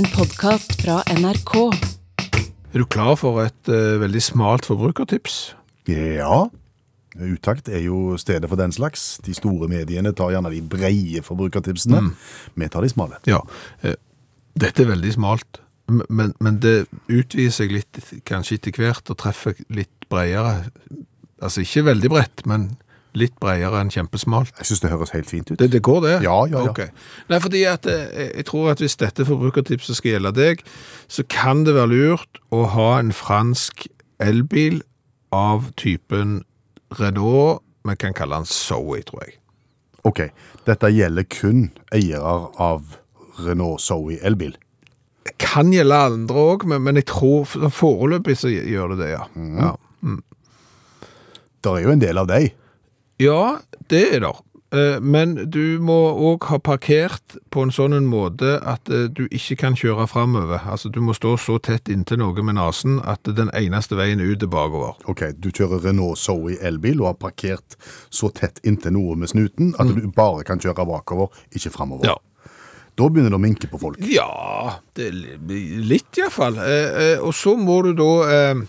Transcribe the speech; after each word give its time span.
En 0.00 0.06
podkast 0.14 0.78
fra 0.80 1.02
NRK. 1.12 1.52
Er 2.72 2.80
du 2.80 2.86
klar 2.88 3.18
for 3.20 3.42
et 3.42 3.68
uh, 3.68 3.98
veldig 4.00 4.22
smalt 4.24 4.64
forbrukertips? 4.64 5.34
Ja. 5.90 6.46
Utakt 7.20 7.68
er 7.68 7.82
jo 7.84 8.14
stedet 8.16 8.48
for 8.48 8.56
den 8.56 8.72
slags. 8.72 9.18
De 9.26 9.34
store 9.36 9.68
mediene 9.68 10.14
tar 10.16 10.32
gjerne 10.32 10.54
de 10.54 10.62
breie 10.72 11.20
forbrukertipsene. 11.26 12.00
Vi 12.56 12.70
tar 12.72 12.86
de 12.86 12.92
smale. 12.94 13.18
Ja. 13.28 13.42
eh, 13.84 13.98
Dette 14.56 14.86
er 14.86 14.92
veldig 14.94 15.12
smalt, 15.18 15.60
men, 16.08 16.32
men 16.40 16.60
det 16.64 16.86
utvider 17.10 17.52
seg 17.58 17.76
litt 17.76 18.00
kanskje 18.24 18.56
etter 18.56 18.80
hvert 18.80 19.12
og 19.12 19.20
treffer 19.20 19.60
litt 19.68 20.08
bredere. 20.08 20.70
Altså 21.44 21.66
ikke 21.66 21.84
veldig 21.90 22.14
bredt, 22.16 22.46
men 22.48 22.70
litt 23.18 23.34
bredere 23.42 23.80
enn 23.82 23.90
kjempesmalt. 23.90 24.52
Jeg 24.60 24.70
syns 24.70 24.82
det 24.84 24.92
høres 24.92 25.14
helt 25.14 25.30
fint 25.30 25.50
ut. 25.50 25.58
Det, 25.58 25.70
det 25.72 25.82
går 25.86 26.02
det? 26.04 26.12
Ja, 26.26 26.36
ja, 26.50 26.64
ja. 26.66 26.70
Okay. 26.70 26.90
Nei, 27.30 27.40
fordi 27.42 27.64
at 27.68 27.88
eh, 27.90 28.30
jeg 28.36 28.46
tror 28.50 28.70
at 28.74 28.82
hvis 28.82 28.98
dette 29.00 29.26
forbrukertipset 29.26 29.98
skal 29.98 30.16
gjelde 30.16 30.34
deg, 30.36 30.62
så 31.10 31.24
kan 31.30 31.64
det 31.66 31.74
være 31.78 31.90
lurt 31.94 32.40
å 32.54 32.64
ha 32.76 32.92
en 33.00 33.12
fransk 33.16 33.88
elbil 34.22 34.80
av 35.34 35.70
typen 35.80 36.40
Renault, 36.98 37.62
vi 37.86 37.94
kan 37.98 38.14
kalle 38.14 38.40
den 38.40 38.50
Zoe, 38.50 39.02
tror 39.06 39.26
jeg. 39.26 39.36
Ok, 40.06 40.24
dette 40.66 40.90
gjelder 40.90 41.26
kun 41.30 41.68
eiere 41.94 42.34
av 42.60 42.96
Renault 43.40 43.82
Zoe 43.84 44.18
elbil. 44.26 44.56
Det 45.26 45.36
kan 45.42 45.70
gjelde 45.74 45.98
andre 46.08 46.42
òg, 46.54 46.64
men, 46.68 46.82
men 46.86 46.98
jeg 46.98 47.10
tror 47.10 47.44
foreløpig 47.46 48.38
så 48.40 48.50
gjør 48.50 48.94
det 48.94 49.04
det, 49.04 49.10
ja. 49.12 49.26
Mm. 49.36 49.58
ja. 49.60 49.74
Det 51.60 51.72
er 51.76 51.84
jo 51.84 51.92
en 51.92 52.00
del 52.00 52.20
av 52.22 52.28
deg. 52.30 52.54
Ja, 53.20 53.58
det 53.92 54.06
er 54.16 54.24
der. 54.24 54.38
Eh, 54.72 55.00
Men 55.02 55.34
du 55.50 55.80
må 55.82 55.96
òg 56.30 56.46
ha 56.50 56.58
parkert 56.62 57.34
på 57.50 57.64
en 57.66 57.72
sånn 57.74 58.06
måte 58.06 58.52
at 58.62 58.88
eh, 58.90 59.08
du 59.10 59.24
ikke 59.26 59.56
kan 59.64 59.74
kjøre 59.78 60.06
framover. 60.10 60.62
Altså, 60.62 60.92
du 60.94 61.00
må 61.02 61.14
stå 61.16 61.34
så 61.42 61.58
tett 61.58 61.90
inntil 61.90 62.20
noe 62.22 62.44
med 62.46 62.54
nesen 62.58 63.00
at 63.02 63.26
den 63.26 63.50
eneste 63.50 63.98
veien 63.98 64.22
ut 64.22 64.42
er 64.46 64.50
bakover. 64.52 64.94
Ok, 65.10 65.32
Du 65.42 65.50
kjører 65.50 65.82
Renault 65.88 66.18
Zoe 66.22 66.56
elbil 66.62 67.02
og 67.02 67.10
har 67.12 67.20
parkert 67.28 67.76
så 68.10 68.30
tett 68.30 68.62
inntil 68.62 68.94
noe 68.94 69.18
med 69.18 69.32
snuten 69.34 69.74
at 69.78 69.90
du 69.90 70.06
bare 70.14 70.46
kan 70.46 70.62
kjøre 70.62 70.86
bakover, 70.86 71.34
ikke 71.50 71.74
framover. 71.74 72.06
Ja. 72.06 72.18
Da 72.98 73.06
begynner 73.08 73.32
det 73.32 73.38
å 73.38 73.42
minke 73.42 73.68
på 73.70 73.78
folk. 73.80 73.98
Ja, 74.12 74.78
det 74.98 75.10
litt 75.14 76.18
iallfall. 76.20 76.58
Eh, 76.62 76.98
eh, 77.14 77.18
og 77.24 77.32
så 77.34 77.56
må 77.58 77.80
du 77.86 77.94
da 77.98 78.10
eh, 78.30 78.62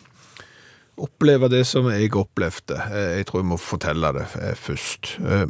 oppleve 1.02 1.50
det 1.52 1.64
som 1.68 1.88
jeg 1.92 2.12
opplevde. 2.16 2.78
Eh, 2.92 3.18
jeg 3.20 3.26
tror 3.30 3.42
jeg 3.42 3.48
må 3.50 3.58
fortelle 3.62 4.12
det 4.16 4.26
eh, 4.42 4.54
først. 4.56 5.16
Eh, 5.22 5.46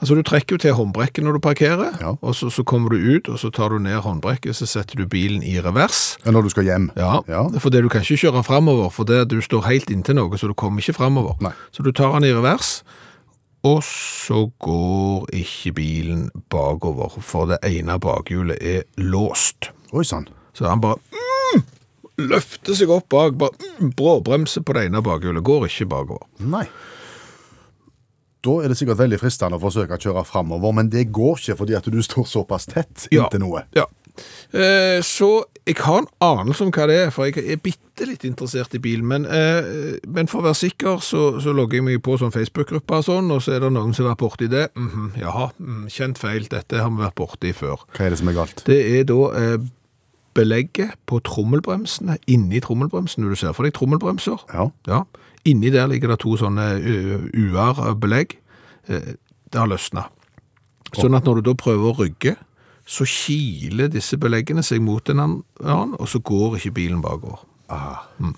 altså, 0.00 0.14
du 0.18 0.22
trekker 0.26 0.56
jo 0.56 0.62
til 0.64 0.74
håndbrekket 0.78 1.24
når 1.26 1.38
du 1.38 1.42
parkerer, 1.44 1.96
Ja. 2.00 2.14
og 2.20 2.34
så, 2.34 2.50
så 2.50 2.64
kommer 2.64 2.90
du 2.94 2.96
ut, 3.16 3.28
og 3.28 3.38
så 3.38 3.50
tar 3.54 3.70
du 3.74 3.78
ned 3.78 4.00
håndbrekket, 4.04 4.56
så 4.56 4.66
setter 4.66 4.96
du 4.96 5.06
bilen 5.06 5.42
i 5.42 5.56
revers. 5.60 6.16
Ja, 6.24 6.30
Når 6.34 6.42
du 6.42 6.48
skal 6.56 6.64
hjem. 6.64 6.90
Ja, 6.96 7.20
Ja. 7.28 7.44
for 7.58 7.70
det 7.70 7.82
du 7.84 7.88
kan 7.92 8.00
ikke 8.02 8.18
kjøre 8.26 8.44
framover, 8.44 8.90
for 8.90 9.04
det 9.04 9.28
du 9.30 9.40
står 9.40 9.66
helt 9.68 9.90
inntil 9.90 10.16
noe, 10.18 10.36
så 10.38 10.46
du 10.48 10.54
kommer 10.54 10.80
ikke 10.80 10.96
framover. 10.98 11.36
Så 11.72 11.82
du 11.84 11.92
tar 11.92 12.12
den 12.18 12.24
i 12.30 12.32
revers, 12.34 12.82
og 13.66 13.82
så 13.82 14.44
går 14.62 15.26
ikke 15.34 15.72
bilen 15.74 16.28
bakover, 16.52 17.16
for 17.20 17.46
det 17.50 17.58
ene 17.66 17.98
bakhjulet 17.98 18.58
er 18.62 18.82
låst. 19.02 19.70
Oi 19.92 20.04
sann. 20.06 20.28
Så 20.54 20.68
han 20.70 20.80
bare 20.80 20.96
mm, 21.12 21.62
løfter 22.20 22.76
seg 22.78 22.92
opp 22.92 23.08
bak, 23.12 23.36
bare 23.40 23.72
mm, 23.80 23.92
bråbremser 23.98 24.64
på 24.66 24.76
det 24.76 24.86
ene 24.88 25.02
bakhjulet, 25.04 25.44
går 25.46 25.68
ikke 25.68 25.88
bakover. 25.92 26.28
Nei. 26.40 26.66
Da 28.46 28.56
er 28.62 28.70
det 28.70 28.78
sikkert 28.78 29.00
veldig 29.00 29.18
fristende 29.20 29.58
å 29.58 29.62
forsøke 29.62 29.98
å 29.98 30.02
kjøre 30.02 30.24
framover, 30.28 30.74
men 30.78 30.90
det 30.92 31.08
går 31.14 31.40
ikke 31.40 31.58
fordi 31.62 31.76
at 31.78 31.88
du 31.90 31.98
står 32.04 32.28
såpass 32.30 32.68
tett 32.70 33.08
inntil 33.10 33.42
noe. 33.42 33.66
Ja. 33.76 33.88
Eh, 34.56 35.02
så 35.04 35.44
jeg 35.66 35.76
har 35.82 35.98
en 35.98 36.08
anelse 36.22 36.64
om 36.64 36.70
hva 36.72 36.86
det 36.88 36.96
er, 37.00 37.10
for 37.12 37.26
jeg 37.26 37.42
er 37.42 37.58
bitte 37.60 38.06
litt 38.08 38.24
interessert 38.28 38.74
i 38.78 38.80
bil. 38.82 39.02
Men, 39.04 39.26
eh, 39.26 39.98
men 40.06 40.30
for 40.30 40.40
å 40.40 40.46
være 40.46 40.60
sikker, 40.60 41.02
så, 41.04 41.24
så 41.42 41.54
logger 41.56 41.80
jeg 41.80 41.86
meg 41.88 42.02
på 42.06 42.16
sånn 42.20 42.34
Facebook-gruppe 42.34 43.00
og 43.00 43.06
sånn, 43.08 43.32
og 43.34 43.42
så 43.44 43.56
er 43.56 43.64
det 43.66 43.72
noen 43.74 43.92
som 43.96 44.06
har 44.06 44.14
vært 44.14 44.22
borti 44.24 44.50
det. 44.52 44.68
Mhm, 44.78 45.10
jaha, 45.20 45.50
mm, 45.58 45.82
kjent 45.92 46.22
feil, 46.22 46.46
dette 46.52 46.80
har 46.80 46.92
vi 46.92 47.02
vært 47.02 47.18
borti 47.18 47.52
før. 47.56 47.82
Hva 47.96 48.06
er 48.06 48.14
det 48.14 48.20
som 48.22 48.30
er 48.32 48.38
galt? 48.38 48.62
Det 48.68 48.78
er 49.00 49.08
da 49.10 49.20
eh, 49.40 49.58
belegget 50.36 50.94
på 51.08 51.18
trommelbremsene, 51.24 52.18
inni 52.30 52.60
trommelbremsene. 52.62 53.26
Du 53.26 53.38
ser 53.38 53.56
for 53.56 53.66
deg 53.66 53.74
trommelbremser. 53.76 54.44
Ja. 54.52 54.68
Ja. 54.86 55.02
Inni 55.48 55.72
der 55.72 55.88
ligger 55.90 56.12
det 56.12 56.20
to 56.22 56.36
sånne 56.38 56.74
UR-belegg. 57.32 58.36
Det 58.86 59.56
har 59.56 59.70
løsna. 59.70 60.08
Sånn 60.94 61.16
at 61.18 61.26
når 61.26 61.40
du 61.40 61.48
da 61.50 61.56
prøver 61.58 61.90
å 61.90 61.98
rygge, 61.98 62.36
så 62.86 63.02
kiler 63.08 63.88
disse 63.90 64.14
beleggene 64.22 64.62
seg 64.62 64.78
mot 64.84 65.08
en 65.10 65.22
annen, 65.24 65.94
og 65.98 66.06
så 66.10 66.20
går 66.22 66.60
ikke 66.60 66.76
bilen 66.76 67.00
bakover. 67.02 67.42
Mm. 68.22 68.36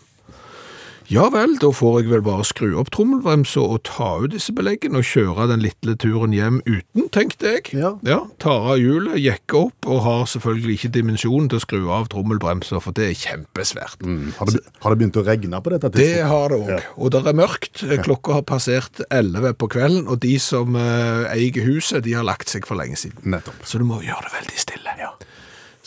Ja 1.09 1.31
vel, 1.33 1.55
da 1.57 1.71
får 1.73 2.03
jeg 2.03 2.11
vel 2.11 2.23
bare 2.27 2.45
skru 2.45 2.75
opp 2.77 2.91
trommelbremsa 2.93 3.63
og 3.65 3.79
ta 3.89 4.11
ut 4.21 4.35
disse 4.35 4.53
beleggene 4.53 5.01
og 5.01 5.07
kjøre 5.09 5.47
den 5.49 5.63
lille 5.65 5.95
turen 5.97 6.35
hjem 6.37 6.59
uten, 6.67 7.07
tenkte 7.15 7.55
jeg. 7.55 7.71
Ja. 7.73 8.21
tar 8.43 8.67
av 8.75 8.77
hjulet, 8.77 9.17
jekker 9.17 9.71
opp 9.71 9.89
og 9.89 10.03
har 10.05 10.27
selvfølgelig 10.29 10.77
ikke 10.77 10.91
dimensjonen 10.99 11.49
til 11.49 11.61
å 11.61 11.65
skru 11.65 11.89
av 11.97 12.11
trommelbremsa, 12.13 12.83
for 12.85 12.93
det 12.97 13.07
er 13.09 13.17
kjempesvært. 13.23 14.05
Mm. 14.05 14.35
Har, 14.37 14.53
det, 14.53 14.61
har 14.85 14.93
det 14.93 15.01
begynt 15.01 15.17
å 15.17 15.25
regne 15.31 15.63
på 15.65 15.73
dette 15.73 15.93
Det 15.97 16.13
har 16.29 16.53
det 16.53 16.61
òg. 16.61 16.93
Og 17.01 17.17
det 17.17 17.25
er 17.25 17.41
mørkt. 17.41 17.87
Klokka 18.05 18.37
har 18.43 18.47
passert 18.53 19.01
11 19.09 19.57
på 19.57 19.73
kvelden, 19.73 20.05
og 20.13 20.21
de 20.27 20.37
som 20.43 20.77
eh, 20.77 21.25
eier 21.33 21.65
huset, 21.71 22.05
de 22.05 22.19
har 22.21 22.29
lagt 22.29 22.53
seg 22.53 22.69
for 22.69 22.77
lenge 22.77 23.01
siden. 23.01 23.25
Nettopp. 23.33 23.65
Så 23.65 23.81
du 23.81 23.89
må 23.89 24.03
gjøre 24.05 24.29
det 24.29 24.37
veldig 24.43 24.61
stille. 24.61 24.97
Ja. 25.01 25.15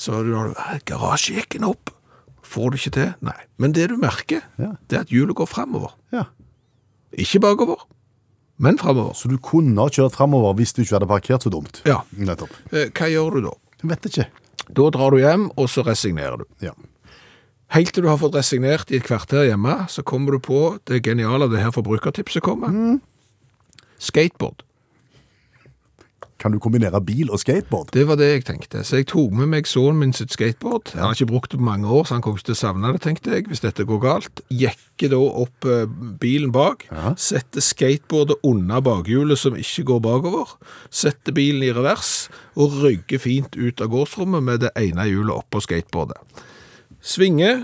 Så 0.01 0.23
du 0.25 0.33
har 0.33 0.81
garasjejekken 0.89 1.69
opp, 1.69 1.93
får 2.51 2.71
du 2.73 2.77
ikke 2.79 2.93
til? 2.97 3.13
Nei. 3.25 3.37
Men 3.57 3.71
det 3.77 3.87
du 3.91 3.95
merker, 4.01 4.43
Ja. 4.59 4.73
det 4.87 4.97
er 4.97 5.01
at 5.07 5.13
hjulet 5.13 5.35
går 5.39 5.47
framover. 5.49 5.93
Ja. 6.11 6.25
Ikke 7.17 7.41
bakover, 7.43 7.81
men 8.61 8.77
framover. 8.77 9.13
Så 9.17 9.27
du 9.31 9.37
kunne 9.41 9.75
ha 9.81 9.89
kjørt 9.89 10.13
framover 10.15 10.53
hvis 10.59 10.73
du 10.75 10.81
ikke 10.83 10.99
hadde 10.99 11.07
parkert 11.09 11.43
så 11.43 11.49
dumt? 11.51 11.81
Ja. 11.87 12.01
Nettopp. 12.15 12.51
Eh, 12.71 12.89
Hva 12.91 13.09
gjør 13.11 13.35
du 13.39 13.41
da? 13.49 13.55
Jeg 13.81 13.89
vet 13.89 14.07
ikke. 14.11 14.27
Da 14.71 14.89
drar 14.93 15.11
du 15.11 15.17
hjem, 15.17 15.49
og 15.57 15.67
så 15.71 15.83
resignerer 15.83 16.37
du. 16.37 16.45
Ja. 16.61 16.71
Helt 17.71 17.93
til 17.95 18.03
du 18.03 18.09
har 18.11 18.17
fått 18.19 18.35
resignert 18.35 18.91
i 18.91 18.97
et 18.99 19.03
kvarter 19.07 19.45
hjemme, 19.47 19.87
så 19.89 20.03
kommer 20.03 20.31
du 20.35 20.39
på 20.43 20.77
det 20.85 21.01
geniale 21.03 21.47
det 21.49 21.59
her 21.63 21.71
forbrukertipset 21.71 22.43
kommer. 22.43 22.99
Skateboard. 23.97 24.63
Kan 26.41 26.55
du 26.55 26.57
kombinere 26.57 26.97
bil 27.05 27.29
og 27.29 27.37
skateboard? 27.37 27.91
Det 27.93 28.01
var 28.09 28.17
det 28.17 28.27
jeg 28.31 28.43
tenkte. 28.47 28.79
Så 28.81 28.97
jeg 28.97 29.05
tok 29.11 29.29
med 29.37 29.51
meg 29.51 29.67
sønnen 29.69 29.99
min 30.01 30.13
sitt 30.17 30.33
skateboard. 30.33 30.89
Han 30.95 31.03
har 31.05 31.13
ikke 31.13 31.27
brukt 31.29 31.51
det 31.53 31.59
på 31.61 31.67
mange 31.67 31.85
år, 31.85 32.07
så 32.09 32.15
han 32.17 32.23
kommer 32.25 32.39
ikke 32.41 32.47
til 32.49 32.55
å 32.55 32.61
savne 32.63 32.91
det, 32.95 33.01
tenkte 33.03 33.35
jeg, 33.35 33.45
hvis 33.51 33.61
dette 33.61 33.85
går 33.85 33.99
galt. 34.01 34.41
Jekker 34.49 35.11
da 35.13 35.19
opp 35.43 35.67
eh, 35.69 35.85
bilen 36.23 36.49
bak, 36.55 36.87
Ja. 36.89 37.13
setter 37.15 37.61
skateboardet 37.61 38.39
under 38.43 38.81
bakhjulet 38.81 39.37
som 39.37 39.53
ikke 39.53 39.85
går 39.91 40.01
bakover, 40.01 40.55
setter 40.89 41.31
bilen 41.37 41.61
i 41.61 41.69
revers 41.77 42.27
og 42.57 42.73
rygger 42.81 43.21
fint 43.21 43.53
ut 43.55 43.79
av 43.85 43.93
gårdsrommet 43.93 44.41
med 44.43 44.65
det 44.65 44.73
ene 44.81 45.05
hjulet 45.11 45.37
oppå 45.45 45.61
skateboardet. 45.61 46.17
Svinger, 47.01 47.63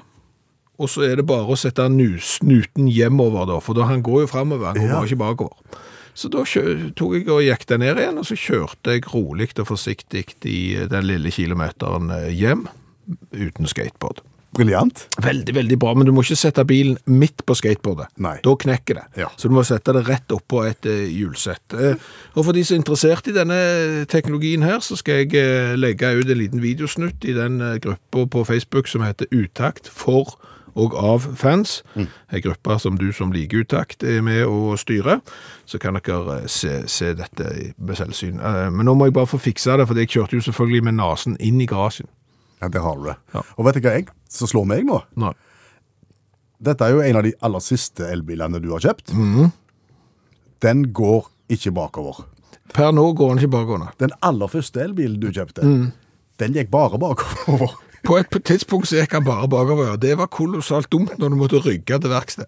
og 0.77 0.89
så 0.93 1.01
er 1.09 1.17
det 1.17 1.25
bare 1.25 1.49
å 1.49 1.57
sette 1.57 1.89
nu- 1.89 2.21
snuten 2.21 2.87
hjemover 2.93 3.47
da, 3.49 3.59
for 3.59 3.73
da 3.73 3.85
han 3.89 4.03
går 4.05 4.21
jo 4.25 4.27
fremover, 4.27 4.65
han 4.69 4.75
går 4.77 4.87
Ja. 4.87 4.95
bare 5.01 5.07
ikke 5.09 5.23
bakover. 5.25 5.57
Så 6.17 6.31
da 6.33 6.41
tok 6.97 7.19
jeg 7.19 7.27
og 7.29 7.43
gikk 7.45 7.67
den 7.69 7.83
ned 7.85 7.99
igjen, 8.01 8.17
og 8.17 8.25
så 8.25 8.37
kjørte 8.39 8.95
jeg 8.95 9.05
rolig 9.11 9.51
og 9.59 9.67
forsiktig 9.69 10.25
i 10.49 10.61
den 10.89 11.05
lille 11.05 11.29
kilometeren 11.33 12.09
eh, 12.15 12.31
hjem, 12.33 12.65
uten 13.37 13.69
skateboard. 13.69 14.23
Briljant. 14.57 15.03
Veldig, 15.21 15.53
veldig 15.53 15.77
bra, 15.77 15.91
men 15.93 16.07
du 16.07 16.13
må 16.15 16.23
ikke 16.23 16.39
sette 16.39 16.63
bilen 16.65 16.95
midt 17.05 17.43
på 17.45 17.53
skateboardet. 17.59 18.09
Nei. 18.23 18.37
Da 18.41 18.55
knekker 18.57 18.97
det. 18.97 19.05
Ja. 19.21 19.29
Så 19.37 19.51
du 19.51 19.53
må 19.57 19.61
sette 19.67 19.93
det 19.93 20.05
rett 20.07 20.33
oppå 20.33 20.63
et 20.65 20.87
eh, 20.89 21.05
hjulsett. 21.13 21.75
Eh, 21.77 21.99
og 22.33 22.47
for 22.47 22.55
de 22.57 22.63
som 22.65 22.77
er 22.77 22.81
interessert 22.81 23.29
i 23.29 23.35
denne 23.35 23.59
teknologien 24.09 24.65
her, 24.65 24.79
så 24.81 24.97
skal 24.97 25.21
jeg 25.21 25.37
eh, 25.37 25.75
legge 25.77 26.15
ut 26.17 26.31
en 26.31 26.41
liten 26.41 26.63
videosnutt 26.63 27.27
i 27.27 27.35
den 27.37 27.59
gruppa 27.83 28.25
på 28.33 28.45
Facebook 28.47 28.89
som 28.89 29.05
heter 29.05 29.29
Utakt 29.35 29.91
for 29.93 30.39
og 30.77 30.93
av 30.95 31.25
fans. 31.39 31.79
Mm. 31.97 32.07
En 32.37 32.41
gruppe 32.45 32.75
som 32.79 32.97
du 33.01 33.07
som 33.15 33.31
liker 33.33 33.63
utakt 33.65 34.03
er 34.05 34.21
med 34.21 34.43
å 34.45 34.75
styre. 34.77 35.19
Så 35.65 35.79
kan 35.81 35.97
dere 35.97 36.37
eh, 36.43 36.47
se, 36.47 36.83
se 36.87 37.13
dette 37.17 37.47
i- 37.57 37.73
med 37.77 37.97
selvsyn. 37.97 38.37
Eh, 38.39 38.69
men 38.69 38.85
nå 38.85 38.93
må 38.95 39.07
jeg 39.09 39.13
bare 39.17 39.29
få 39.31 39.39
fiksa 39.41 39.77
det, 39.81 39.87
for 39.89 39.97
jeg 39.97 40.11
kjørte 40.13 40.37
jo 40.37 40.45
selvfølgelig 40.51 40.83
med 40.89 40.97
nasen 40.99 41.35
inn 41.39 41.59
i 41.61 41.67
garasjen. 41.67 42.07
Ja, 42.61 42.69
Det 42.73 42.81
har 42.81 42.95
du 42.97 43.03
det. 43.09 43.17
Ja. 43.33 43.41
Og 43.57 43.65
vet 43.65 43.75
du 43.75 43.81
hva 43.81 43.95
jeg, 43.97 44.07
som 44.29 44.47
slår 44.49 44.65
meg 44.69 44.85
nå? 44.85 45.01
Nei. 45.17 45.33
Dette 46.63 46.81
er 46.87 46.95
jo 46.95 47.01
en 47.05 47.15
av 47.19 47.23
de 47.27 47.33
aller 47.45 47.61
siste 47.61 48.07
elbilene 48.09 48.61
du 48.63 48.71
har 48.73 48.81
kjøpt. 48.81 49.11
Mm. 49.13 49.51
Den 50.65 50.87
går 50.93 51.27
ikke 51.53 51.71
bakover. 51.75 52.23
Per 52.73 52.91
nå 52.91 53.03
går 53.15 53.29
den 53.35 53.43
ikke 53.43 53.53
bakover. 53.53 53.91
Den 54.01 54.11
aller 54.25 54.49
første 54.51 54.81
elbilen 54.83 55.19
du 55.21 55.29
kjøpte, 55.31 55.63
Mm. 55.63 55.91
den 56.41 56.53
gikk 56.57 56.69
bare 56.73 56.97
bakover. 56.99 57.75
På 58.07 58.15
et 58.15 58.27
tidspunkt 58.45 58.87
så 58.87 58.95
gikk 59.01 59.17
han 59.17 59.25
bare 59.25 59.49
bakover. 59.51 59.95
Det 59.99 60.13
var 60.17 60.29
kolossalt 60.31 60.87
dumt 60.91 61.17
når 61.19 61.29
du 61.29 61.35
måtte 61.35 61.59
rygge 61.59 61.97
til 61.99 62.09
verksted. 62.09 62.47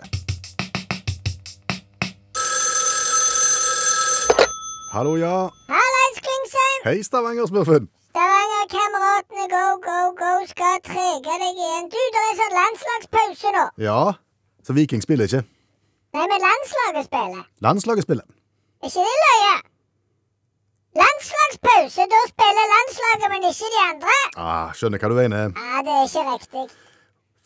Hallo, 4.94 5.18
ja. 5.20 5.36
Hallais, 5.74 6.18
Klingsheim! 6.26 6.80
Hei, 6.88 7.04
Stavanger-smurfen. 7.04 7.90
Stavanger-kamerat 8.12 9.26
Kameratene 9.30 9.46
go, 9.56 9.66
go, 9.88 10.00
go 10.22 10.32
skal 10.52 10.80
trege 10.88 11.36
deg 11.44 11.60
igjen. 11.64 11.92
Du, 11.92 12.00
det 12.16 12.22
er 12.30 12.40
sånn 12.40 12.56
landslagspause 12.60 13.52
nå. 13.58 13.66
Ja, 13.90 14.00
så 14.64 14.78
Viking 14.80 15.04
spiller 15.04 15.28
ikke. 15.28 15.44
Nei, 16.16 16.24
men 16.24 16.40
landslaget 16.48 17.12
spiller. 17.12 17.44
Landslaget 17.68 18.08
spiller. 18.08 18.26
Er 18.80 18.94
ikke 18.94 19.04
det 19.10 19.20
løye? 19.26 19.54
Landslagspause, 21.02 22.06
da 22.14 22.20
spiller 22.32 22.66
landslaget, 22.76 23.28
men 23.34 23.48
ikke 23.50 23.70
de 23.76 23.82
andre. 23.90 24.16
Ah, 24.38 24.72
skjønner 24.78 25.02
hva 25.02 25.10
du 25.12 25.18
mener. 25.20 25.54
Ja, 25.56 25.84
det 25.88 25.94
er 25.98 26.08
ikke 26.10 26.24
riktig. 26.34 26.66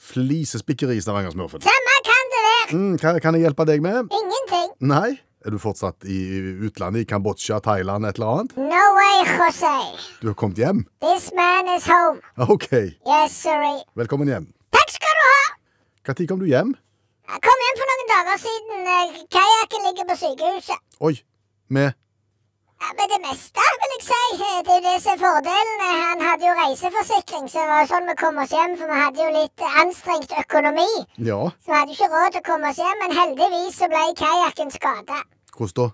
Flisespikkeri 0.04 0.98
Stavanger-smurfen. 1.02 1.62
Samme 1.64 1.94
kan 2.08 2.32
det 2.34 2.42
være. 2.48 2.78
Mm, 2.80 2.96
hva 3.00 3.14
kan 3.24 3.38
jeg 3.38 3.46
hjelpe 3.46 3.66
deg 3.70 3.84
med? 3.86 4.10
Ingenting. 4.20 4.74
Nei? 4.94 5.14
Er 5.44 5.52
du 5.52 5.60
fortsatt 5.60 6.06
i 6.08 6.18
utlandet, 6.68 7.04
i 7.04 7.08
Kambodsja, 7.10 7.58
Thailand, 7.64 8.06
et 8.08 8.16
eller 8.20 8.30
annet? 8.44 8.54
No 8.58 8.84
way, 8.98 9.18
José. 9.28 9.74
Du 10.22 10.30
har 10.32 10.38
kommet 10.40 10.60
hjem? 10.62 10.86
This 11.04 11.30
man 11.36 11.68
is 11.76 11.88
home. 11.88 12.22
OK, 12.48 12.70
Yes, 13.08 13.36
sorry. 13.44 13.82
velkommen 14.00 14.32
hjem. 14.32 14.48
Takk 14.72 14.94
skal 14.96 15.20
du 15.20 15.26
ha. 15.28 15.42
Når 16.08 16.28
kom 16.32 16.40
du 16.40 16.48
hjem? 16.48 16.72
Jeg 17.34 17.44
kom 17.48 17.62
hjem 17.66 17.78
for 17.82 17.92
noen 17.92 18.10
dager 18.14 18.40
siden. 18.46 18.88
Eh, 18.94 19.20
Kajakken 19.36 19.86
ligger 19.90 20.08
på 20.10 20.18
sykehuset. 20.24 20.80
Oi, 21.00 21.14
med 21.70 21.92
Ja, 22.84 22.90
men 23.00 23.08
det 23.14 23.20
meste, 23.24 23.64
vil 23.82 23.92
jeg 23.96 24.04
si. 24.10 24.22
Eh, 24.44 24.60
Det 24.68 24.72
er 24.74 24.80
jo 24.80 24.84
det 24.90 24.96
som 25.04 25.12
er 25.14 25.20
fordelen. 25.24 25.78
Eh, 25.88 26.00
Han 26.10 26.22
hadde 26.28 26.46
jo 26.50 26.54
reiseforsikring, 26.60 27.46
så 27.50 27.58
det 27.64 27.68
var 27.72 27.80
jo 27.84 27.88
sånn 27.94 28.08
vi 28.10 28.16
kom 28.22 28.38
oss 28.44 28.52
hjem. 28.56 28.74
For 28.80 28.88
vi 28.92 28.98
hadde 29.04 29.24
jo 29.24 29.30
litt 29.40 29.62
eh, 29.68 29.78
anstrengt 29.84 30.32
økonomi. 30.44 30.90
Ja, 31.30 31.40
Så 31.64 31.68
vi 31.72 31.78
hadde 31.80 31.92
jo 31.94 31.98
ikke 31.98 32.12
råd 32.16 32.32
til 32.36 32.42
å 32.44 32.48
komme 32.52 32.70
oss 32.74 32.82
hjem. 32.84 32.98
Men 33.04 33.12
heldigvis 33.20 33.78
så 33.80 33.88
ble 33.94 34.04
kajakken 34.24 34.72
skada. 34.76 35.20
hvordan 35.56 35.74
da? 35.80 35.88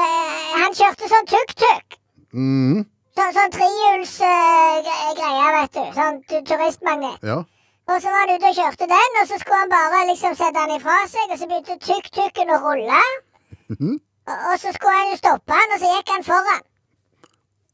Eh, 0.00 0.52
han 0.62 0.72
kjørte 0.80 1.08
sånn 1.14 1.26
tuk-tuk. 1.34 1.98
Mm, 2.34 2.78
Så, 3.16 3.22
sånn 3.36 3.52
trehjulsgreie, 3.58 5.48
vet 5.58 5.72
du. 5.76 5.84
Sånn 5.98 6.22
turistmagnet. 6.48 7.18
ja. 7.22 7.42
Og 7.90 7.98
så 8.00 8.08
var 8.14 8.26
han 8.28 8.36
ute 8.38 8.46
og 8.48 8.54
kjørte 8.56 8.86
den, 8.88 9.16
og 9.20 9.26
så 9.28 9.36
skulle 9.40 9.58
han 9.58 9.68
bare 9.68 10.06
liksom 10.08 10.34
sette 10.38 10.52
den 10.54 10.70
ifra 10.78 10.94
seg, 11.10 11.32
og 11.34 11.38
så 11.38 11.46
begynte 11.50 11.76
tuk-tuken 11.82 12.52
å 12.54 12.58
rulle. 12.62 13.00
Mhm. 13.74 13.98
Og, 14.28 14.54
så 14.62 14.70
skulle 14.76 14.98
han 15.00 15.10
jo 15.12 15.18
stoppe 15.18 15.58
han, 15.58 15.74
og 15.74 15.82
så 15.82 15.90
gikk 15.96 16.12
han 16.14 16.24
foran. 16.26 16.64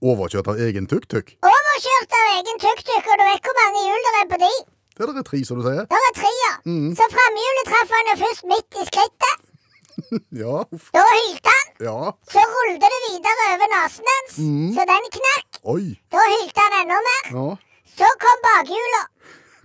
Overkjørt 0.08 0.48
av 0.52 0.60
egen 0.62 0.86
tuk-tuk. 0.90 1.34
Overkjørt 1.42 2.16
av 2.20 2.26
egen 2.36 2.60
tuk-tuk, 2.64 3.04
og 3.10 3.20
du 3.20 3.24
vet 3.26 3.48
hvor 3.48 3.56
mange 3.58 3.84
hjul 3.84 4.04
det 4.06 4.14
er 4.20 4.28
på 4.32 4.40
de? 4.44 4.52
Det 4.98 5.04
er 5.06 5.12
det 5.14 5.26
tre, 5.28 5.40
som 5.46 5.58
du 5.58 5.64
sier. 5.66 5.84
Det 5.90 6.00
er 6.08 6.14
tre, 6.16 6.30
ja. 6.44 6.54
Mm. 6.70 6.88
Så 6.98 7.06
framhjulet 7.12 7.68
traff 7.70 7.94
han 7.96 8.10
jo 8.12 8.16
først 8.22 8.48
midt 8.54 8.80
i 8.82 8.88
skrittet. 8.92 9.44
Ja. 10.42 10.62
Da 10.94 11.02
hylte 11.10 11.52
han. 11.52 11.70
Ja. 11.82 12.10
Så 12.30 12.42
rullet 12.52 12.84
det 12.84 12.98
videre 13.08 13.46
over 13.54 13.70
nesen 13.72 14.10
hans, 14.12 14.36
mm. 14.38 14.68
så 14.76 14.84
den 14.86 15.08
knakk. 15.16 15.58
Oi. 15.74 15.84
Da 16.14 16.22
hylte 16.32 16.66
han 16.66 16.76
enda 16.84 17.00
mer. 17.08 17.30
Ja. 17.34 17.46
Så 17.98 18.10
kom 18.22 18.44
bakhjula. 18.46 19.02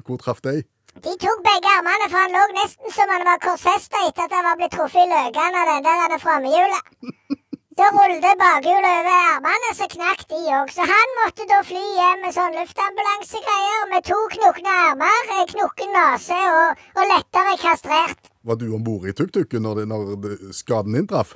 Hvor 0.07 0.18
traff 0.24 0.41
de? 0.41 0.63
De 1.03 1.13
tok 1.19 1.39
begge 1.44 1.71
armene, 1.77 2.05
for 2.07 2.19
han 2.23 2.31
lå 2.31 2.41
nesten 2.55 2.94
som 2.95 3.09
han 3.11 3.25
var 3.27 3.39
korsfesta 3.44 4.05
etter 4.07 4.23
at 4.23 4.35
han 4.38 4.45
var 4.47 4.59
blitt 4.59 4.71
truffet 4.71 5.03
i 5.03 5.09
løkene 5.11 5.63
av 5.63 5.71
den 5.71 5.88
der 5.88 6.21
framhjulet. 6.25 6.94
Da 7.73 7.88
rullet 7.89 8.38
bakhjulet 8.38 8.85
over 8.85 9.15
armene, 9.33 9.69
så 9.73 9.88
knakk 9.89 10.19
de 10.29 10.39
òg. 10.59 10.69
Så 10.69 10.85
han 10.85 11.13
måtte 11.17 11.47
da 11.50 11.57
fly 11.65 11.81
hjem 11.81 12.19
med 12.21 12.35
sånn 12.35 12.53
luftambulansegreier 12.53 13.88
med 13.89 14.05
to 14.05 14.19
knukne 14.35 14.75
armer, 14.83 15.31
knukken 15.50 15.89
nese 15.97 16.38
og, 16.51 16.83
og 16.94 17.09
lettere 17.09 17.56
kastrert. 17.63 18.29
Var 18.45 18.59
du 18.61 18.67
om 18.77 18.85
bord 18.85 19.09
i 19.09 19.15
tuk-tuken 19.17 19.65
når, 19.65 19.88
når 19.89 20.38
skaden 20.53 20.99
inntraff? 21.01 21.33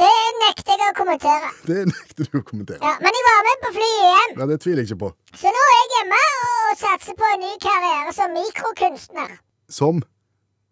Det 0.00 0.10
nekter 0.40 0.80
jeg 0.80 0.90
å 0.90 0.94
kommentere. 0.98 1.50
Det 1.68 1.84
nekter 1.86 2.26
du 2.32 2.38
å 2.40 2.42
kommentere. 2.46 2.80
Ja, 2.82 2.94
Men 3.00 3.14
jeg 3.14 3.24
var 3.28 3.44
med 3.48 3.60
på 3.64 3.70
flyet 3.76 4.06
hjem, 4.10 4.32
Ja, 4.40 4.46
Det 4.50 4.56
tviler 4.64 4.82
jeg 4.82 4.88
ikke 4.90 5.00
på. 5.04 5.10
så 5.38 5.52
nå 5.54 5.62
er 5.70 5.76
jeg 5.78 5.90
hjemme 5.94 6.18
og 6.38 6.78
satser 6.80 7.14
på 7.20 7.28
en 7.34 7.40
ny 7.44 7.52
karriere 7.62 8.12
som 8.16 8.34
mikrokunstner. 8.34 9.36
Som 9.70 10.02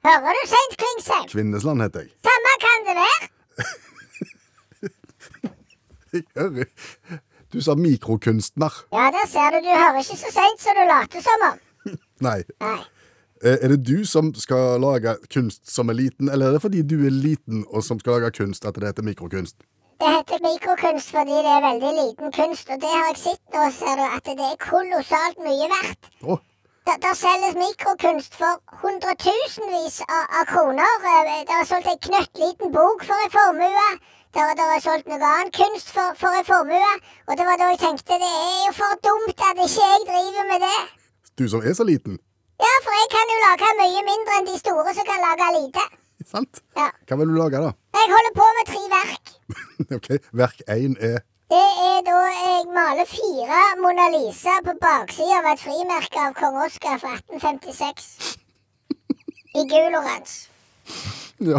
Hører 0.02 0.34
du, 0.34 0.42
Seint 0.50 0.72
Klingsheim? 0.80 1.26
Kvinnesland 1.30 1.82
heter 1.84 2.00
jeg. 2.02 2.10
Samme 2.26 2.52
kan 2.64 2.78
det 2.88 2.94
være. 2.98 3.28
Jeg 6.12 6.24
hører 6.36 6.64
Du 7.52 7.60
sa 7.62 7.74
mikrokunstner. 7.78 8.72
Ja, 8.92 9.04
der 9.14 9.26
ser 9.30 9.54
du. 9.54 9.60
Du 9.64 9.70
hører 9.70 10.00
ikke 10.02 10.16
så 10.18 10.30
seint 10.34 10.60
som 10.60 10.74
du 10.76 10.82
later 10.88 11.20
som 11.24 11.44
om. 11.52 11.56
Nei. 12.26 12.40
Nei. 12.60 12.78
Eh, 13.44 13.58
Er 13.64 13.68
det 13.68 13.80
du 13.86 14.04
som 14.06 14.34
skal 14.34 14.80
lage 14.80 15.16
kunst 15.34 15.70
som 15.70 15.88
er 15.90 15.96
liten, 15.98 16.28
eller 16.30 16.46
er 16.46 16.52
det 16.56 16.62
fordi 16.62 16.82
du 16.82 16.98
er 17.06 17.10
liten 17.10 17.64
og 17.68 17.82
som 17.84 17.98
skal 18.00 18.20
lage 18.20 18.30
kunst 18.38 18.64
at 18.64 18.74
det 18.74 18.86
heter 18.90 19.02
mikrokunst? 19.02 19.56
Det 20.02 20.10
heter 20.16 20.38
mikrokunst 20.46 21.10
fordi 21.16 21.34
det 21.46 21.52
er 21.56 21.62
veldig 21.70 21.92
liten 22.02 22.32
kunst, 22.38 22.70
og 22.70 22.78
det 22.84 22.90
har 22.96 23.04
jeg 23.10 23.18
sett 23.26 23.42
nå, 23.54 23.62
ser 23.80 23.94
du, 24.00 24.04
at 24.16 24.24
det 24.30 24.46
er 24.50 24.56
kolossalt 24.70 25.38
mye 25.46 25.66
verdt. 25.74 26.02
Oh. 26.22 26.38
Det, 26.86 26.94
der 27.04 27.14
selges 27.14 27.54
mikrokunst 27.64 28.32
for 28.40 28.52
hundretusenvis 28.82 30.00
av, 30.16 30.24
av 30.38 30.44
kroner. 30.54 30.94
Eh, 31.10 31.42
Det 31.48 31.54
er 31.58 31.66
solgt 31.70 31.90
en 31.92 32.00
knøttliten 32.08 32.72
bok 32.78 33.04
for 33.08 33.18
en 33.26 33.32
formue. 33.36 33.86
Det 34.34 34.40
er, 34.42 34.54
det 34.58 34.66
er 34.76 34.82
solgt 34.86 35.06
noe 35.12 35.28
annen 35.34 35.52
kunst 35.54 35.88
for, 35.94 36.14
for 36.22 36.32
en 36.38 36.46
formue. 36.48 36.92
Og 37.28 37.32
det 37.38 37.44
var 37.48 37.58
da 37.60 37.70
jeg 37.74 37.82
tenkte 37.86 38.18
det 38.22 38.32
er 38.32 38.60
jo 38.66 38.72
for 38.80 38.98
dumt 39.06 39.38
at 39.50 39.62
ikke 39.66 39.86
jeg 39.92 40.06
driver 40.10 40.44
med 40.52 40.60
det. 40.66 40.78
du 41.38 41.48
som 41.48 41.62
er 41.62 41.74
så 41.78 41.84
liten. 41.86 42.18
Ja, 42.62 42.72
for 42.84 42.94
jeg 43.00 43.08
kan 43.14 43.32
jo 43.32 43.38
lage 43.42 43.70
mye 43.80 44.02
mindre 44.06 44.38
enn 44.38 44.48
de 44.48 44.56
store 44.60 44.94
som 44.96 45.06
kan 45.08 45.22
lage 45.26 45.48
lite. 45.56 45.84
Sant? 46.32 46.62
Ja. 46.78 46.88
Hva 47.08 47.18
vil 47.18 47.32
du 47.32 47.36
lage, 47.40 47.60
da? 47.64 47.72
Jeg 47.98 48.10
holder 48.14 48.34
på 48.38 48.46
med 48.58 48.68
tre 48.70 48.82
verk. 48.92 49.32
ok, 49.98 50.08
Verk 50.42 50.62
én 50.70 50.94
er 51.10 51.18
Det 51.52 51.64
er 51.88 51.98
da 52.06 52.18
jeg 52.32 52.68
maler 52.76 53.08
fire 53.10 53.58
Mona 53.82 54.06
Lisa 54.14 54.54
på 54.64 54.72
baksida 54.84 55.40
av 55.42 55.50
et 55.50 55.64
frimerke 55.64 56.22
av 56.28 56.36
kong 56.38 56.60
Oskar 56.64 57.02
fra 57.02 57.16
1856. 57.18 58.38
I 59.58 59.66
gul 59.74 59.98
oransje. 60.00 60.48
Ja. 61.42 61.58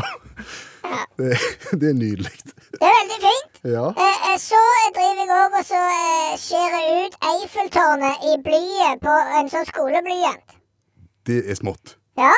Ja. 0.83 0.99
Det, 1.19 1.35
det 1.81 1.89
er 1.89 1.95
nydelig. 1.99 2.31
Det 2.79 2.87
er 2.87 2.93
veldig 3.01 3.17
fint. 3.23 3.57
Ja. 3.75 3.85
Eh, 4.05 4.19
eh, 4.29 4.37
så 4.39 4.61
driver 4.95 5.21
jeg 5.25 5.35
òg 5.41 5.57
og 5.59 5.65
så 5.67 5.81
eh, 5.99 6.33
skjærer 6.39 6.85
ut 7.03 7.17
Eiffeltårnet 7.31 8.23
i 8.31 8.37
blyet 8.45 9.03
på 9.03 9.15
en 9.39 9.51
sånn 9.51 9.67
skoleblyant. 9.67 10.55
Det 11.27 11.39
er 11.49 11.55
smått. 11.59 11.95
Ja. 12.19 12.33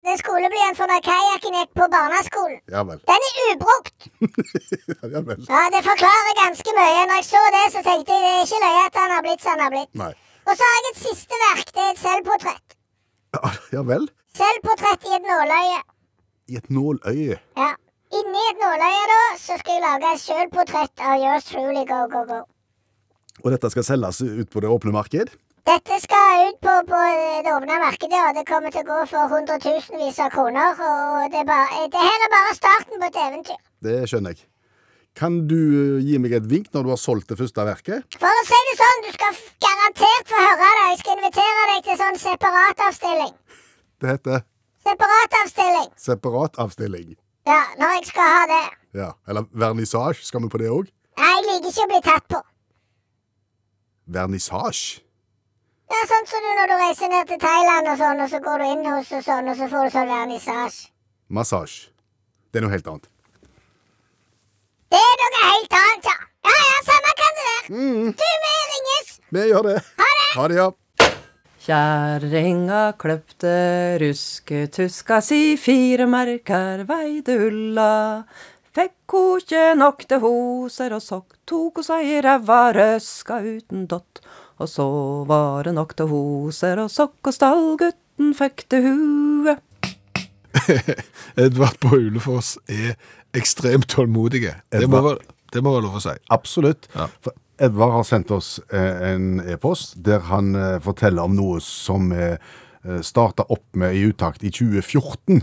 Det 0.00 0.14
skulle 0.16 0.48
bli 0.48 0.60
for 0.78 0.88
når 0.88 1.02
kajakken 1.04 1.56
gikk 1.58 1.72
på 1.76 1.86
barneskolen. 1.92 2.60
Ja 2.72 2.80
vel. 2.88 3.02
Den 3.10 3.26
er 3.28 3.40
ubrukt. 3.52 4.06
Ja 5.12 5.20
vel. 5.28 5.42
Ja, 5.44 5.60
Det 5.74 5.82
forklarer 5.84 6.32
ganske 6.40 6.72
mye. 6.78 7.02
Når 7.10 7.18
jeg 7.20 7.26
så 7.28 7.42
det, 7.56 7.64
så 7.74 7.82
tenkte 7.84 8.16
jeg 8.16 8.22
det 8.24 8.30
er 8.32 8.46
ikke 8.46 8.60
løye 8.64 8.86
at 8.86 8.96
han 9.00 9.12
har 9.14 9.22
blitt 9.26 9.44
som 9.44 9.52
han 9.54 9.64
har 9.66 9.74
blitt. 9.74 9.92
Nei. 10.00 10.12
Og 10.48 10.56
så 10.56 10.68
har 10.70 10.78
jeg 10.78 10.92
et 10.94 11.02
siste 11.02 11.40
verk. 11.44 11.72
Det 11.76 11.84
er 11.84 11.90
et 11.92 12.00
selvportrett. 12.04 12.76
Ja, 13.36 13.52
ja 13.76 13.82
vel. 13.92 14.08
Selvportrett 14.40 15.04
i 15.10 15.14
et 15.18 15.28
nåløye. 15.28 15.82
I 16.50 16.58
et 16.62 16.72
nåløye. 16.72 17.36
Ja. 17.60 17.70
Inni 18.20 18.46
et 18.50 18.58
nåløye 18.64 19.04
da, 19.12 19.20
så 19.38 19.60
skal 19.60 19.76
jeg 19.76 19.84
lage 19.84 20.14
et 20.16 20.22
selvportrett 20.24 21.04
av 21.06 21.20
yours 21.22 21.44
truly, 21.52 21.84
go, 21.86 22.00
go, 22.10 22.24
go. 22.26 22.40
Og 23.44 23.52
dette 23.54 23.70
skal 23.72 23.86
selges 23.86 24.18
ut 24.24 24.50
på 24.50 24.64
det 24.64 24.72
åpne 24.72 24.96
marked? 24.96 25.30
Dette 25.68 25.96
skal 26.00 26.46
ut 26.48 26.58
på, 26.64 26.72
på 26.88 26.98
det 27.44 27.52
åpne 27.52 27.76
markedet, 27.82 28.20
og 28.26 28.36
det 28.38 28.44
kommer 28.48 28.72
til 28.74 28.82
å 28.84 28.88
gå 28.88 29.00
for 29.10 29.28
hundretusenvis 29.34 30.18
av 30.24 30.30
kroner. 30.32 30.78
Og 30.80 31.26
det, 31.32 31.42
er 31.42 31.48
bare, 31.48 31.82
det 31.92 32.04
her 32.06 32.24
er 32.26 32.32
bare 32.32 32.54
starten 32.56 32.96
på 33.02 33.08
et 33.10 33.18
eventyr. 33.26 33.58
Det 33.84 33.98
skjønner 34.10 34.34
jeg. 34.36 34.46
Kan 35.18 35.40
du 35.50 35.56
eh, 35.58 36.04
gi 36.06 36.18
meg 36.22 36.32
et 36.38 36.46
vink 36.48 36.68
når 36.72 36.86
du 36.86 36.90
har 36.94 37.00
solgt 37.02 37.32
det 37.32 37.38
første 37.40 37.64
verket? 37.66 38.16
For 38.22 38.30
å 38.40 38.44
si 38.46 38.60
det 38.68 38.76
sånn, 38.78 39.02
du 39.04 39.10
skal 39.16 39.40
garantert 39.66 40.30
få 40.30 40.44
høre 40.44 40.68
det. 40.78 40.84
Jeg 40.92 41.00
skal 41.02 41.18
invitere 41.18 41.66
deg 41.72 41.82
til 41.88 41.98
sånn 42.04 42.20
separatavstilling. 42.24 43.34
Det 44.00 44.12
heter 44.14 44.46
Separatavstilling. 44.86 45.90
separatavstilling. 46.00 47.10
Ja, 47.50 47.58
når 47.76 47.98
jeg 47.98 48.06
skal 48.08 48.30
ha 48.32 48.46
det. 48.48 48.62
Ja. 48.96 49.10
Eller 49.28 49.44
vernissasje. 49.52 50.24
Skal 50.24 50.40
vi 50.46 50.48
på 50.54 50.60
det 50.62 50.70
òg? 50.72 50.88
Nei, 51.20 51.28
jeg 51.36 51.44
liker 51.50 51.68
ikke 51.74 51.84
å 51.84 51.90
bli 51.90 52.00
tatt 52.06 52.26
på. 52.32 52.40
Vernissasje? 54.16 55.02
Ja, 55.90 56.00
sånn 56.06 56.28
som 56.30 56.44
du 56.44 56.50
når 56.54 56.70
du 56.70 56.74
reiser 56.78 57.10
ned 57.10 57.30
til 57.30 57.38
Thailand 57.42 57.88
og 57.90 57.96
sånn, 57.98 58.20
og 58.22 58.28
så 58.30 58.38
går 58.44 58.62
du 58.62 58.66
inn 58.68 58.84
hos 58.86 59.08
og 59.16 59.24
sånn, 59.26 59.48
og 59.50 59.56
så 59.58 59.66
får 59.72 59.88
du 59.88 59.94
sånn 59.96 60.12
vernissasje. 60.12 60.90
Massasje. 61.34 61.88
Det 62.50 62.60
er 62.60 62.66
noe 62.66 62.74
helt 62.74 62.90
annet. 62.92 63.08
Det 64.90 65.00
er 65.00 65.24
noe 65.24 65.40
helt 65.48 65.74
annet, 65.80 66.06
ja. 66.12 66.18
Ja, 66.50 66.54
ja, 66.68 66.76
samme 66.86 67.16
kan 67.22 67.40
det 67.40 67.48
være. 67.48 67.80
Du, 68.20 68.28
vi 68.44 68.54
ringes. 68.74 69.10
Vi 69.34 69.48
gjør 69.50 69.66
det. 69.66 69.74
Ha 69.98 70.12
det. 70.20 70.30
Ha 70.36 70.46
det, 70.52 70.60
ja. 70.60 70.70
Kjerringa 71.60 72.84
kløpte 72.98 73.50
rusketuska 74.00 75.18
si, 75.22 75.58
fire 75.60 76.06
merker 76.08 76.86
veide 76.88 77.36
ulla. 77.50 77.90
Fikk 78.74 79.12
ho 79.12 79.24
ikke 79.42 79.74
nok 79.76 80.06
til 80.08 80.22
hoser 80.22 80.94
og 80.96 81.02
sokk, 81.04 81.36
tok 81.50 81.82
ho 81.82 81.84
seg 81.84 82.06
i 82.06 82.20
ræva, 82.24 82.62
røska 82.78 83.42
uten 83.42 83.84
dott. 83.90 84.22
Og 84.60 84.68
så 84.68 84.86
var 85.28 85.64
det 85.64 85.74
nok 85.76 85.94
til 85.96 86.10
hoser 86.10 86.82
og 86.82 86.90
sokk, 86.92 87.16
og 87.24 87.34
stallgutten 87.34 88.34
fikk 88.36 88.66
til 88.68 88.86
huet. 88.90 89.66
Edvard 91.40 91.78
på 91.80 91.96
Ulefoss 91.96 92.56
er 92.68 92.96
ekstremt 93.36 93.88
tålmodig. 93.88 94.48
Det 94.72 94.88
må, 94.90 95.00
være, 95.06 95.30
det 95.54 95.62
må 95.64 95.72
være 95.76 95.86
lov 95.86 96.00
å 96.00 96.02
si. 96.04 96.16
Absolutt. 96.34 96.90
Ja. 96.96 97.06
For 97.24 97.36
Edvard 97.60 97.92
har 97.98 98.06
sendt 98.08 98.32
oss 98.32 98.58
eh, 98.72 99.12
en 99.12 99.40
e-post 99.44 99.98
der 100.04 100.24
han 100.30 100.54
eh, 100.56 100.78
forteller 100.84 101.28
om 101.28 101.36
noe 101.36 101.60
som 101.64 102.08
vi 102.12 102.30
eh, 102.32 103.00
starta 103.04 103.44
opp 103.52 103.66
med 103.80 103.96
i 103.96 104.06
Utakt 104.08 104.44
i 104.44 104.52
2014. 104.52 105.42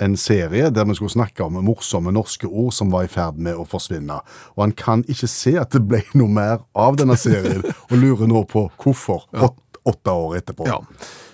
En 0.00 0.16
serie 0.16 0.70
der 0.72 0.88
vi 0.88 0.96
skulle 0.98 1.12
snakke 1.12 1.44
om 1.44 1.58
morsomme 1.64 2.12
norske 2.14 2.48
ord 2.48 2.72
som 2.76 2.92
var 2.92 3.06
i 3.06 3.12
ferd 3.12 3.40
med 3.40 3.58
å 3.58 3.66
forsvinne. 3.68 4.20
Og 4.56 4.64
han 4.64 4.76
kan 4.76 5.04
ikke 5.08 5.28
se 5.30 5.56
at 5.60 5.74
det 5.76 5.84
ble 5.88 6.02
noe 6.18 6.32
mer 6.32 6.62
av 6.74 7.00
denne 7.00 7.18
serien, 7.20 7.64
og 7.90 7.98
lurer 7.98 8.30
nå 8.30 8.44
på 8.48 8.68
hvorfor. 8.80 9.26
Åt, 9.36 9.58
åtte 9.90 10.14
år 10.14 10.38
etterpå. 10.40 10.68
Ja. 10.70 10.80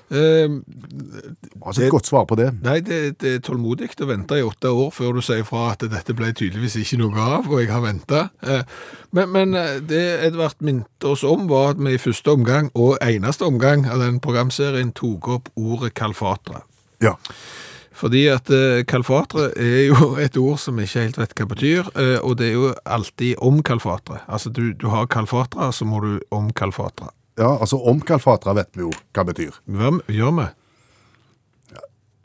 Uh, 0.07 0.63
altså 1.67 1.81
Et 1.83 1.87
et 1.89 1.91
godt 1.91 2.07
svar 2.07 2.25
på 2.31 2.37
det. 2.39 2.53
Nei, 2.63 2.77
det, 2.81 3.17
det 3.21 3.33
er 3.35 3.41
tålmodig 3.43 3.89
å 3.99 4.07
vente 4.07 4.39
i 4.39 4.45
åtte 4.47 4.71
år 4.71 4.93
før 4.95 5.19
du 5.19 5.23
sier 5.25 5.43
fra 5.43 5.73
at 5.73 5.83
dette 5.83 6.15
ble 6.15 6.31
tydeligvis 6.31 6.77
ikke 6.79 7.01
noe 7.01 7.19
av, 7.19 7.49
og 7.51 7.59
jeg 7.59 7.73
har 7.75 7.83
venta. 7.83 8.21
Men, 9.11 9.33
men 9.35 9.59
eh, 9.59 9.81
det 9.83 10.05
Edvard 10.29 10.63
minte 10.63 11.11
oss 11.11 11.25
om, 11.27 11.49
var 11.51 11.75
at 11.75 11.83
vi 11.83 11.97
i 11.97 12.03
første 12.03 12.37
omgang, 12.39 12.71
og 12.79 13.01
eneste 13.03 13.49
omgang 13.49 13.89
av 13.91 14.05
den 14.05 14.21
programserien, 14.23 14.95
tok 14.95 15.27
opp 15.41 15.51
ordet 15.59 15.91
kalfatra. 15.99 16.63
Ja. 17.03 17.17
Fordi 17.97 18.27
at 18.29 18.51
eh, 18.53 18.83
kalfatre 18.89 19.51
er 19.57 19.87
jo 19.89 20.13
et 20.25 20.37
ord 20.41 20.61
som 20.61 20.77
vi 20.77 20.87
ikke 20.89 21.07
helt 21.07 21.21
vet 21.21 21.37
hva 21.39 21.49
betyr, 21.53 21.91
eh, 21.97 22.19
og 22.21 22.37
det 22.41 22.51
er 22.51 22.59
jo 22.59 22.73
alltid 22.85 23.41
om 23.45 23.63
kalfatre. 23.65 24.21
Altså, 24.27 24.53
du, 24.53 24.71
du 24.77 24.91
har 24.93 25.09
kalfatre, 25.13 25.71
så 25.73 25.89
må 25.89 26.03
du 26.05 26.13
om 26.35 26.53
kalfatre. 26.53 27.13
ja, 27.37 27.51
altså 27.61 27.77
omkalfatra 27.85 28.55
vet 28.57 28.71
vi 28.77 28.87
jo 28.87 28.93
hva 29.17 29.25
betyr. 29.29 29.57
Hva 29.69 29.93
gjør 30.13 30.39
vi? 30.41 30.47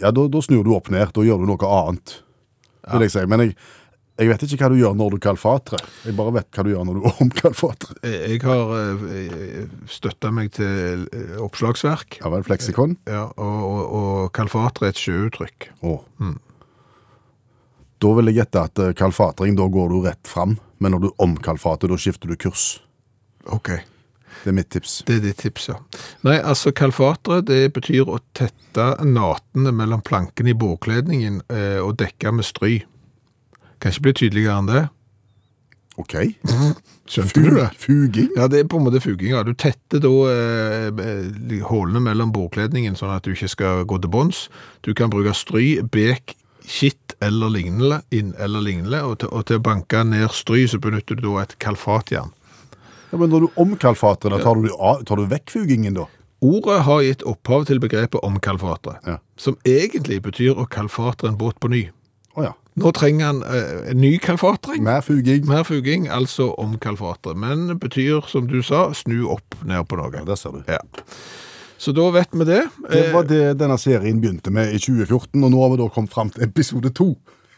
Ja, 0.01 0.09
da, 0.09 0.25
da 0.33 0.41
snur 0.41 0.63
du 0.65 0.73
opp 0.73 0.89
ned. 0.89 1.11
Da 1.13 1.23
gjør 1.23 1.43
du 1.43 1.49
noe 1.51 1.71
annet, 1.77 2.15
vil 2.89 3.05
jeg 3.05 3.13
si. 3.13 3.25
Men 3.29 3.43
jeg, 3.45 3.55
jeg 4.21 4.29
vet 4.29 4.43
ikke 4.45 4.61
hva 4.61 4.69
du 4.69 4.77
gjør 4.77 4.93
når 4.97 5.15
du 5.15 5.19
kalfatrer. 5.23 5.81
Jeg 6.05 6.15
bare 6.17 6.35
vet 6.37 6.47
hva 6.53 6.65
du 6.65 6.71
gjør 6.71 6.85
når 6.87 6.99
du 6.99 7.07
omkalfatrer. 7.25 7.97
Jeg 8.05 8.41
har 8.45 8.71
støtta 9.89 10.31
meg 10.35 10.53
til 10.57 11.07
eh, 11.09 11.35
oppslagsverk. 11.41 12.21
Ja 12.21 12.31
vel, 12.33 12.45
fleksikon? 12.45 12.95
Ja, 13.09 13.25
og, 13.33 13.59
og, 13.65 13.81
og 13.97 14.31
kalfatre 14.37 14.89
er 14.89 14.95
et 14.95 15.01
sjøuttrykk. 15.01 15.71
Å. 15.81 15.97
Da 18.01 18.11
vil 18.17 18.31
jeg 18.31 18.39
gjette 18.41 18.65
at 18.65 18.81
eh, 18.81 18.93
kalfatring, 18.97 19.57
da 19.57 19.67
går 19.69 19.91
du 19.93 20.03
rett 20.05 20.29
fram. 20.29 20.57
Men 20.81 20.95
når 20.95 21.03
du 21.03 21.09
omkalfater, 21.21 21.91
da 21.91 21.97
skifter 22.01 22.31
du 22.31 22.37
kurs. 22.39 22.79
Ok. 23.53 23.75
Det 24.41 24.49
er 24.49 24.55
mitt 24.57 24.71
tips. 24.73 25.01
Det 25.05 25.19
er 25.19 25.25
ditt 25.27 25.41
tips, 25.43 25.67
ja. 25.69 25.75
Nei, 26.25 26.39
altså 26.39 26.71
kalfatre, 26.73 27.41
det 27.45 27.73
betyr 27.75 28.09
å 28.09 28.17
tette 28.37 28.87
natene 29.05 29.73
mellom 29.75 30.01
plankene 30.05 30.53
i 30.53 30.57
bordkledningen 30.57 31.43
eh, 31.53 31.77
og 31.83 31.99
dekke 32.01 32.33
med 32.33 32.47
stry. 32.47 32.79
Kan 33.81 33.93
ikke 33.93 34.07
bli 34.07 34.13
tydeligere 34.21 34.57
enn 34.61 34.69
det. 34.69 34.81
OK. 35.99 36.13
Skjønte 37.11 37.41
du 37.43 37.49
det? 37.57 37.67
Fuging? 37.81 38.29
Ja, 38.37 38.45
det 38.47 38.61
er 38.61 38.67
på 38.71 38.79
en 38.79 38.85
måte 38.85 39.01
fuginga. 39.03 39.41
Du 39.43 39.51
tetter 39.59 39.99
da 40.03 40.11
eh, 40.31 40.87
eh, 40.87 41.57
hullene 41.67 41.99
mellom 42.05 42.31
bordkledningen, 42.35 42.95
sånn 42.95 43.11
at 43.15 43.25
du 43.27 43.33
ikke 43.33 43.49
skal 43.51 43.83
gå 43.89 43.99
til 44.01 44.13
bånds. 44.13 44.45
Du 44.85 44.93
kan 44.97 45.11
bruke 45.11 45.33
stry, 45.35 45.81
bek, 45.91 46.37
kitt 46.63 47.17
eller 47.21 47.51
lignende, 47.51 47.99
inn 48.15 48.31
eller 48.39 48.63
lignende, 48.63 49.01
og 49.03 49.19
til, 49.21 49.33
og 49.35 49.43
til 49.49 49.59
å 49.59 49.65
banke 49.65 50.05
ned 50.07 50.31
stry, 50.33 50.63
så 50.71 50.79
benytter 50.81 51.19
du 51.19 51.27
da 51.27 51.41
et 51.43 51.57
kalfatjern. 51.61 52.31
Ja, 53.11 53.19
men 53.19 53.27
når 53.33 53.43
du 53.49 53.59
omkalfatrer, 53.59 54.31
da 54.31 54.39
tar 54.39 54.61
du, 54.61 54.69
tar 55.09 55.19
du 55.19 55.27
vekk 55.33 55.51
fugingen, 55.51 55.97
da? 55.99 56.07
Ordet 56.41 56.79
har 56.87 57.03
gitt 57.05 57.25
opphav 57.27 57.67
til 57.69 57.81
begrepet 57.83 58.23
omkalfatre, 58.25 58.95
Ja. 59.05 59.17
som 59.37 59.57
egentlig 59.67 60.21
betyr 60.25 60.55
å 60.55 60.65
kalfatre 60.65 61.27
en 61.29 61.37
båt 61.37 61.59
på 61.59 61.69
ny. 61.69 61.89
Å 62.39 62.47
ja. 62.47 62.53
Nå 62.79 62.91
trenger 62.95 63.25
han 63.25 63.41
eh, 63.43 63.91
en 63.91 63.99
ny 63.99 64.13
kalfatring. 64.23 64.83
Mer 64.83 65.01
fuging. 65.03 65.43
Mer 65.49 65.65
fuging, 65.67 66.07
altså 66.07 66.53
omkalfatre. 66.61 67.35
Men 67.35 67.67
betyr, 67.81 68.21
som 68.31 68.47
du 68.47 68.61
sa, 68.63 68.89
snu 68.95 69.25
opp 69.33 69.57
ned 69.67 69.83
på 69.91 69.99
noe. 69.99 70.11
Ja, 70.15 70.23
der 70.27 70.39
ser 70.39 70.55
du. 70.55 70.61
Ja. 70.71 70.79
Så 71.81 71.91
da 71.97 72.05
vet 72.13 72.31
vi 72.31 72.45
det. 72.45 72.61
Det 72.87 73.07
Eh, 73.07 73.13
var 73.13 73.27
det 73.27 73.57
denne 73.59 73.77
serien 73.81 74.21
begynte 74.21 74.51
med 74.53 74.71
i 74.75 74.79
2014, 74.79 75.43
og 75.43 75.51
nå 75.51 75.61
har 75.63 75.71
vi 75.73 75.81
da 75.81 75.89
kommet 75.89 76.13
fram 76.13 76.29
til 76.29 76.43
episode 76.45 76.93
to. 76.95 77.15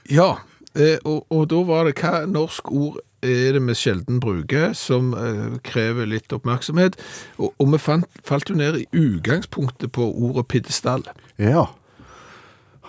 Ja, 0.09 0.37
eh, 0.75 0.97
og, 1.03 1.25
og 1.29 1.49
da 1.51 1.61
var 1.67 1.85
det 1.89 1.97
hva 1.99 2.23
norsk 2.25 2.71
ord 2.71 3.01
er 3.23 3.53
det 3.55 3.61
vi 3.67 3.75
sjelden 3.77 4.19
bruker, 4.23 4.73
som 4.75 5.13
eh, 5.13 5.59
krever 5.63 6.07
litt 6.09 6.33
oppmerksomhet. 6.35 6.97
Og, 7.37 7.53
og 7.59 7.69
vi 7.75 7.79
fant, 7.83 8.07
falt 8.25 8.49
jo 8.49 8.55
ned 8.59 8.79
i 8.81 8.87
utgangspunktet 8.91 9.91
på 9.95 10.09
ordet 10.09 10.47
piddestall. 10.51 11.05
Ja. 11.37 11.67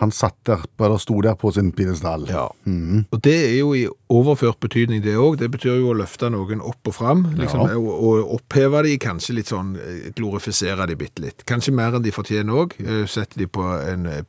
Han 0.01 0.11
satt 0.11 0.35
der, 0.49 0.65
eller 0.83 0.99
sto 0.99 1.21
der 1.23 1.37
på 1.39 1.53
sin 1.55 1.69
piedestall. 1.73 2.25
Og 2.27 3.21
det 3.23 3.35
er 3.35 3.59
jo 3.61 3.75
i 3.79 3.85
overført 4.11 4.59
betydning 4.61 5.03
det 5.05 5.15
òg. 5.15 5.37
Det 5.39 5.51
betyr 5.55 5.79
jo 5.79 5.93
å 5.93 5.97
løfte 6.01 6.31
noen 6.35 6.63
opp 6.67 6.91
og 6.91 6.97
fram. 6.97 7.23
Liksom, 7.39 7.63
Ja. 7.69 7.77
og, 7.79 7.93
og 8.03 8.33
oppheve 8.41 8.83
de, 8.83 8.97
kanskje 8.99 9.37
litt 9.39 9.53
sånn 9.53 9.77
eh, 9.79 10.09
glorifisere 10.19 10.89
de 10.91 10.97
bitte 10.99 11.23
litt. 11.23 11.45
Kanskje 11.47 11.75
mer 11.77 11.95
enn 11.95 12.03
de 12.03 12.11
fortjener 12.15 12.59
òg. 12.65 12.75
Sette 13.11 13.39
de 13.39 13.47
på 13.47 13.63
en 13.63 14.07
eh. 14.11 14.23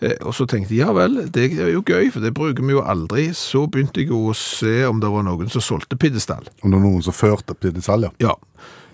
Eh, 0.00 0.16
Og 0.24 0.32
så 0.34 0.46
tenkte 0.48 0.74
jeg 0.74 0.84
ja 0.86 0.92
vel, 0.96 1.26
det 1.32 1.50
er 1.58 1.72
jo 1.74 1.82
gøy, 1.84 2.10
for 2.12 2.24
det 2.24 2.32
bruker 2.36 2.64
vi 2.64 2.72
jo 2.76 2.82
aldri. 2.82 3.28
Så 3.36 3.66
begynte 3.68 4.00
jeg 4.00 4.10
å 4.14 4.32
se 4.36 4.84
om 4.88 5.00
det 5.00 5.10
var 5.12 5.26
noen 5.28 5.50
som 5.52 5.60
solgte 5.64 5.96
piedestall. 6.00 6.44
Om 6.62 6.70
det 6.72 6.80
var 6.80 6.86
noen 6.88 7.04
som 7.04 7.16
førte 7.16 7.54
piedestall, 7.54 8.08
ja. 8.08 8.12
Ja. 8.18 8.34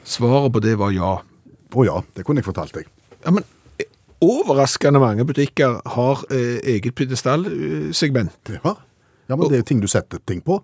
Svaret 0.05 0.53
på 0.55 0.63
det 0.65 0.77
var 0.81 0.91
ja. 0.95 1.19
Å 1.71 1.87
ja, 1.87 2.01
det 2.17 2.25
kunne 2.27 2.43
jeg 2.43 2.49
fortalt 2.51 2.75
deg. 2.75 2.89
Ja, 3.23 3.31
men 3.31 3.45
eh, 3.45 3.60
overraskende 4.21 5.01
mange 5.01 5.25
butikker 5.27 5.81
har 5.97 6.25
eh, 6.31 6.59
eget 6.75 6.95
pidestallsegment. 6.95 8.53
Ja. 8.53 8.75
ja, 9.29 9.37
men 9.37 9.49
det 9.51 9.59
er 9.61 9.69
ting 9.69 9.83
du 9.83 9.89
setter 9.91 10.21
ting 10.27 10.45
på. 10.45 10.61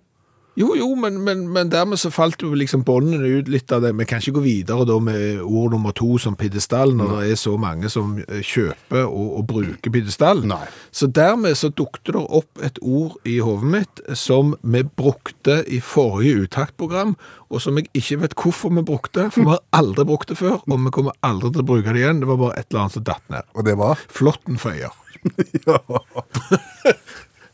Jo, 0.57 0.71
jo, 0.73 0.87
men, 0.97 1.19
men, 1.21 1.43
men 1.53 1.69
dermed 1.69 1.99
så 2.01 2.09
falt 2.09 2.41
jo 2.41 2.55
liksom 2.57 2.81
båndene 2.81 3.29
ut 3.29 3.49
litt 3.51 3.69
av 3.75 3.83
det. 3.85 3.91
Vi 3.99 4.07
kan 4.09 4.23
ikke 4.23 4.39
gå 4.39 4.41
videre 4.41 4.87
da 4.89 4.95
med 4.97 5.43
ord 5.45 5.75
nummer 5.75 5.93
to 5.93 6.15
som 6.17 6.33
pidestall, 6.39 6.95
når 6.97 7.11
det 7.13 7.27
er 7.35 7.37
så 7.37 7.53
mange 7.61 7.91
som 7.93 8.15
eh, 8.23 8.41
kjøper 8.41 9.03
og, 9.05 9.27
og 9.37 9.45
bruker 9.51 9.93
pidestall. 9.93 10.41
Nei. 10.49 10.63
Så 10.89 11.11
dermed 11.13 11.59
så 11.61 11.69
dukte 11.69 12.15
det 12.15 12.23
opp 12.39 12.65
et 12.65 12.81
ord 12.81 13.19
i 13.29 13.37
hodet 13.45 13.69
mitt 13.75 14.01
som 14.17 14.55
vi 14.65 14.81
brukte 14.81 15.59
i 15.69 15.77
forrige 15.77 16.47
uttaktprogram, 16.47 17.13
og 17.53 17.61
som 17.61 17.77
jeg 17.77 17.91
ikke 17.93 18.23
vet 18.25 18.37
hvorfor 18.41 18.73
vi 18.73 18.87
brukte, 18.89 19.29
for 19.29 19.45
vi 19.45 19.53
har 19.53 19.63
aldri 19.77 20.09
brukt 20.09 20.33
det 20.33 20.41
før, 20.41 20.57
og 20.65 20.85
vi 20.89 20.95
kommer 20.97 21.13
aldri 21.21 21.53
til 21.53 21.67
å 21.67 21.69
bruke 21.69 21.93
det 21.93 22.01
igjen. 22.01 22.25
Det 22.25 22.33
var 22.33 22.41
bare 22.41 22.57
et 22.57 22.71
eller 22.71 22.87
annet 22.87 22.97
som 22.97 23.05
datt 23.05 23.29
ned. 23.29 23.45
Og 23.53 23.69
det 23.69 23.77
var 23.77 24.01
Flåttenføyer. 24.09 25.01
ja. 25.69 25.81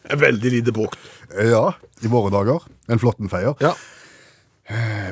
Er 0.04 0.20
Veldig 0.20 0.50
lite 0.52 0.72
brukt. 0.76 1.00
ja, 1.40 1.70
i 2.04 2.12
våre 2.12 2.32
dager. 2.34 2.64
En 2.92 3.00
flåttenfeier. 3.02 3.56
Ja. 3.64 3.74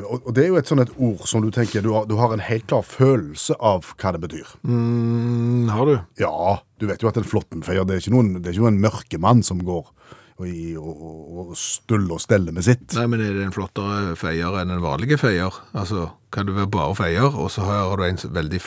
Og, 0.07 0.21
og 0.29 0.33
det 0.35 0.45
er 0.45 0.53
jo 0.53 0.59
et 0.61 0.69
sånn 0.69 0.79
et 0.79 0.93
ord 0.95 1.25
som 1.27 1.43
du 1.43 1.49
tenker 1.51 1.83
du 1.83 1.89
har, 1.91 2.05
du 2.07 2.13
har 2.15 2.31
en 2.31 2.39
helt 2.43 2.63
klar 2.71 2.85
følelse 2.87 3.57
av 3.59 3.89
hva 3.99 4.13
det 4.15 4.21
betyr. 4.23 4.53
Mm, 4.63 5.67
har 5.75 5.89
du? 5.89 5.97
Ja, 6.23 6.31
du 6.79 6.87
vet 6.87 7.03
jo 7.03 7.09
at 7.11 7.19
en 7.19 7.27
flåttenfeier 7.27 7.83
det 7.87 7.97
er 7.97 8.03
ikke 8.05 8.13
noen, 8.15 8.31
det 8.39 8.47
er 8.47 8.55
ikke 8.55 8.63
noen 8.69 8.79
mørkemann 8.85 9.43
som 9.43 9.59
går 9.67 9.89
og, 9.91 10.45
i- 10.47 10.77
og, 10.79 10.87
og, 11.03 11.19
og 11.51 11.59
stuller 11.59 12.15
og 12.15 12.23
steller 12.23 12.55
med 12.55 12.63
sitt. 12.65 12.87
Nei, 12.95 13.05
men 13.11 13.21
er 13.27 13.35
det 13.35 13.43
en 13.49 13.53
flottere 13.55 14.15
feier 14.17 14.55
enn 14.63 14.71
en 14.77 14.81
vanlig 14.87 15.19
feier? 15.21 15.59
Altså, 15.77 16.07
kan 16.33 16.47
du 16.47 16.55
være 16.55 16.71
bare 16.71 16.95
feier, 16.97 17.27
og 17.35 17.51
så 17.51 17.67
har 17.67 17.91
du 17.99 18.07
en 18.07 18.23
veldig 18.39 18.63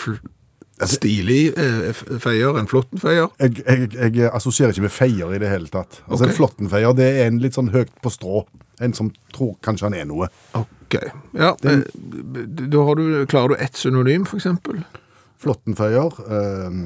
stilig 0.82 1.54
eh, 1.60 1.92
feier, 2.18 2.58
en 2.58 2.66
flotten 2.70 2.98
feier? 2.98 3.28
Jeg, 3.38 3.62
jeg, 3.62 3.90
jeg 4.18 4.30
assosierer 4.34 4.74
ikke 4.74 4.86
med 4.88 4.94
feier 4.94 5.34
i 5.34 5.38
det 5.42 5.50
hele 5.52 5.70
tatt. 5.70 6.00
Altså 6.08 6.24
okay. 6.24 6.32
En 6.32 6.38
flåttenfeier 6.38 6.96
det 6.98 7.08
er 7.12 7.30
en 7.30 7.38
litt 7.42 7.58
sånn 7.58 7.70
høyt 7.74 7.92
på 8.02 8.12
strå. 8.12 8.42
En 8.82 8.96
som 8.96 9.12
tror 9.34 9.54
kanskje 9.64 9.86
han 9.88 9.96
er 9.98 10.08
noe. 10.10 10.28
Ok. 10.58 10.98
Ja, 11.38 11.54
Den, 11.62 11.84
da 12.72 12.82
har 12.88 12.98
du, 12.98 13.06
klarer 13.30 13.54
du 13.54 13.62
ett 13.62 13.78
synonym, 13.78 14.26
eksempel? 14.34 14.82
Flåttenfeier 15.42 16.20
eh, 16.26 16.84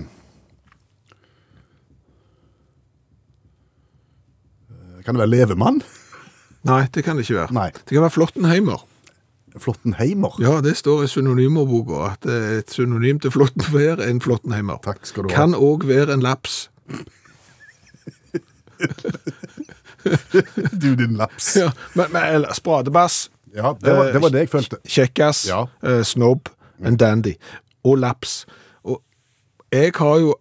Kan 5.07 5.17
det 5.17 5.25
være 5.25 5.33
levemann? 5.33 5.81
Nei, 6.69 6.83
det 6.93 7.01
kan 7.07 7.17
det 7.17 7.25
ikke 7.25 7.39
være. 7.39 7.55
Nei. 7.57 7.71
Det 7.73 7.95
kan 7.95 8.05
være 8.05 8.13
flottenheimer. 8.13 8.83
Flåttenheimer? 9.63 10.37
Ja, 10.43 10.61
det 10.65 10.77
står 10.79 11.05
i 11.05 11.09
synonymordboka 11.13 12.01
at 12.13 12.27
eh, 12.29 12.59
et 12.61 12.71
synonym 12.75 13.19
til 13.23 13.31
flottenfeier 13.35 13.99
er 14.01 14.11
en 14.13 14.21
Flåttenheimer. 14.25 14.79
Takk 14.85 15.07
skal 15.09 15.27
du 15.27 15.33
ha. 15.33 15.37
Kan 15.37 15.55
òg 15.59 15.87
være 15.89 16.13
en 16.19 16.25
laps. 16.25 16.67
Du, 20.73 20.95
din 20.97 21.17
laps. 21.19 21.57
Ja, 21.59 21.73
men, 21.99 22.07
men 22.15 22.23
eller 22.35 22.55
spradebass. 22.57 23.31
Ja, 23.55 23.75
det 23.81 23.93
var, 23.97 24.13
det 24.15 24.21
var 24.23 24.31
det 24.33 24.45
jeg 24.45 24.51
følte. 24.53 24.77
Kjekkas, 24.89 25.43
Ja. 25.51 25.65
eh, 25.83 26.03
snobb, 26.07 26.49
en 26.85 26.97
dandy 26.97 27.35
og 27.85 27.99
laps. 27.99 28.47
Og 28.85 29.03
jeg 29.75 29.93
har 29.99 30.19
jo 30.23 30.35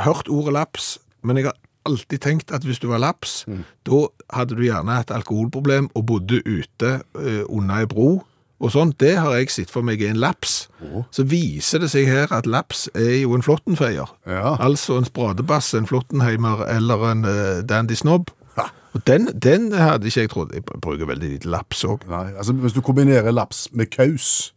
hørt 0.00 0.28
ordet 0.32 0.52
laps, 0.56 0.98
men 1.22 1.36
jeg 1.38 1.44
har 1.50 1.56
alltid 1.86 2.18
tenkt 2.24 2.50
at 2.54 2.64
hvis 2.64 2.78
du 2.82 2.88
var 2.88 2.98
laps, 3.02 3.44
da 3.86 4.04
hadde 4.32 4.56
du 4.56 4.62
gjerne 4.64 5.00
et 5.02 5.10
alkoholproblem 5.14 5.90
og 5.94 6.06
bodde 6.06 6.40
ute 6.46 6.92
uh, 7.18 7.42
under 7.48 7.82
ei 7.82 7.86
bro. 7.90 8.22
Og 8.62 8.70
sånn, 8.70 8.92
Det 8.98 9.16
har 9.18 9.34
jeg 9.40 9.50
sett 9.50 9.70
for 9.74 9.82
meg 9.82 10.02
er 10.02 10.12
en 10.14 10.20
laps. 10.22 10.68
Så 11.10 11.24
viser 11.26 11.82
det 11.82 11.90
seg 11.90 12.06
her 12.06 12.30
at 12.30 12.46
laps 12.46 12.84
er 12.94 13.16
jo 13.24 13.34
en 13.34 13.42
flåttenfeier. 13.42 14.06
Ja. 14.26 14.54
Altså 14.62 14.96
en 15.00 15.08
spradebass, 15.08 15.72
en 15.74 15.88
flåttenheimer 15.90 16.62
eller 16.70 17.02
en 17.10 17.24
uh, 17.26 17.58
dandy 17.66 17.98
snobb. 17.98 18.30
Ha. 18.56 18.68
Og 18.94 19.02
den, 19.08 19.26
den 19.34 19.72
hadde 19.74 20.06
ikke 20.06 20.20
jeg 20.20 20.30
trodd. 20.30 20.54
Jeg 20.54 20.62
bruker 20.64 21.10
veldig 21.10 21.32
lite 21.34 21.50
laps 21.50 21.82
òg. 21.84 22.06
Altså 22.12 22.52
Hvis 22.52 22.76
du 22.76 22.80
kombinerer 22.80 23.34
laps 23.34 23.66
med 23.72 23.90
kaus, 23.90 24.52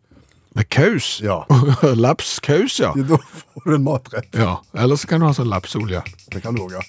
Med 0.56 0.70
kaus. 0.70 1.20
Ja. 1.24 1.42
Lapskaus, 2.06 2.78
ja. 2.80 2.94
da 2.96 3.18
får 3.20 3.66
du 3.66 3.74
en 3.76 3.84
matrett. 3.84 4.30
ja. 4.38 4.54
Eller 4.74 4.96
så 4.96 5.08
kan 5.10 5.20
du 5.20 5.26
ha 5.28 5.34
sånn 5.36 5.50
lapsolje. 5.52 6.00
Det 6.32 6.40
kan 6.46 6.56
du 6.56 6.62
òg 6.64 6.78
ha. 6.78 6.84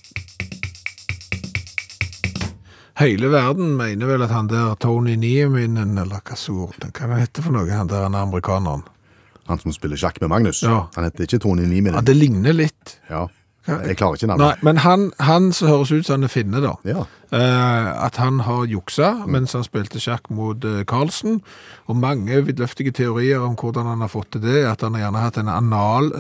Hele 2.97 3.29
verden 3.29 3.75
mener 3.77 4.09
vel 4.09 4.25
at 4.25 4.33
han 4.33 4.49
der 4.49 4.75
Tony 4.81 5.19
Nieminen, 5.21 5.99
eller 6.01 6.23
hva 6.25 6.37
så 6.41 6.69
hva 6.71 6.91
det 6.91 7.19
heter 7.21 7.45
for 7.45 7.53
noe, 7.53 7.69
han 7.69 7.91
der 7.91 8.07
han 8.07 8.17
er 8.17 8.25
amerikaneren. 8.25 8.87
Han 9.47 9.61
som 9.63 9.75
spiller 9.75 10.01
sjakk 10.01 10.17
med 10.23 10.33
Magnus. 10.33 10.63
Ja. 10.65 10.87
Han 10.97 11.05
heter 11.07 11.27
ikke 11.27 11.43
Tony 11.45 11.67
Nieminen. 11.69 11.99
Ja, 12.01 12.03
det 12.03 12.17
ligner 12.17 12.57
litt. 12.57 12.97
Ja. 13.11 13.27
Jeg 13.67 13.97
klarer 13.99 14.15
ikke 14.15 14.29
navnet. 14.31 14.47
Nei, 14.47 14.67
men 14.67 14.81
han, 14.85 15.07
han 15.19 15.49
som 15.55 15.69
høres 15.73 15.91
ut 15.91 16.07
som 16.07 16.17
han 16.17 16.29
er 16.29 16.33
finne, 16.33 16.61
da. 16.63 16.75
Ja. 16.87 17.05
Eh, 17.35 17.89
at 18.07 18.19
han 18.23 18.45
har 18.47 18.69
juksa 18.71 19.09
mens 19.27 19.57
han 19.59 19.67
spilte 19.67 20.01
sjakk 20.03 20.31
mot 20.31 20.63
eh, 20.65 20.85
Carlsen. 20.87 21.41
Og 21.91 21.99
mange 21.99 22.45
vidløftige 22.47 22.95
teorier 22.95 23.43
om 23.43 23.59
hvordan 23.59 23.91
han 23.91 24.05
har 24.07 24.13
fått 24.13 24.37
til 24.37 24.47
det. 24.47 24.63
At 24.71 24.87
han 24.87 24.95
har 24.95 25.09
gjerne 25.09 25.25
hatt 25.25 25.41
en 25.43 25.51
anal 25.51 26.13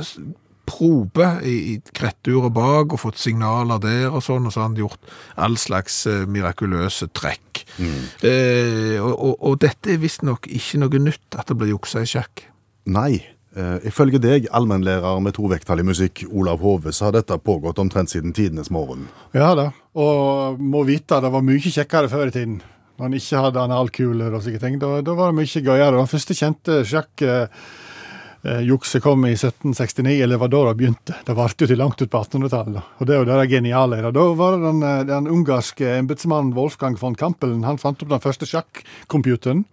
probe 0.66 1.28
i, 1.46 1.54
i 1.72 1.74
kretturet 1.96 2.52
bak 2.56 2.92
og 2.96 3.02
fått 3.02 3.20
signaler 3.22 3.80
der 3.82 4.10
og 4.10 4.24
sånn, 4.26 4.48
og 4.48 4.54
så 4.54 4.62
har 4.62 4.68
han 4.70 4.80
gjort 4.80 5.14
all 5.36 5.56
slags 5.60 6.02
eh, 6.10 6.24
mirakuløse 6.30 7.08
trekk. 7.16 7.62
Eh, 7.78 8.96
og, 9.00 9.14
og, 9.14 9.32
og 9.40 9.56
dette 9.62 9.94
er 9.94 10.02
visstnok 10.02 10.48
ikke 10.50 10.82
noe 10.82 11.00
nytt 11.02 11.38
at 11.38 11.48
det 11.50 11.58
blir 11.60 11.74
juksa 11.74 12.04
i 12.04 12.10
sjakk. 12.10 12.46
Nei. 12.92 13.22
Eh, 13.56 13.88
Ifølge 13.88 14.20
deg, 14.20 14.50
allmennlærer 14.52 15.20
med 15.24 15.36
to 15.38 15.48
vekttall 15.48 15.80
i 15.80 15.86
musikk, 15.88 16.26
Olav 16.28 16.60
Hove, 16.64 16.92
så 16.92 17.08
har 17.08 17.16
dette 17.16 17.38
pågått 17.40 17.80
omtrent 17.80 18.12
siden 18.12 18.34
tidenes 18.36 18.68
morgen. 18.74 19.06
Ja 19.36 19.54
da, 19.56 19.70
og 19.96 20.60
må 20.60 20.84
vite 20.88 21.22
det 21.24 21.32
var 21.32 21.44
mye 21.46 21.72
kjekkere 21.72 22.10
før 22.12 22.28
i 22.28 22.34
tiden. 22.34 22.58
Når 22.96 23.04
han 23.10 23.16
ikke 23.18 23.40
hadde 23.44 23.60
analkuler 23.60 24.32
og 24.32 24.40
slike 24.44 24.60
ting. 24.62 24.78
Da, 24.80 25.02
da 25.04 25.12
var 25.16 25.28
det 25.28 25.36
mye 25.36 25.60
gøyere. 25.60 25.98
Den 25.98 26.08
første 26.08 26.36
kjente 26.36 26.78
sjakkjukset 28.46 29.02
kom 29.02 29.24
i 29.26 29.32
1769, 29.32 30.22
eller 30.22 30.38
var 30.38 30.48
da 30.48 30.62
det 30.68 30.74
begynte. 30.78 31.14
Det 31.26 31.34
varte 31.34 31.64
jo 31.64 31.70
til 31.70 31.80
langt 31.80 32.02
ut 32.02 32.10
på 32.10 32.20
1800-tallet. 32.22 32.92
Og 33.00 33.08
det 33.08 33.14
er 33.14 33.18
jo 33.22 33.26
det 33.26 33.50
geniale. 33.50 33.98
Da 34.14 34.26
var 34.38 34.56
det 34.56 34.62
den, 34.66 34.82
eh, 34.82 35.04
den 35.04 35.26
ungarske 35.26 35.96
embetsmannen 35.98 36.54
Wolfgang 36.54 36.96
von 37.00 37.14
Campelen. 37.14 37.64
Han 37.64 37.78
fant 37.78 38.02
opp 38.02 38.08
den 38.08 38.20
første 38.20 38.46
sjakkomputeren. 38.46 39.64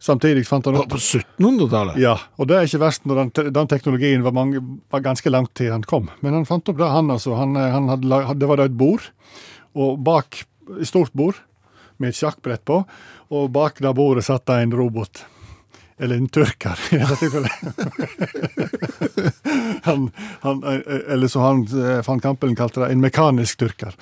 Samtidig 0.00 0.46
fant 0.46 0.66
han 0.66 0.76
opp 0.76 0.90
på 0.90 0.96
1700-tallet? 1.00 1.96
ja, 1.96 2.18
og 2.36 2.48
det 2.48 2.56
er 2.56 2.66
ikke 2.68 2.82
verst 2.82 3.06
når 3.06 3.22
den, 3.22 3.52
den 3.52 3.68
teknologien 3.68 4.22
var, 4.22 4.32
mange, 4.32 4.60
var 4.90 5.00
ganske 5.00 5.30
langt 5.30 5.54
til 5.54 5.72
han 5.72 5.82
kom. 5.82 6.10
Men 6.20 6.34
han 6.34 6.44
fant 6.44 6.68
opp 6.68 6.78
det, 6.78 6.88
han 6.88 7.10
altså. 7.10 7.34
Han, 7.34 7.56
eh, 7.56 7.72
han 7.72 7.88
hadde, 7.88 8.38
det 8.38 8.48
var 8.48 8.60
da 8.60 8.64
et 8.68 8.76
bord, 8.76 9.10
og 9.74 9.98
bak 10.04 10.44
stort 10.82 11.12
bord 11.12 11.36
med 11.98 12.08
et 12.12 12.18
sjakkbrett 12.18 12.64
på, 12.64 12.82
og 13.30 13.50
bak 13.52 13.80
det 13.80 13.94
bordet 13.96 14.24
satt 14.24 14.46
det 14.46 14.62
en 14.62 14.76
robot. 14.76 15.24
Eller 15.98 16.16
en 16.18 16.28
tyrker, 16.28 16.78
i 16.94 16.98
dette 16.98 17.16
tilfellet. 17.20 17.52
eller 21.14 21.28
så 21.30 21.44
han 21.44 21.66
eh, 21.70 22.00
van 22.06 22.20
Campelen 22.20 22.56
kalte 22.58 22.82
det 22.82 22.92
en 22.92 23.04
mekanisk 23.04 23.60
tyrker. 23.62 23.94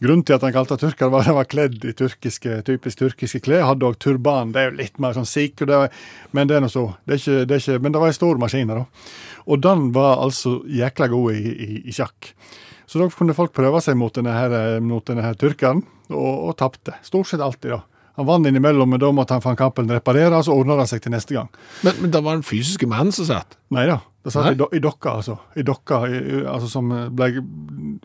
Grunnen 0.00 0.24
til 0.24 0.38
at 0.38 0.44
han 0.46 0.54
kalte 0.54 0.78
det 0.78 0.88
tyrker, 0.88 1.10
var 1.12 1.22
at 1.22 1.28
han 1.28 1.36
var 1.36 1.48
kledd 1.50 1.82
i 1.84 1.92
tyrkiske, 1.92 2.62
typisk 2.64 3.02
tyrkiske 3.02 3.42
klær. 3.44 3.66
Hadde 3.68 3.84
òg 3.84 3.98
turban. 4.00 4.54
Det 4.54 4.62
er 4.62 4.70
jo 4.70 4.78
litt 4.78 4.96
mer 5.02 5.12
sånn 5.12 5.28
sikh, 5.28 5.60
men 6.32 6.48
det 6.48 6.56
er 6.56 6.64
nå 6.64 6.70
så. 6.72 6.86
Det 7.04 7.18
er 7.18 7.20
ikke, 7.20 7.44
det 7.44 7.56
er 7.56 7.62
ikke, 7.62 7.82
men 7.84 7.92
det 7.92 8.00
var 8.00 8.08
en 8.08 8.16
stor 8.16 8.40
maskin. 8.40 8.72
da. 8.72 8.86
Og 9.44 9.60
den 9.60 9.90
var 9.92 10.24
altså 10.24 10.62
jækla 10.64 11.10
god 11.12 11.36
i, 11.36 11.52
i, 11.52 11.70
i 11.92 11.92
sjakk. 11.92 12.32
Så 12.88 12.98
da 12.98 13.10
kunne 13.12 13.36
folk 13.36 13.52
prøve 13.54 13.84
seg 13.84 13.94
mot 14.00 14.16
denne, 14.16 14.32
her, 14.34 14.80
mot 14.80 15.04
denne 15.06 15.22
her 15.22 15.36
tyrkeren, 15.38 15.84
og, 16.08 16.32
og 16.48 16.56
tapte. 16.58 16.96
Stort 17.06 17.28
sett 17.28 17.44
alltid, 17.44 17.76
da. 17.76 17.84
Han 18.20 18.28
vant 18.28 18.46
innimellom, 18.50 18.90
men 18.92 19.00
da 19.00 19.08
måtte 19.16 19.32
han 19.32 19.40
van 19.40 19.56
Campelen 19.56 19.94
reparere, 19.94 20.36
og 20.36 20.44
så 20.44 20.52
ordna 20.52 20.76
det 20.76 20.90
seg 20.90 21.00
til 21.00 21.14
neste 21.14 21.32
gang. 21.32 21.46
Men, 21.86 21.96
men 22.02 22.10
det 22.12 22.20
var 22.20 22.36
en 22.36 22.44
fysisk 22.44 22.84
mann 22.90 23.14
som 23.16 23.24
satt? 23.30 23.56
Nei 23.72 23.86
da. 23.88 24.02
Det 24.20 24.34
satt 24.34 24.50
Nei? 24.50 24.66
i, 24.76 24.80
dokka, 24.84 25.14
altså. 25.22 25.38
I 25.56 25.64
dokka, 25.64 26.02
i, 26.04 26.18
altså 26.44 26.68
som 26.68 26.90
ble, 27.16 27.30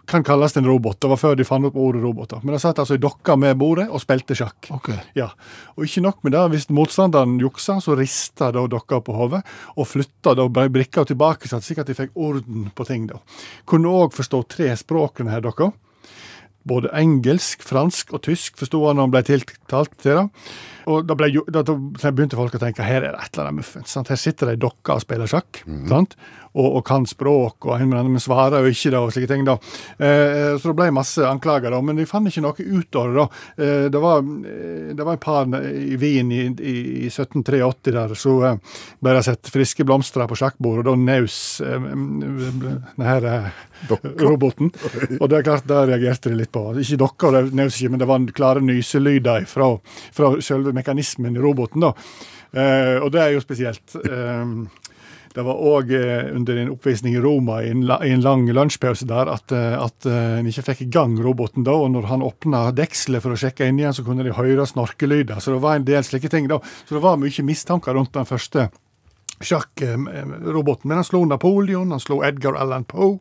kan 0.08 0.23
kalles 0.23 0.56
en 0.56 0.69
robot. 0.69 1.01
Det 1.04 1.10
var 1.12 1.19
før 1.19 1.36
de 1.36 1.43
fant 1.43 1.67
opp 1.67 1.75
ordet 1.75 2.06
roboter. 2.06 2.39
Men 2.45 2.56
det 2.56 2.62
satt 2.63 2.80
altså 2.80 2.95
i 2.95 3.01
dokka 3.04 3.36
med 3.36 3.58
bordet 3.60 3.89
og 3.89 3.99
spilte 3.99 4.38
sjakk. 4.39 4.69
Ok. 4.78 4.93
Ja, 5.19 5.34
og 5.75 5.84
ikke 5.84 6.06
nok 6.06 6.23
med 6.23 6.38
det, 6.38 6.45
hvis 6.54 6.69
motstanderen 6.71 7.36
juksa, 7.43 7.82
så 7.84 7.99
rista 7.99 8.54
da 8.56 8.63
dokka 8.71 9.01
på 9.04 9.17
hodet, 9.17 9.43
og 9.75 9.89
flytta 9.91 10.38
da 10.39 10.47
brikka 10.47 11.04
tilbake, 11.12 11.51
så 11.51 11.60
at 11.60 11.73
at 11.75 11.91
de 11.91 11.97
fikk 11.97 12.15
orden 12.15 12.69
på 12.71 12.88
ting 12.88 13.10
da. 13.12 13.19
Kunne 13.67 13.91
òg 13.91 14.15
forstå 14.15 14.45
tre 14.56 14.71
språk, 14.80 15.19
denne 15.19 15.43
dokka. 15.43 15.73
Både 16.65 16.89
engelsk, 16.97 17.62
fransk 17.65 18.15
og 18.15 18.23
tysk 18.25 18.58
forsto 18.58 18.80
han 18.88 18.97
når 18.97 19.08
han 19.08 19.13
ble 19.13 19.23
tiltalt 19.28 19.93
til 20.01 20.17
det. 20.17 20.25
Og 20.89 21.06
da, 21.06 21.17
ble, 21.17 21.30
da, 21.49 21.62
begynte 21.65 22.38
folk 22.39 22.58
å 22.58 22.62
tenke 22.62 22.86
her 22.86 23.04
er 23.04 23.13
det 23.13 23.21
et 23.21 23.36
eller 23.36 23.49
annet 23.49 23.62
muffens. 23.62 23.95
Her 23.97 24.21
sitter 24.21 24.49
det 24.49 24.58
ei 24.58 24.63
dokke 24.65 24.97
og 24.97 25.06
spiller 25.06 25.30
sjakk, 25.30 25.62
sant? 25.89 26.17
Og, 26.55 26.77
og 26.79 26.85
kan 26.87 27.03
språk, 27.03 27.65
og 27.67 27.81
men 27.85 28.21
svarer 28.23 28.63
jo 28.63 28.71
ikke, 28.71 28.91
da, 28.93 29.01
og 29.03 29.11
slike 29.11 29.27
ting. 29.27 29.43
da. 29.43 29.57
Eh, 29.99 30.55
så 30.55 30.71
det 30.71 30.77
ble 30.77 30.87
masse 30.95 31.19
anklager, 31.27 31.73
da, 31.73 31.81
men 31.83 31.99
de 31.99 32.07
fant 32.07 32.27
ikke 32.29 32.45
noe 32.45 32.55
ut 32.55 32.99
av 33.01 33.09
det. 33.09 33.15
da. 33.17 33.25
Eh, 33.65 33.85
det, 33.91 34.01
var, 34.01 34.23
eh, 34.23 34.93
det 34.95 35.07
var 35.07 35.17
et 35.17 35.25
par 35.25 35.49
i 35.51 35.97
Wien 35.99 36.31
i, 36.31 36.45
i, 36.47 36.75
i 37.05 37.11
1783 37.11 37.91
der, 37.95 38.15
så 38.19 38.35
eh, 38.47 38.79
ble 39.03 39.15
det 39.17 39.25
sett 39.27 39.51
friske 39.51 39.85
blomster 39.87 40.23
på 40.29 40.37
sjakkbordet, 40.39 40.85
og 40.85 40.91
da 40.91 40.95
naus 41.11 41.39
eh, 41.63 41.89
denne 42.95 43.17
eh, 43.35 43.63
roboten. 44.23 44.71
Og 45.21 45.27
det 45.29 45.37
er 45.37 45.45
klart, 45.45 45.67
det 45.67 45.81
reagerte 45.89 46.31
de 46.31 46.39
litt 46.39 46.51
på. 46.55 46.63
Ikke 46.79 46.97
ikke, 47.05 47.89
men 47.91 47.99
det 48.01 48.07
var 48.09 48.23
klare 48.35 48.63
nyselyder 48.63 49.45
fra, 49.49 49.73
fra 50.15 50.31
selve 50.43 50.73
mekanismen 50.75 51.35
i 51.35 51.43
roboten. 51.43 51.83
da. 51.85 51.93
Eh, 52.55 52.97
og 53.03 53.11
det 53.11 53.21
er 53.21 53.35
jo 53.35 53.43
spesielt. 53.43 53.95
Eh, 53.99 54.45
det 55.36 55.43
var 55.43 55.60
òg 55.60 55.91
eh, 55.95 56.30
under 56.36 56.62
en 56.62 56.71
oppvisning 56.71 57.17
i 57.17 57.21
Roma 57.24 57.60
i 57.63 57.74
en, 57.74 58.21
lang 58.24 58.45
lunsjpause 58.48 59.08
der 59.10 59.32
at, 59.34 59.52
eh, 59.52 59.76
at 59.76 60.08
eh, 60.08 60.38
en 60.39 60.48
ikke 60.48 60.63
fikk 60.69 60.86
i 60.86 60.89
gang 60.95 61.17
roboten 61.19 61.65
da, 61.67 61.76
og 61.76 61.91
når 61.91 62.08
han 62.12 62.24
åpna 62.26 62.69
dekselet 62.76 63.24
for 63.24 63.36
å 63.36 63.39
sjekke 63.39 63.67
inn 63.67 63.82
igjen, 63.82 63.95
så 63.98 64.06
kunne 64.08 64.24
de 64.24 64.36
høre 64.36 64.67
snorkelyder. 64.69 65.43
Så 65.43 65.58
det 65.58 65.62
var 65.65 65.76
en 65.76 65.88
del 65.88 66.08
slike 66.08 66.32
ting 66.32 66.48
da. 66.52 66.62
Så 66.88 66.95
det 66.98 67.04
var 67.04 67.19
mye 67.19 67.48
mistanker 67.48 67.98
rundt 67.98 68.15
den 68.15 68.30
første 68.30 68.69
sjakk-roboten. 69.43 70.88
Men 70.88 71.02
han 71.02 71.08
slo 71.08 71.26
Napoleon, 71.28 71.91
han 71.91 72.00
slo 72.00 72.21
Edgar 72.24 72.56
Allan 72.60 72.86
Poe. 72.88 73.19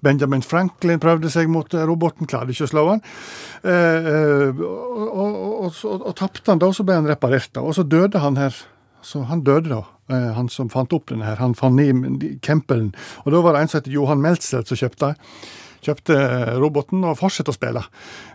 Benjamin 0.00 0.42
Franklin 0.42 1.02
prøvde 1.02 1.30
seg 1.32 1.50
mot 1.52 1.74
eh, 1.74 1.86
roboten, 1.86 2.28
klarte 2.30 2.54
ikke 2.54 2.68
å 2.68 2.72
slå 2.72 2.86
han. 2.94 3.04
Eh, 3.60 4.10
eh, 4.14 4.64
og, 4.64 5.06
og, 5.10 5.40
og, 5.68 5.80
og, 5.84 6.04
og 6.08 6.16
tapte 6.18 6.48
han 6.48 6.62
da, 6.62 6.72
så 6.72 6.86
ble 6.86 7.00
han 7.02 7.10
reparert. 7.10 7.60
Og 7.60 7.74
så 7.76 7.84
døde 7.84 8.22
han 8.24 8.40
her. 8.40 8.56
Så 9.02 9.24
han 9.30 9.44
døde 9.46 9.72
da, 9.72 9.82
eh, 10.12 10.30
han 10.36 10.48
som 10.48 10.68
fant 10.68 10.92
opp 10.92 11.08
denne 11.10 11.24
her, 11.24 11.40
han 11.40 11.54
fant 11.54 11.80
i 11.80 12.36
Kempelen. 12.42 12.94
Og 13.24 13.32
da 13.32 13.40
var 13.40 13.54
det 13.54 13.62
en 13.62 13.72
som 13.72 13.80
het 13.80 13.92
Johan 13.92 14.22
Meltzel 14.22 14.66
som 14.66 14.76
kjøpte 14.76 15.14
kjøpte 15.84 16.16
eh, 16.16 16.54
roboten 16.60 17.04
og 17.08 17.16
fortsatte 17.18 17.52
å 17.52 17.56
spille. 17.56 17.82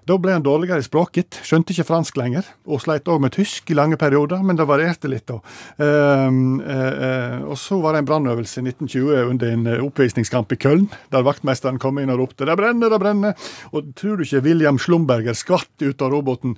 Da 0.05 0.17
ble 0.21 0.35
han 0.35 0.45
dårligere 0.45 0.81
i 0.81 0.85
språket, 0.85 1.39
skjønte 1.45 1.73
ikke 1.73 1.87
fransk 1.87 2.17
lenger, 2.19 2.47
og 2.65 2.81
sleit 2.83 3.09
òg 3.11 3.21
med 3.23 3.35
tysk 3.35 3.71
i 3.71 3.77
lange 3.77 3.99
perioder, 4.01 4.41
men 4.45 4.57
det 4.57 4.67
varierte 4.69 5.09
litt 5.11 5.27
da. 5.29 5.39
Ehm, 5.81 6.59
uh, 6.61 6.73
uh, 7.05 7.37
og 7.53 7.57
så 7.59 7.79
var 7.81 7.95
det 7.95 8.03
en 8.03 8.09
brannøvelse 8.09 8.61
i 8.61 8.67
1920 8.67 9.31
under 9.33 9.53
en 9.53 9.71
oppvisningskamp 9.87 10.53
i 10.53 10.59
Köln, 10.61 10.85
der 11.13 11.25
vaktmesteren 11.25 11.81
kom 11.81 11.99
inn 12.01 12.13
og 12.13 12.21
ropte 12.21 12.45
'det 12.45 12.57
brenner, 12.57 12.89
det 12.89 13.01
brenner', 13.01 13.49
og 13.73 13.93
tror 13.95 14.17
du 14.17 14.23
ikke 14.23 14.43
William 14.45 14.77
Schlumberger 14.77 15.33
skvatt 15.33 15.81
ut 15.81 16.01
av 16.01 16.11
roboten 16.11 16.57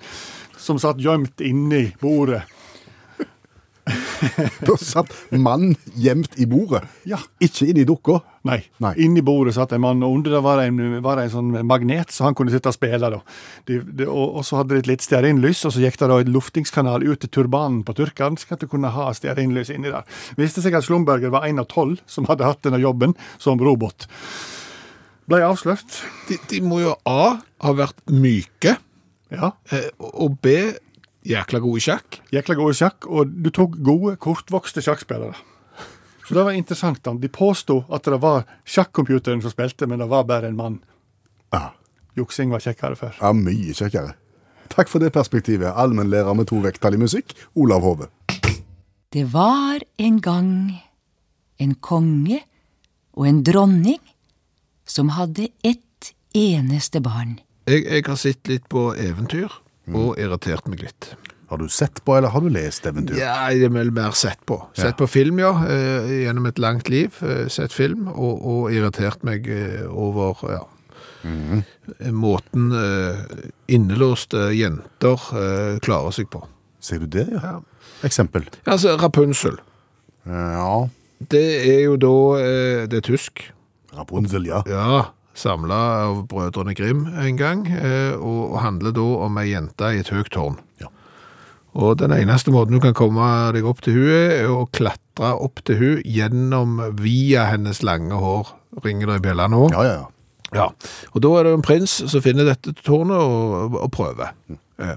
som 0.58 0.80
satt 0.80 1.00
gjemt 1.00 1.40
inni 1.42 1.94
bordet? 2.02 2.44
Da 4.68 4.76
satt 4.82 5.12
mann 5.38 5.76
gjemt 6.00 6.38
i 6.42 6.46
bordet, 6.50 6.84
Ja. 7.08 7.20
ikke 7.44 7.68
inni 7.70 7.84
dukka. 7.88 8.20
Nei. 8.48 8.62
Nei. 8.80 8.94
Inni 9.04 9.22
bordet 9.26 9.54
satt 9.58 9.74
en 9.76 9.82
mann, 9.84 10.02
og 10.06 10.14
under 10.20 10.32
det 10.38 10.42
var 10.46 10.62
det 10.62 10.68
en, 10.72 11.02
var 11.04 11.20
det 11.20 11.26
en 11.28 11.34
sånn 11.34 11.50
magnet, 11.68 12.14
så 12.16 12.24
han 12.30 12.36
kunne 12.38 12.54
sitte 12.54 12.72
og 12.72 12.76
spille. 12.78 13.10
da. 13.12 13.20
De, 13.68 13.80
de, 13.84 14.08
og, 14.08 14.38
og 14.40 14.46
så 14.48 14.62
hadde 14.62 14.76
de 14.78 14.82
et 14.86 14.90
litt 14.94 15.04
stearinlys, 15.06 15.66
og 15.68 15.76
så 15.76 15.84
gikk 15.84 16.00
det 16.00 16.10
da 16.14 16.20
et 16.24 16.32
luftingskanal 16.32 17.04
ut 17.08 17.20
til 17.26 17.34
turbanen 17.40 17.82
på 17.88 17.96
turkeren, 17.98 18.38
så 18.40 18.56
at 18.56 18.64
du 18.64 18.70
kunne 18.72 18.94
ha 18.96 19.10
stearinlys 19.18 19.74
inni 19.76 19.92
der. 19.92 20.08
Det 20.38 20.46
viste 20.46 20.64
seg 20.64 20.78
at 20.80 20.88
Slumberger 20.88 21.34
var 21.34 21.46
en 21.50 21.60
av 21.64 21.68
tolv 21.72 22.00
som 22.08 22.26
hadde 22.32 22.48
hatt 22.48 22.64
denne 22.64 22.80
jobben 22.82 23.18
som 23.38 23.60
robot. 23.60 24.08
Ble 25.28 25.42
avslørt. 25.44 26.02
De, 26.30 26.38
de 26.48 26.62
må 26.64 26.80
jo 26.86 26.94
A 27.10 27.38
ha 27.66 27.74
vært 27.76 28.00
myke, 28.14 28.78
Ja. 29.34 29.50
eh, 29.76 29.90
og 30.00 30.38
B 30.40 30.54
jækla 31.28 31.60
gode 31.64 31.82
sjakk. 31.84 32.20
Jækla 32.34 32.56
gode 32.56 32.76
sjakk, 32.78 33.08
og 33.08 33.32
du 33.44 33.50
tok 33.54 33.78
gode, 33.84 34.16
kortvokste 34.22 34.82
sjakkspillere. 34.82 35.36
Så 36.28 36.36
det 36.36 36.44
var 36.44 36.52
interessant. 36.60 37.04
da. 37.06 37.14
De 37.14 37.30
påsto 37.32 37.86
at 37.94 38.04
det 38.04 38.20
var 38.22 38.44
sjakkomputeren 38.68 39.42
som 39.42 39.52
spilte, 39.52 39.88
men 39.88 40.00
det 40.00 40.10
var 40.12 40.24
bare 40.28 40.48
en 40.48 40.58
mann. 40.60 40.80
Ja. 41.54 41.70
Juksing 42.18 42.52
var 42.52 42.60
kjekkere 42.60 42.96
før. 42.96 43.16
ja, 43.22 43.32
mye 43.34 43.74
kjekkere. 43.74 44.16
Takk 44.70 44.90
for 44.90 45.00
det 45.00 45.14
perspektivet, 45.14 45.72
allmennlærer 45.76 46.34
med 46.36 46.48
to 46.50 46.60
vekttall 46.60 46.98
i 46.98 47.00
musikk, 47.00 47.32
Olav 47.56 47.82
Hove. 47.82 48.08
Det 49.14 49.34
var 49.34 49.80
en 49.98 50.20
gang 50.22 50.82
en 51.60 51.76
konge 51.76 52.42
og 53.14 53.28
en 53.28 53.44
dronning 53.44 54.02
som 54.86 55.10
hadde 55.16 55.48
ett 55.64 56.12
eneste 56.36 57.00
barn. 57.02 57.40
Jeg, 57.68 57.86
jeg 57.86 58.04
har 58.08 58.20
sett 58.20 58.48
litt 58.48 58.68
på 58.70 58.92
eventyr, 58.96 59.48
og 59.94 60.18
irritert 60.20 60.68
meg 60.68 60.82
litt. 60.84 61.14
Har 61.48 61.58
du 61.62 61.70
sett 61.72 62.02
på, 62.04 62.18
eller 62.18 62.34
har 62.34 62.42
du 62.44 62.50
lest 62.52 62.84
eventyr? 62.90 63.16
Ja, 63.22 63.36
jeg 63.54 63.64
er 63.64 63.70
vel 63.72 63.92
mer 63.96 64.12
sett 64.12 64.42
på. 64.46 64.58
Sett 64.76 64.96
Ja. 64.98 64.98
på 65.00 65.08
film, 65.08 65.40
ja. 65.40 65.54
eh, 65.64 66.10
Gjennom 66.26 66.46
et 66.50 66.60
langt 66.60 66.90
liv. 66.90 67.16
eh, 67.24 67.48
Sett 67.48 67.72
film, 67.72 68.08
og, 68.12 68.42
og 68.44 68.72
irritert 68.76 69.24
meg 69.24 69.48
eh, 69.48 69.86
over 69.88 70.36
ja, 70.52 70.64
måten 72.12 72.72
eh, 72.76 73.20
innelåste 73.72 74.50
jenter 74.56 75.80
klarer 75.84 76.12
seg 76.16 76.30
på. 76.34 76.44
Ser 76.84 77.00
du 77.04 77.08
det, 77.08 77.28
ja? 77.34 77.58
Eksempel. 78.06 78.46
Altså, 78.70 78.98
Rapunzel. 79.02 79.58
Ja, 80.28 80.88
Det 81.20 81.46
er 81.66 81.80
jo 81.88 81.96
da 81.98 82.12
Det 82.92 83.00
er 83.00 83.02
tysk. 83.08 83.48
Rapunzel, 83.96 84.46
ja. 84.46 84.62
Ja, 84.68 85.06
samla 85.38 85.80
av 86.08 86.24
brødrene 86.32 86.76
Grim 86.78 87.06
en 87.14 87.40
gang, 87.40 87.66
eh, 87.70 88.16
og, 88.18 88.58
handler 88.64 88.96
da 88.96 89.06
om 89.28 89.38
ei 89.42 89.52
jente 89.52 89.94
i 89.94 90.02
et 90.02 90.12
høyt 90.14 90.32
tårn. 90.34 90.58
Ja. 90.82 90.92
Og 91.78 92.00
den 92.02 92.14
eneste 92.16 92.52
måten 92.52 92.74
du 92.74 92.82
kan 92.82 92.98
komme 92.98 93.28
deg 93.54 93.68
opp 93.70 93.84
til 93.86 94.00
hun 94.00 94.12
er 94.16 94.50
å 94.50 94.66
klatre 94.74 95.36
opp 95.38 95.62
til 95.68 95.78
hun 95.82 96.04
gjennom 96.06 96.80
via 96.98 97.46
hennes 97.52 97.84
lange 97.86 98.18
hår. 98.18 98.54
Ringer 98.84 99.14
det 99.14 99.22
i 99.22 99.26
bjella 99.30 99.50
nå? 99.52 99.68
Ja, 99.76 99.86
ja, 99.86 99.98
ja. 100.02 100.14
Ja, 100.56 100.70
og 101.12 101.20
da 101.26 101.30
er 101.36 101.44
det 101.44 101.58
en 101.58 101.64
prins 101.66 101.98
som 102.08 102.22
finner 102.24 102.48
dette 102.48 102.72
tårnet 102.80 103.20
og, 103.20 103.74
og 103.84 103.90
prøver. 103.92 104.32
Eh, 104.80 104.96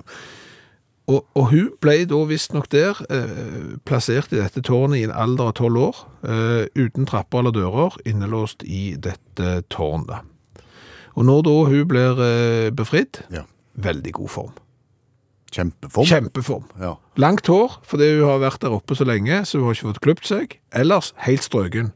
Og, 1.11 1.24
og 1.35 1.48
hun 1.50 1.70
ble 1.83 2.05
da 2.09 2.20
visstnok 2.29 2.68
der 2.70 2.98
eh, 3.11 3.76
plassert 3.88 4.31
i 4.35 4.38
dette 4.38 4.62
tårnet 4.66 5.00
i 5.00 5.07
en 5.09 5.14
alder 5.14 5.50
av 5.50 5.57
tolv 5.59 5.83
år, 5.88 6.03
eh, 6.22 6.66
uten 6.79 7.09
trapper 7.09 7.42
eller 7.42 7.57
dører, 7.57 7.96
innelåst 8.07 8.62
i 8.62 8.94
dette 8.94 9.61
tårnet. 9.72 10.30
Og 11.16 11.25
når 11.27 11.42
da 11.46 11.55
hun 11.70 11.87
blir 11.90 12.20
eh, 12.25 12.70
befridd, 12.70 13.23
Ja. 13.35 13.42
veldig 13.77 14.12
god 14.12 14.29
form. 14.29 14.53
Kjempeform. 15.51 16.07
Kjempeform. 16.07 16.64
Ja. 16.81 16.92
Langt 17.18 17.46
hår, 17.51 17.81
fordi 17.83 18.12
hun 18.20 18.29
har 18.29 18.38
vært 18.44 18.61
der 18.62 18.70
oppe 18.77 18.94
så 18.94 19.05
lenge, 19.09 19.40
så 19.44 19.59
hun 19.59 19.66
har 19.66 19.75
ikke 19.75 19.88
fått 19.90 20.01
klipt 20.05 20.29
seg. 20.31 20.59
Ellers 20.73 21.12
helt 21.27 21.42
strøken. 21.42 21.90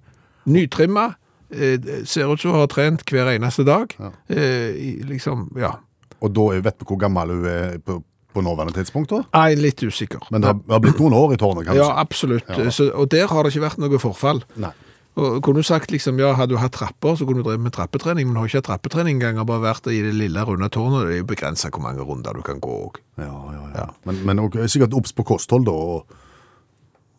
Nytrimma, 0.50 1.14
eh, 1.55 1.79
ser 2.05 2.27
ut 2.33 2.40
som 2.42 2.50
hun 2.50 2.61
har 2.64 2.66
trent 2.72 3.05
hver 3.07 3.31
eneste 3.37 3.64
dag. 3.64 3.94
Eh, 4.29 4.74
liksom, 5.07 5.53
ja. 5.57 5.77
Og 6.20 6.33
da 6.35 6.48
vet 6.61 6.79
vi 6.81 6.85
hvor 6.88 6.98
gammel 6.98 7.31
hun 7.31 7.46
er 7.46 7.79
på, 7.79 8.00
på 8.35 8.42
nåværende 8.42 8.74
tidspunkt, 8.74 9.11
da? 9.14 9.22
Er 9.46 9.55
litt 9.55 9.79
usikker. 9.87 10.27
Men 10.33 10.40
det 10.42 10.48
har, 10.50 10.55
det 10.59 10.72
har 10.74 10.81
blitt 10.83 10.98
noen 10.98 11.14
år 11.14 11.35
i 11.35 11.38
tårnet, 11.38 11.68
kanskje? 11.68 11.79
Ja, 11.85 11.92
absolutt. 12.00 12.48
absolutt. 12.50 12.74
Så, 12.74 12.90
og 12.92 13.09
der 13.14 13.29
har 13.31 13.44
det 13.46 13.55
ikke 13.55 13.68
vært 13.68 13.79
noe 13.79 13.98
forfall. 14.03 14.42
Nei. 14.57 14.72
Og 15.14 15.38
kunne 15.46 15.62
du 15.62 15.66
sagt 15.66 15.92
liksom, 15.94 16.18
ja, 16.18 16.33
hadde 16.35 16.57
du 16.57 16.59
hatt 16.59 16.74
trapper, 16.74 17.14
så 17.14 17.27
kunne 17.27 17.44
du 17.44 17.46
drevet 17.46 17.62
med 17.62 17.74
trappetrening, 17.77 18.27
men 18.27 18.40
har 18.40 18.50
ikke 18.50 18.64
hatt 18.64 18.70
trappetrening 18.72 19.20
engang, 19.20 19.38
har 19.38 19.46
bare 19.46 19.62
vært 19.62 19.87
i 19.92 20.00
det 20.03 20.14
lille 20.16 20.42
runde 20.42 20.66
tårnet. 20.74 21.07
Det 21.07 21.14
er 21.14 21.22
jo 21.22 21.31
begrenset 21.31 21.70
hvor 21.74 21.85
mange 21.87 22.03
runder 22.03 22.35
du 22.35 22.42
kan 22.46 22.59
gå 22.62 22.74
òg. 22.88 22.98
Ja, 23.22 23.31
ja, 23.55 23.64
ja. 23.77 23.88
Men, 24.09 24.24
men 24.27 24.42
hun 24.42 24.59
er 24.59 24.70
sikkert 24.72 24.96
obs 24.98 25.14
på 25.14 25.27
kosthold, 25.29 25.68
da, 25.70 25.77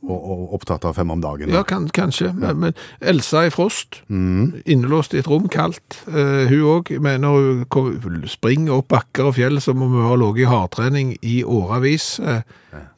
og, 0.06 0.26
og, 0.26 0.54
opptatt 0.58 0.86
av 0.86 0.96
fem 0.98 1.12
om 1.12 1.22
dagen. 1.24 1.52
Ja, 1.54 1.64
kan, 1.68 1.88
kanskje. 1.94 2.32
Men, 2.38 2.60
men 2.62 2.76
Elsa 3.00 3.46
i 3.48 3.54
Frost, 3.54 4.02
innelåst 4.10 5.16
i 5.16 5.22
et 5.22 5.30
rom, 5.30 5.48
kaldt. 5.52 6.02
Uh, 6.10 6.46
hun 6.52 6.68
òg 6.76 6.92
mener 7.04 7.66
hun 7.72 8.22
springer 8.30 8.78
opp 8.80 8.92
bakker 8.94 9.32
og 9.32 9.38
fjell 9.40 9.62
som 9.64 9.82
om 9.82 9.96
hun 9.98 10.08
har 10.10 10.20
ligget 10.22 10.46
i 10.46 10.52
hardtrening 10.52 11.16
i 11.26 11.40
årevis. 11.44 12.16
Eh, 12.20 12.44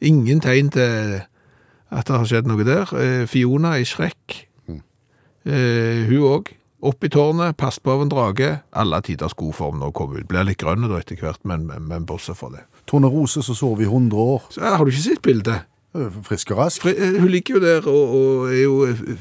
ingen 0.01 0.41
tegn 0.43 0.73
til 0.73 1.21
at 1.87 2.09
det 2.09 2.17
har 2.17 2.27
skjedd 2.27 2.49
noe 2.49 2.67
der. 2.67 2.91
Uh, 2.91 3.23
Fiona 3.29 3.77
i 3.79 3.87
Shrek, 3.87 4.46
eh, 5.47 6.05
hun 6.09 6.23
òg. 6.27 6.53
Opp 6.87 7.03
i 7.03 7.09
tårnet, 7.09 7.55
pass 7.57 7.79
på 7.81 7.89
av 7.89 8.03
en 8.03 8.09
drage. 8.11 8.51
Alle 8.77 8.99
tiders 9.01 9.33
god 9.33 9.55
form 9.57 9.79
når 9.79 9.89
hun 9.89 9.95
kommer 9.97 10.19
ut. 10.21 10.27
Blir 10.29 10.45
litt 10.45 10.59
grønn 10.61 10.85
da 10.85 10.99
etter 10.99 11.17
hvert, 11.17 11.39
men, 11.49 11.63
men, 11.65 11.87
men 11.89 12.05
bortsett 12.05 12.37
fra 12.37 12.51
det. 12.53 12.61
Tornerose 12.87 13.41
som 13.43 13.57
sover 13.57 13.81
i 13.87 13.89
100 13.89 14.13
år. 14.21 14.45
Så, 14.53 14.61
eh, 14.61 14.75
har 14.77 14.85
du 14.85 14.91
ikke 14.93 15.07
sett 15.07 15.23
bildet? 15.25 15.63
Øh, 15.97 16.11
Frisk 16.27 16.51
og 16.53 16.59
rask. 16.61 16.83
Fri- 16.85 16.93
eh, 16.93 17.17
Hun 17.19 17.31
ligger 17.33 17.57
jo 17.57 17.63
der 17.65 17.87
og, 17.89 18.15
og 18.19 18.51
er 18.53 18.61
jo 18.61 18.75
eh, 18.85 19.15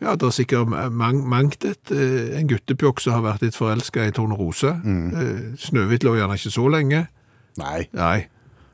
Ja, 0.00 0.12
det 0.14 0.22
er 0.28 0.30
sikkert 0.36 0.68
mang, 0.94 1.24
mangt 1.26 1.64
et 1.66 1.90
eh, 1.90 2.36
en 2.38 2.46
guttepjokk 2.46 3.00
som 3.02 3.16
har 3.16 3.24
vært 3.24 3.42
litt 3.48 3.56
forelska 3.58 4.04
i 4.06 4.12
Tornerose. 4.14 4.76
Mm. 4.84 5.56
Snøhvit 5.58 6.04
lå 6.06 6.12
gjerne 6.20 6.36
ikke 6.38 6.52
så 6.54 6.68
lenge. 6.70 7.00
Nei, 7.58 7.88
Nei. 7.98 8.26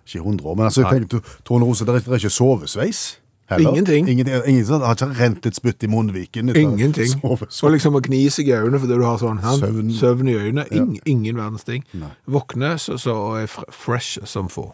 ikke 0.04 0.20
100 0.20 0.44
år. 0.50 0.56
Men 0.58 0.66
altså, 0.68 0.82
jeg 0.84 1.06
tenkte, 1.06 1.22
Tornerose, 1.48 1.86
det 1.88 1.94
er 1.94 2.02
det 2.04 2.12
er 2.12 2.20
ikke 2.20 2.34
sovesveis. 2.34 3.00
Heller. 3.46 3.70
Ingenting. 3.74 4.06
Ingenting. 4.08 4.34
ingenting 4.46 4.64
sånn, 4.70 4.80
har 4.86 4.94
ikke 4.96 5.08
rent 5.18 5.46
et 5.46 5.54
spytt 5.58 5.84
i 5.84 5.88
munnviken. 5.92 6.48
Ingenting. 6.56 7.10
sove- 7.22 7.48
Og 7.68 7.72
liksom 7.74 7.94
å 7.98 8.00
gni 8.06 8.22
seg 8.32 8.48
i 8.48 8.54
øynene 8.56 8.80
fordi 8.80 8.96
du 8.96 9.04
har 9.04 9.18
sånn 9.20 9.42
han, 9.44 9.58
Søvn. 9.60 9.90
søvn. 9.98 10.28
i 10.32 10.34
øynene. 10.40 10.64
Ing, 10.72 10.94
Ingen 11.04 11.36
verdens 11.36 11.64
ting. 11.68 11.84
Våkne 12.26 12.78
så, 12.80 12.96
så 12.96 13.16
er 13.42 13.46
fr- 13.52 13.68
fresh 13.70 14.18
som 14.24 14.48
få. 14.48 14.70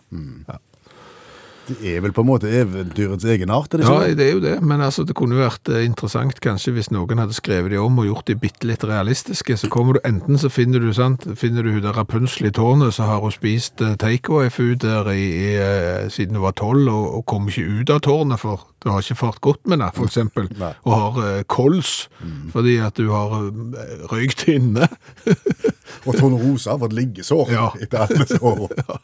Det 1.71 1.93
er 1.97 2.01
vel 2.03 2.13
på 2.17 2.25
en 2.25 2.29
måte 2.31 2.51
eventyrets 2.51 3.25
egenart, 3.25 3.73
Ja, 3.79 4.01
det? 4.09 4.27
er 4.27 4.33
jo 4.35 4.41
det, 4.43 4.57
men 4.63 4.81
altså, 4.83 5.05
det 5.07 5.15
kunne 5.19 5.37
jo 5.39 5.45
vært 5.45 5.69
eh, 5.71 5.85
interessant 5.87 6.41
kanskje 6.43 6.73
hvis 6.75 6.91
noen 6.91 7.21
hadde 7.23 7.37
skrevet 7.37 7.71
de 7.71 7.79
om 7.79 7.99
og 8.03 8.09
gjort 8.09 8.27
de 8.27 8.37
bitte 8.43 8.67
litt 8.67 8.83
realistiske. 8.85 9.57
Så 9.61 9.71
kommer 9.73 9.95
du 9.97 10.01
enten 10.05 10.39
så 10.41 10.51
finner 10.51 10.83
du, 10.83 10.91
sant, 10.97 11.27
finner 11.39 11.63
du 11.63 11.71
hun 11.77 11.85
der 11.85 11.95
Rapunzel 11.97 12.49
i 12.51 12.55
tårnet, 12.57 12.95
så 12.97 13.07
har 13.07 13.23
hun 13.23 13.35
spist 13.35 13.81
uh, 13.85 13.95
takeaway-food 14.01 14.83
der 14.83 15.13
i, 15.15 15.23
i, 15.31 15.55
eh, 15.61 16.09
siden 16.11 16.37
hun 16.41 16.47
var 16.49 16.57
tolv 16.59 16.89
og, 16.91 17.07
og 17.21 17.25
kom 17.31 17.49
ikke 17.49 17.69
ut 17.81 17.95
av 17.95 18.03
tårnet, 18.09 18.41
for 18.43 18.67
det 18.83 18.91
har 18.95 19.05
ikke 19.05 19.21
fart 19.21 19.41
godt 19.45 19.67
med 19.69 19.79
henne, 19.79 19.91
eksempel. 20.07 20.49
Og 20.89 20.93
har 20.97 21.21
uh, 21.21 21.43
kols, 21.47 22.09
fordi 22.53 22.79
at 22.83 22.97
du 22.97 23.11
har 23.13 23.37
uh, 23.37 24.07
røykt 24.11 24.49
inne. 24.49 24.89
Og 26.09 26.15
Tornerose 26.17 26.71
har 26.71 26.79
fått 26.81 26.95
liggesår 26.97 27.51
Ja. 27.53 27.67
etter 27.83 28.07
alle 28.07 28.23
disse 28.25 28.41
årene. 28.41 29.01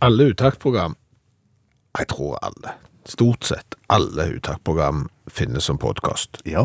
Alle 0.00 0.30
uttaktprogram, 0.32 0.94
jeg 1.98 2.06
tror 2.08 2.38
alle, 2.40 2.72
stort 3.04 3.44
sett 3.44 3.74
alle 3.92 4.30
uttaktprogram 4.38 5.02
finnes 5.28 5.66
som 5.68 5.76
podkast. 5.76 6.38
Ja. 6.48 6.62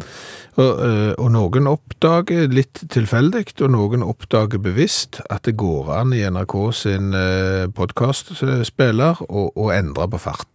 Og, 0.55 0.85
eh, 0.85 1.11
og 1.19 1.33
noen 1.35 1.67
oppdager 1.67 2.47
litt 2.47 2.79
tilfeldig, 2.93 3.57
og 3.59 3.73
noen 3.73 4.05
oppdager 4.07 4.61
bevisst 4.63 5.19
at 5.29 5.43
det 5.43 5.57
går 5.59 5.91
an 5.97 6.13
i 6.15 6.23
NRK 6.23 6.55
sin 6.71 7.11
podkastspiller 7.75 9.19
å, 9.27 9.49
å 9.51 9.67
endre 9.75 10.07
på 10.07 10.21
farten. 10.29 10.54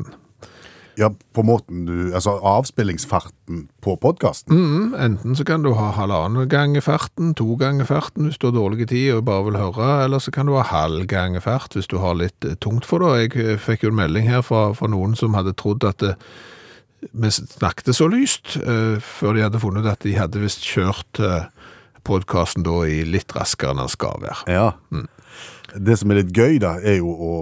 Ja, 1.01 1.09
på 1.33 1.43
måten 1.47 1.87
du 1.89 2.13
Altså 2.15 2.35
avspillingsfarten 2.45 3.69
på 3.83 3.97
podkasten. 4.01 4.55
Mm, 4.57 4.95
enten 4.95 5.37
så 5.37 5.45
kan 5.49 5.65
du 5.65 5.73
ha 5.79 5.91
halvannen 5.97 6.49
ganger 6.51 6.85
farten, 6.85 7.33
to 7.35 7.57
ganger 7.61 7.89
farten 7.89 8.29
hvis 8.29 8.39
du 8.39 8.49
har 8.51 8.57
dårlig 8.57 8.89
tid 8.91 9.15
og 9.15 9.25
bare 9.29 9.47
vil 9.49 9.59
høre, 9.61 9.91
eller 10.05 10.23
så 10.23 10.33
kan 10.35 10.47
du 10.47 10.57
ha 10.59 10.67
halv 10.67 11.07
ganger 11.11 11.41
fart 11.45 11.75
hvis 11.77 11.89
du 11.91 11.99
har 12.03 12.19
litt 12.19 12.45
eh, 12.45 12.59
tungt 12.61 12.87
for 12.89 13.03
det. 13.03 13.35
Jeg 13.35 13.45
eh, 13.45 13.61
fikk 13.61 13.87
jo 13.87 13.93
en 13.95 14.01
melding 14.03 14.29
her 14.29 14.45
fra, 14.47 14.71
fra 14.77 14.91
noen 14.91 15.17
som 15.19 15.37
hadde 15.39 15.57
trodd 15.59 15.87
at 15.89 16.03
det, 16.05 16.17
vi 17.01 17.31
snakket 17.33 17.95
så 17.97 18.11
lyst, 18.13 18.59
uh, 18.61 19.01
før 19.01 19.33
de 19.33 19.45
hadde 19.47 19.61
funnet 19.63 19.87
at 19.89 20.03
de 20.05 20.19
hadde 20.19 20.43
visst 20.43 20.67
kjørt 20.69 21.21
uh, 21.25 21.47
podkasten 22.05 22.67
da 22.67 22.83
i 22.85 23.01
litt 23.09 23.33
raskere 23.33 23.73
enn 23.73 23.81
den 23.81 23.89
skal 23.93 24.21
være. 24.21 24.45
Ja. 24.53 24.67
Det 25.81 25.97
som 25.97 26.13
er 26.13 26.21
litt 26.21 26.35
gøy, 26.37 26.59
da, 26.61 26.75
er 26.85 27.01
jo 27.01 27.15
å 27.15 27.33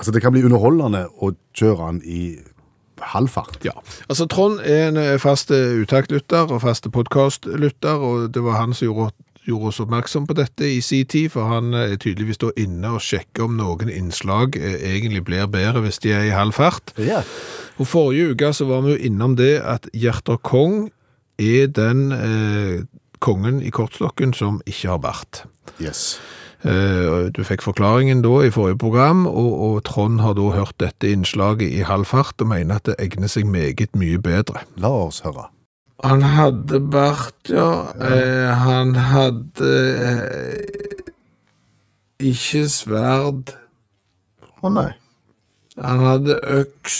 Altså, 0.00 0.14
det 0.16 0.22
kan 0.24 0.32
bli 0.32 0.46
underholdende 0.48 1.04
å 1.20 1.34
kjøre 1.52 1.90
den 1.90 2.00
i 2.08 2.22
halvfart. 3.12 3.58
Ja, 3.64 3.74
altså 4.08 4.26
Trond 4.28 4.60
er 4.64 4.86
en 4.88 5.00
eh, 5.00 5.16
fast 5.20 5.52
eh, 5.52 5.80
uttaktlytter 5.82 6.48
og 6.48 6.62
fast 6.64 6.88
podkastlytter, 6.92 8.00
og 8.00 8.30
det 8.32 8.44
var 8.44 8.60
han 8.60 8.72
som 8.76 8.88
gjorde, 8.90 9.12
gjorde 9.48 9.72
oss 9.72 9.80
oppmerksom 9.84 10.26
på 10.28 10.36
dette 10.36 10.68
i 10.68 10.80
sin 10.84 11.08
tid, 11.08 11.30
for 11.34 11.48
han 11.52 11.74
eh, 11.76 11.94
er 11.94 12.00
tydeligvis 12.00 12.40
da 12.40 12.52
inne 12.60 12.94
og 12.96 13.04
sjekker 13.04 13.44
om 13.44 13.56
noen 13.60 13.92
innslag 13.92 14.56
eh, 14.56 14.78
egentlig 14.94 15.24
blir 15.28 15.48
bedre 15.52 15.84
hvis 15.84 16.00
de 16.04 16.14
er 16.16 16.30
i 16.30 16.34
halv 16.36 16.56
fart. 16.56 16.94
Ja. 17.00 17.20
Og 17.80 17.88
forrige 17.88 18.34
uke 18.34 18.52
så 18.56 18.68
var 18.68 18.84
vi 18.84 18.96
jo 18.96 19.04
innom 19.10 19.36
det 19.40 19.58
at 19.60 19.88
Gjerter 19.96 20.40
Kong 20.44 20.90
er 21.40 21.68
den 21.72 22.08
eh, 22.16 22.84
kongen 23.20 23.60
i 23.64 23.72
kortstokken 23.72 24.32
som 24.36 24.60
ikke 24.68 24.94
har 24.94 25.00
bart. 25.04 25.44
Yes. 25.80 26.18
Eh, 26.64 27.30
Du 27.32 27.40
fikk 27.44 27.62
forklaringen 27.64 28.20
da 28.22 28.42
i 28.44 28.50
forrige 28.52 28.78
program, 28.78 29.26
og, 29.26 29.52
og 29.66 29.84
Trond 29.84 30.20
har 30.20 30.34
da 30.36 30.50
hørt 30.52 30.76
dette 30.82 31.08
innslaget 31.10 31.72
i 31.72 31.80
halv 31.88 32.04
fart 32.04 32.40
og 32.40 32.50
mener 32.52 32.76
at 32.76 32.84
det 32.90 32.96
egner 33.00 33.28
seg 33.32 33.46
meget 33.48 33.94
mye 33.96 34.18
bedre. 34.20 34.60
La 34.76 34.90
oss 35.06 35.20
høre. 35.24 35.46
Han 36.04 36.22
hadde 36.22 36.80
bart, 36.80 37.36
ja. 37.48 37.70
Eh, 38.00 38.52
han 38.56 38.94
hadde 38.96 39.72
eh, 40.00 41.10
ikke 42.32 42.66
sverd. 42.72 43.54
Å 44.60 44.68
nei. 44.72 44.90
Han 45.80 46.02
hadde 46.04 46.36
øks. 46.60 46.96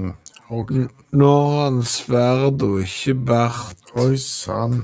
N- 0.00 0.90
Nå 1.14 1.30
har 1.30 1.60
han 1.70 1.80
sverd 1.88 2.60
og 2.66 2.80
ikke 2.84 3.14
bart. 3.28 3.80
Oi 3.96 4.16
sann. 4.20 4.82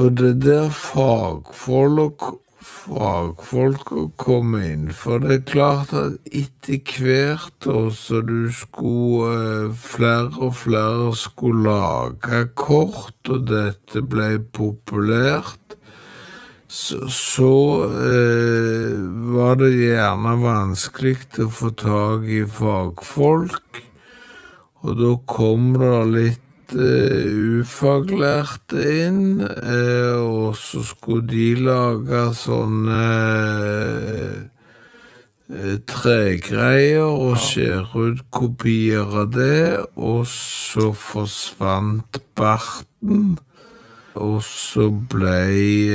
Og 0.00 0.12
det 0.18 0.34
der 0.44 0.68
fagfolk, 0.72 2.24
fagfolk 2.66 3.92
å 3.94 4.04
komme 4.20 4.62
inn, 4.70 4.88
for 4.96 5.22
det 5.22 5.34
er 5.34 5.44
klart 5.50 5.92
at 5.96 6.16
etter 6.30 6.80
hvert 7.02 7.68
også 7.68 8.22
du 8.26 8.50
skulle 8.54 9.30
eh, 9.32 9.74
flere 9.76 10.30
og 10.38 10.54
flere 10.60 11.10
skulle 11.18 11.66
lage 11.68 12.44
kort, 12.58 13.18
og 13.28 13.48
dette 13.50 14.02
ble 14.02 14.36
populært, 14.54 15.76
så, 16.72 17.02
så 17.12 17.54
eh, 17.88 18.94
var 19.34 19.58
det 19.60 19.74
gjerne 19.74 20.38
vanskelig 20.40 21.18
å 21.44 21.50
få 21.52 21.74
tak 21.82 22.30
i 22.30 22.44
fagfolk, 22.48 23.82
og 24.82 24.96
da 24.98 25.12
kom 25.30 25.74
det 25.78 25.98
litt 26.14 26.48
ufaglærte 26.74 28.82
inn, 29.06 29.40
eh, 29.40 30.16
og 30.16 30.56
så 30.56 30.82
skulle 30.86 31.26
de 31.28 31.54
lage 31.60 32.34
sånne 32.38 33.04
eh, 35.52 35.78
tregreier 35.90 37.06
og 37.06 37.36
skjære 37.42 38.08
ut 38.08 38.20
kopier 38.34 39.06
av 39.22 39.32
det, 39.36 39.78
og 39.96 40.26
så 40.30 40.92
forsvant 40.96 42.20
barten. 42.38 43.38
Og 44.12 44.42
så 44.44 44.90
ble 45.12 45.38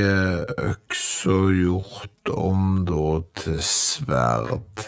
eh, 0.01 0.39
øksa 0.71 1.37
gjort 1.53 2.31
om 2.33 2.81
da 2.87 3.19
til 3.37 3.59
sverd. 3.61 4.87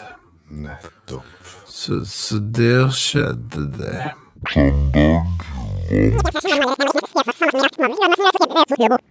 Nettopp. 0.50 1.36
Så, 1.70 2.02
så 2.04 2.40
der 2.42 2.90
skjedde 2.90 3.70
det. 3.78 4.10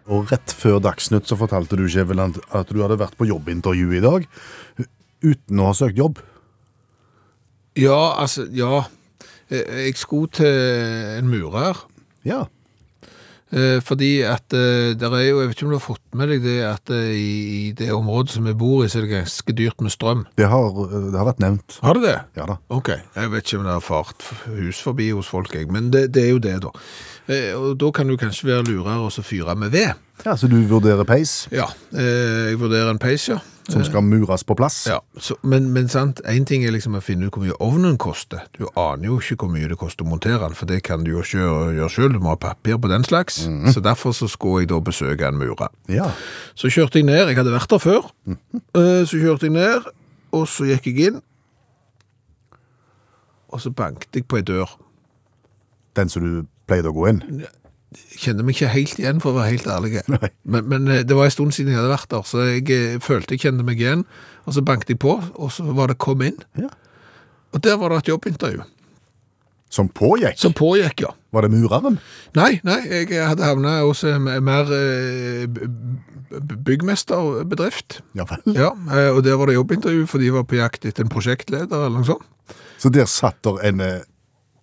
Og 0.07 0.31
rett 0.31 0.53
før 0.55 0.79
Dagsnytt 0.83 1.27
så 1.27 1.35
fortalte 1.39 1.75
du, 1.79 1.85
Kjeveland, 1.91 2.39
at 2.55 2.71
du 2.71 2.79
hadde 2.79 2.99
vært 3.01 3.17
på 3.19 3.27
jobbintervju 3.27 3.97
i 3.97 4.03
dag 4.03 4.27
uten 5.19 5.59
å 5.59 5.67
ha 5.67 5.75
søkt 5.75 5.99
jobb. 5.99 6.21
Ja, 7.79 8.15
altså, 8.21 8.47
ja. 8.55 8.85
Jeg 9.49 9.97
skulle 9.99 10.29
til 10.39 11.19
en 11.19 11.27
murer. 11.31 11.83
Ja. 12.27 12.45
Eh, 13.51 13.79
Fordi 13.81 14.21
at 14.29 14.53
eh, 14.53 14.93
der 14.99 15.13
er 15.17 15.23
jo, 15.25 15.39
jeg 15.41 15.49
vet 15.49 15.55
ikke 15.57 15.65
om 15.65 15.71
du 15.73 15.77
har 15.79 15.85
fått 15.85 16.17
med 16.17 16.29
deg 16.29 16.43
det, 16.45 16.57
at 16.67 16.91
eh, 16.93 17.13
i 17.17 17.61
det 17.77 17.89
området 17.95 18.35
som 18.35 18.45
vi 18.45 18.53
bor 18.53 18.83
i, 18.85 18.89
så 18.91 18.99
er 18.99 19.07
det 19.07 19.13
ganske 19.15 19.55
dyrt 19.57 19.81
med 19.81 19.93
strøm. 19.93 20.25
Det 20.37 20.49
har, 20.51 20.67
det 20.93 21.17
har 21.17 21.29
vært 21.31 21.41
nevnt. 21.41 21.79
Har 21.81 21.97
det 21.97 22.05
det? 22.05 22.17
Ja 22.37 22.45
da. 22.51 22.59
Ok, 22.69 22.91
jeg 22.93 23.31
vet 23.33 23.47
ikke 23.47 23.61
om 23.61 23.65
det 23.69 23.73
har 23.79 23.85
fart 23.85 24.27
hus 24.53 24.81
forbi 24.85 25.09
hos 25.15 25.31
folk, 25.31 25.55
jeg, 25.57 25.69
men 25.73 25.89
det, 25.93 26.11
det 26.13 26.27
er 26.27 26.35
jo 26.35 26.43
det 26.43 26.59
da. 26.67 26.73
Og 27.59 27.75
da 27.77 27.91
kan 27.93 28.09
du 28.09 28.15
kanskje 28.17 28.47
være 28.49 28.65
lurere 28.71 29.03
og 29.05 29.11
så 29.13 29.21
fyre 29.21 29.53
med 29.57 29.69
ved. 29.73 29.91
Ja, 30.25 30.33
Så 30.35 30.49
du 30.51 30.57
vurderer 30.67 31.05
peis 31.07 31.45
Ja, 31.53 31.67
jeg 31.93 32.57
vurderer 32.59 32.89
en 32.91 32.97
peis, 32.99 33.27
ja. 33.29 33.37
Som 33.69 33.83
skal 33.85 34.01
mures 34.05 34.43
på 34.43 34.55
plass? 34.57 34.79
Ja, 34.89 34.99
så, 35.21 35.35
men, 35.43 35.67
men 35.75 35.87
sant, 35.91 36.21
en 36.25 36.45
ting 36.49 36.63
er 36.65 36.73
liksom 36.73 36.95
å 36.97 37.01
finne 37.05 37.27
ut 37.29 37.35
hvor 37.37 37.43
mye 37.45 37.57
ovnen 37.63 37.97
koster. 38.01 38.41
Du 38.57 38.65
aner 38.79 39.05
jo 39.11 39.19
ikke 39.21 39.37
hvor 39.45 39.51
mye 39.53 39.69
det 39.69 39.77
koster 39.79 40.05
å 40.05 40.09
montere 40.09 40.39
den, 40.41 40.55
for 40.57 40.65
det 40.69 40.81
kan 40.87 41.03
du 41.05 41.11
jo 41.13 41.21
ikke 41.23 41.39
gjøre, 41.43 41.89
sjøl. 41.93 42.13
Du 42.15 42.19
må 42.23 42.33
ha 42.33 42.39
papir 42.41 42.79
på 42.81 42.89
den 42.91 43.05
slags. 43.07 43.41
Så 43.73 43.83
derfor 43.85 44.15
så 44.17 44.27
skulle 44.31 44.63
jeg 44.65 44.71
da 44.73 44.79
besøke 44.81 45.27
en 45.29 45.37
murer. 45.39 45.69
Ja. 45.91 46.09
Så 46.57 46.71
kjørte 46.73 46.99
jeg 47.01 47.07
ned, 47.09 47.27
jeg 47.29 47.37
hadde 47.39 47.53
vært 47.55 47.69
der 47.75 47.83
før. 47.83 48.09
Eh, 48.29 49.05
Så 49.05 49.21
kjørte 49.21 49.47
jeg 49.49 49.55
ned, 49.55 49.87
og 50.35 50.47
så 50.49 50.65
gikk 50.69 50.89
jeg 50.91 51.11
inn. 51.11 51.21
Og 53.49 53.61
så 53.63 53.71
banket 53.73 54.13
jeg 54.19 54.27
på 54.29 54.37
ei 54.37 54.45
dør. 54.45 54.69
Den 55.97 56.09
som 56.09 56.21
du 56.25 56.43
pleide 56.69 56.91
å 56.91 56.95
gå 56.95 57.07
inn? 57.09 57.21
Kjente 57.89 58.43
meg 58.45 58.53
ikke 58.53 58.69
helt 58.69 58.99
igjen, 59.01 59.21
for 59.21 59.33
å 59.33 59.39
være 59.39 59.55
helt 59.55 59.69
ærlig. 59.73 60.03
Men, 60.51 60.65
men 60.69 60.89
eh, 60.93 61.05
det 61.07 61.15
var 61.17 61.25
en 61.25 61.33
stund 61.33 61.55
siden 61.55 61.73
jeg 61.73 61.79
hadde 61.79 61.89
vært 61.89 62.11
der, 62.11 62.25
så 62.27 62.43
jeg 62.45 62.65
eh, 62.73 62.97
følte 63.01 63.33
jeg 63.33 63.47
kjente 63.47 63.65
meg 63.65 63.81
igjen. 63.81 64.03
Og 64.45 64.53
så 64.53 64.61
banket 64.65 64.93
jeg 64.93 64.99
på, 65.01 65.15
og 65.17 65.49
så 65.53 65.65
var 65.77 65.89
det 65.89 65.97
kom 66.01 66.21
inn. 66.25 66.37
Ja. 66.59 66.69
Og 67.53 67.63
der 67.65 67.79
var 67.81 67.89
det 67.89 68.03
et 68.03 68.11
jobbintervju. 68.11 68.61
Som 69.73 69.89
pågikk? 69.93 70.37
Som 70.41 70.53
pågikk, 70.57 71.01
ja. 71.05 71.11
Var 71.33 71.45
det 71.45 71.51
mureren? 71.53 71.97
Nei, 72.37 72.55
nei, 72.65 72.79
jeg 72.89 73.21
hadde 73.21 73.45
havnet 73.45 73.83
hos 73.85 74.01
en 74.09 74.25
mer 74.25 74.69
eh, 74.73 75.45
byggmesterbedrift. 76.69 77.99
Ja 78.17 78.25
vel. 78.29 78.57
Ja, 78.57 78.71
og 79.15 79.23
der 79.25 79.37
var 79.37 79.49
det 79.49 79.57
jobbintervju, 79.57 80.05
for 80.09 80.21
de 80.21 80.33
var 80.33 80.45
på 80.49 80.57
jakt 80.61 80.85
etter 80.89 81.05
en 81.05 81.13
prosjektleder 81.13 81.85
eller 81.85 82.01
noe 82.01 82.09
sånt. 82.09 82.25
Så 82.81 82.89
der 82.93 83.09
satt 83.09 83.41
der 83.45 83.61
en, 83.69 83.81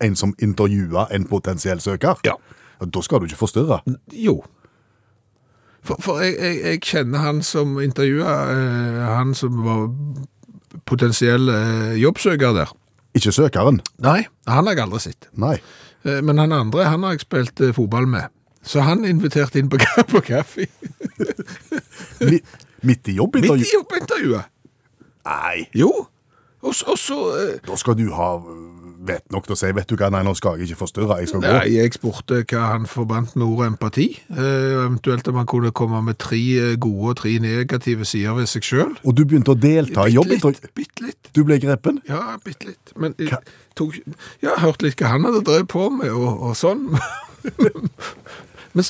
en 0.03 0.19
som 0.19 0.35
intervjua 0.43 1.07
en 1.15 1.27
potensiell 1.31 1.83
søker? 1.83 2.23
Ja. 2.27 2.39
Og 2.81 2.91
Da 2.93 3.01
skal 3.03 3.21
du 3.23 3.27
ikke 3.29 3.39
forstyrre. 3.41 3.81
Jo. 4.13 4.41
For, 5.87 5.97
for 6.03 6.21
jeg, 6.21 6.35
jeg, 6.41 6.57
jeg 6.65 6.81
kjenner 6.83 7.23
han 7.23 7.43
som 7.47 7.77
intervjua, 7.81 8.33
eh, 8.53 9.03
han 9.17 9.35
som 9.39 9.61
var 9.65 9.85
potensiell 10.87 11.49
eh, 11.53 11.93
jobbsøker 12.03 12.53
der. 12.57 12.73
Ikke 13.17 13.33
søkeren? 13.33 13.79
Nei, 14.05 14.27
han 14.51 14.67
har 14.67 14.75
jeg 14.77 14.83
aldri 14.85 15.01
sett. 15.07 15.29
Nei. 15.41 15.55
Eh, 16.05 16.19
Men 16.27 16.39
han 16.43 16.53
andre, 16.53 16.85
han 16.91 17.07
har 17.07 17.15
jeg 17.17 17.25
spilt 17.25 17.61
eh, 17.65 17.73
fotball 17.77 18.07
med. 18.11 18.29
Så 18.67 18.83
han 18.83 19.05
inviterte 19.07 19.61
inn 19.63 19.71
på, 19.71 19.79
på 20.11 20.21
kaffe. 20.27 20.67
Midt 22.87 23.09
i 23.09 23.17
jobbintervjuet? 23.17 23.63
Midt 23.63 23.71
i 23.71 23.75
jobbintervjuet. 23.77 24.53
Nei. 25.27 25.65
Jo. 25.75 25.91
Og 26.67 26.75
så, 26.75 27.17
eh, 27.39 27.59
Da 27.67 27.77
skal 27.79 27.95
du 27.99 28.09
ha 28.15 28.33
vet 29.09 29.25
nok 29.35 29.47
til 29.49 29.55
å 29.55 29.59
si 29.61 29.71
Vet 29.77 29.89
du 29.91 29.97
hva, 29.99 30.09
nei, 30.13 30.23
nå 30.27 30.33
skal 30.39 30.57
jeg 30.59 30.71
ikke 30.71 30.81
forstyrre. 30.85 31.19
Jeg 31.23 31.31
skal 31.31 31.43
gå. 31.45 31.53
Nei, 31.57 31.73
jeg 31.75 31.95
spurte 31.97 32.41
hva 32.43 32.63
han 32.73 32.87
forbandt 32.91 33.37
med 33.37 33.47
ordet 33.47 33.69
empati. 33.73 34.07
Eh, 34.33 34.77
eventuelt 34.87 35.29
om 35.31 35.41
han 35.41 35.49
kunne 35.51 35.73
komme 35.77 36.03
med 36.07 36.19
tre 36.23 36.41
eh, 36.63 36.75
gode 36.81 37.13
og 37.15 37.21
tre 37.23 37.37
negative 37.43 38.09
sider 38.09 38.37
ved 38.39 38.51
seg 38.51 38.67
sjøl. 38.67 38.97
Og 39.05 39.17
du 39.19 39.25
begynte 39.25 39.55
å 39.55 39.59
delta 39.61 40.09
i 40.09 40.17
jobbintervju? 40.17 40.73
Bitte 40.77 41.07
litt. 41.09 41.31
Du 41.37 41.43
ble 41.47 41.61
grepen? 41.63 42.01
Ja, 42.09 42.39
bitte 42.45 42.73
litt. 42.73 42.95
Men 42.97 43.15
jeg 43.21 43.33
Hva? 43.35 43.43
tok, 43.79 43.99
ja, 44.45 44.57
hørte 44.63 44.89
litt 44.89 45.01
hva 45.01 45.15
han 45.15 45.29
hadde 45.29 45.45
drevet 45.47 45.71
på 45.73 45.89
med, 45.93 46.11
og, 46.15 46.51
og 46.51 46.57
sånn. 46.59 46.89
men, 48.77 48.85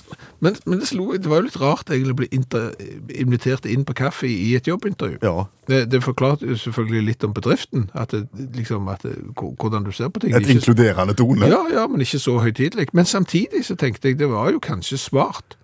men, 0.44 0.57
men 0.66 0.81
det, 0.83 0.88
slo, 0.90 1.07
det 1.14 1.31
var 1.31 1.38
jo 1.40 1.46
litt 1.46 1.59
rart 1.62 1.90
egentlig 1.94 2.14
å 2.16 2.18
bli 2.18 2.29
inter, 2.35 2.72
invitert 3.14 3.68
inn 3.70 3.85
på 3.87 3.94
kaffe 3.96 4.27
i 4.27 4.51
et 4.59 4.66
jobbintervju. 4.66 5.20
Ja. 5.22 5.44
Det, 5.70 5.85
det 5.92 6.01
forklarte 6.05 6.49
jo 6.51 6.57
selvfølgelig 6.59 7.05
litt 7.07 7.25
om 7.29 7.33
bedriften, 7.37 7.87
at 7.94 8.11
det, 8.16 8.25
liksom, 8.59 8.90
at 8.90 9.07
hvordan 9.38 9.87
du 9.87 9.92
ser 9.94 10.11
på 10.11 10.20
ting. 10.25 10.35
Et 10.35 10.42
Ikke- 10.42 10.59
inkluderende 10.59 11.14
tone? 11.14 11.46
ja, 11.46 11.62
ja, 11.72 11.87
men 11.87 12.03
ikke 12.03 12.18
så 12.18 12.37
høytidelig. 12.42 12.88
Men 12.92 13.07
samtidig 13.07 13.62
så 13.70 13.79
tenkte 13.79 14.11
jeg 14.11 14.18
det 14.18 14.29
var 14.35 14.51
jo 14.51 14.59
kanskje 14.59 14.99
smart. 14.99 15.57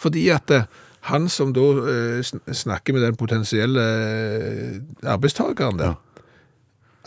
Fordi 0.00 0.28
at 0.34 0.50
eh, 0.50 0.64
han 1.12 1.28
som 1.28 1.54
da 1.54 1.64
eh, 1.94 2.20
snakker 2.52 2.92
med 2.96 3.02
den 3.06 3.16
potensielle 3.16 3.80
eh, 3.80 4.80
arbeidstakeren 5.06 5.78
der, 5.78 5.94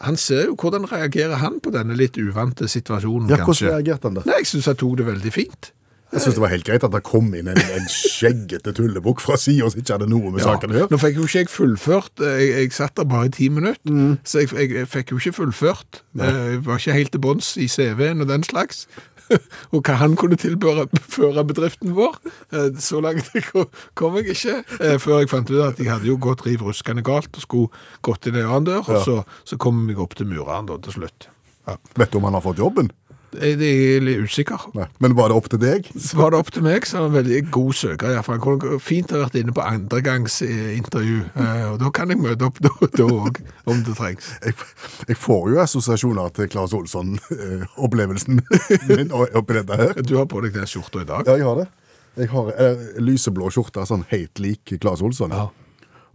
han 0.03 0.15
ser 0.17 0.45
jo 0.49 0.55
hvordan 0.59 0.88
reagerer 0.91 1.36
han 1.43 1.59
på 1.63 1.71
denne 1.71 1.95
litt 1.95 2.17
uvante 2.17 2.67
situasjonen, 2.67 3.29
Ja, 3.29 3.36
hvordan 3.38 3.45
kanskje. 3.51 3.69
reagerte 3.69 4.07
han 4.09 4.15
da? 4.17 4.23
Nei, 4.25 4.39
jeg 4.41 4.47
synes 4.55 4.65
han 4.71 4.75
tok 4.81 4.97
det 4.99 5.05
veldig 5.12 5.33
fint. 5.33 5.72
Jeg 6.13 6.21
synes 6.21 6.36
det 6.38 6.41
var 6.43 6.52
helt 6.54 6.65
greit 6.67 6.84
at 6.86 6.93
det 6.93 7.02
kom 7.08 7.32
inn 7.34 7.47
en, 7.49 7.58
en 7.58 7.88
skjeggete 7.89 8.73
tullebukk 8.78 9.21
fra 9.23 9.38
sida 9.41 9.69
som 9.73 9.82
ikke 9.82 9.95
hadde 9.97 10.10
noe 10.12 10.30
med 10.34 10.43
saken 10.45 10.69
å 10.73 10.78
gjøre. 10.78 10.91
Nå 10.93 10.99
fikk 11.02 11.15
jo 11.17 11.26
ikke 11.26 11.41
jeg 11.43 11.49
fullført, 11.54 12.21
eh, 12.21 12.36
jeg, 12.43 12.52
jeg 12.67 12.76
satt 12.78 12.95
der 12.99 13.08
bare 13.10 13.32
i 13.32 13.34
ti 13.34 13.49
minutter, 13.49 13.82
Mm. 13.89 14.19
så 14.23 14.43
jeg, 14.43 14.52
jeg, 14.54 14.69
jeg 14.78 14.88
fikk 14.93 15.12
jo 15.15 15.17
ikke 15.21 15.34
fullført. 15.41 16.04
Eh, 16.19 16.38
Jeg 16.54 16.62
var 16.67 16.78
ikke 16.78 16.93
helt 16.99 17.12
til 17.15 17.23
bånds 17.26 17.49
i 17.58 17.65
CV-en 17.67 18.21
og 18.21 18.30
den 18.30 18.45
slags. 18.45 18.86
og 19.73 19.80
hva 19.88 19.95
han 20.02 20.13
kunne 20.19 20.36
tilføre 20.38 20.86
føre 21.10 21.43
bedriften 21.49 21.93
vår. 21.97 22.17
Eh, 22.54 22.69
Så 22.78 23.02
langt 23.02 23.32
kom 23.97 24.17
jeg 24.19 24.36
ikke, 24.36 24.60
før 25.02 25.23
jeg 25.23 25.32
fant 25.34 25.49
ut 25.49 25.62
at 25.65 25.80
jeg 25.82 25.89
hadde 25.89 26.08
jo 26.12 26.17
gått 26.21 26.45
riv 26.45 26.62
ruskende 26.67 27.02
galt 27.06 27.34
og 27.39 27.41
skulle 27.47 27.86
gått 28.06 28.28
inn 28.30 28.38
i 28.38 28.43
en 28.45 28.52
annen 28.52 28.69
dør, 28.69 28.84
og 28.93 29.06
så, 29.08 29.19
så 29.49 29.58
kom 29.58 29.88
jeg 29.89 29.97
opp 30.04 30.13
til 30.19 30.30
mureren 30.30 30.69
da 30.69 30.78
til 30.86 30.99
slutt. 31.02 31.30
Ja. 31.63 31.78
Vet 31.95 32.12
du 32.12 32.17
om 32.19 32.26
han 32.28 32.36
har 32.36 32.43
fått 32.43 32.60
jobben? 32.60 32.89
Jeg 33.39 33.60
jeg 33.60 33.96
er 33.98 34.04
litt 34.06 34.24
usikker. 34.28 34.67
Nei. 34.78 34.86
Men 35.04 35.15
var 35.17 35.32
det 35.32 35.38
opp 35.38 35.50
til 35.52 35.62
deg? 35.62 35.88
Var 35.93 36.34
det 36.34 36.39
opp 36.39 36.52
til 36.54 36.65
meg, 36.65 36.88
så 36.88 36.98
er 36.98 37.04
han 37.04 37.12
en 37.12 37.17
veldig 37.17 37.39
god 37.54 37.74
søker. 37.80 38.10
i 38.12 38.17
hvert. 38.17 38.30
Han 38.34 38.43
kunne 38.43 38.80
fint 38.84 39.13
ha 39.13 39.22
vært 39.24 39.38
inne 39.39 39.56
på 39.56 39.63
andregangsintervju, 39.65 41.19
eh, 41.34 41.65
og 41.72 41.80
da 41.82 41.91
kan 41.96 42.13
jeg 42.13 42.22
møte 42.22 42.50
opp 42.50 42.62
da 42.65 42.72
da 42.93 43.08
òg, 43.08 43.39
om 43.69 43.84
det 43.88 43.96
trengs. 44.00 44.34
Jeg, 44.43 44.58
jeg 45.10 45.19
får 45.19 45.50
jo 45.54 45.62
assosiasjoner 45.63 46.34
til 46.38 46.52
Claes 46.54 46.76
Olsson-opplevelsen 46.78 48.43
min 48.89 49.13
oppi 49.13 49.60
dette 49.60 49.80
her. 49.80 49.98
Du 50.04 50.17
har 50.19 50.30
på 50.30 50.43
deg 50.46 50.56
den 50.56 50.69
skjorta 50.69 51.04
i 51.04 51.10
dag. 51.10 51.28
Ja, 51.28 51.38
jeg 51.39 51.50
har 51.50 51.63
det. 51.63 51.69
Jeg 52.19 52.30
har 52.30 52.54
eh, 52.62 52.88
lyseblå 53.02 53.50
skjorte, 53.54 53.86
sånn 53.89 54.06
helt 54.12 54.41
lik 54.41 54.76
Claes 54.78 55.02
Olsson. 55.02 55.34
Ja. 55.34 55.50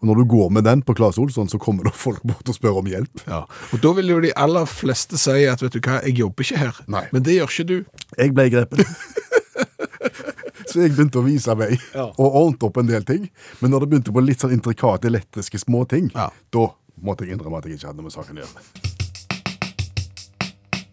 Og 0.01 0.07
når 0.07 0.21
du 0.21 0.25
går 0.31 0.51
med 0.55 0.65
den 0.65 0.83
på 0.87 0.95
Claes 0.95 1.19
Olsson, 1.19 1.49
så 1.51 1.59
kommer 1.59 1.89
det 1.89 1.95
folk 1.99 2.23
bort 2.23 2.47
og 2.49 2.55
spør 2.55 2.77
om 2.79 2.87
hjelp. 2.87 3.25
Ja. 3.27 3.41
Og 3.75 3.81
da 3.83 3.91
vil 3.97 4.13
jo 4.13 4.21
de 4.23 4.31
aller 4.39 4.69
fleste 4.71 5.19
si 5.19 5.41
at 5.51 5.63
vet 5.65 5.75
du 5.75 5.81
hva, 5.83 5.99
jeg 6.07 6.15
jobber 6.21 6.47
ikke 6.47 6.61
her. 6.61 6.79
Nei. 6.87 7.03
Men 7.13 7.25
det 7.27 7.35
gjør 7.39 7.51
ikke 7.51 7.67
du. 7.67 7.77
Jeg 8.21 8.35
ble 8.37 8.47
grepet. 8.55 8.85
Så 10.69 10.83
jeg 10.85 10.93
begynte 10.93 11.19
å 11.21 11.25
vise 11.25 11.55
vei 11.57 11.73
Ja. 11.95 12.05
og 12.15 12.27
ordnet 12.29 12.63
opp 12.69 12.77
en 12.83 12.87
del 12.91 13.05
ting. 13.09 13.29
Men 13.63 13.73
når 13.73 13.81
det 13.85 13.89
begynte 13.91 14.13
på 14.15 14.23
litt 14.25 14.43
sånn 14.45 14.53
intrikate, 14.55 15.09
elektriske 15.09 15.59
småting, 15.63 16.11
Ja. 16.15 16.29
da 16.53 16.69
måtte 17.03 17.25
jeg 17.27 17.35
innrømme 17.39 17.59
at 17.59 17.65
jeg 17.67 17.79
ikke 17.79 17.87
hadde 17.89 17.97
noe 18.03 18.09
med 18.11 18.13
saken 18.13 18.39
å 18.39 18.45
gjøre. 18.45 18.88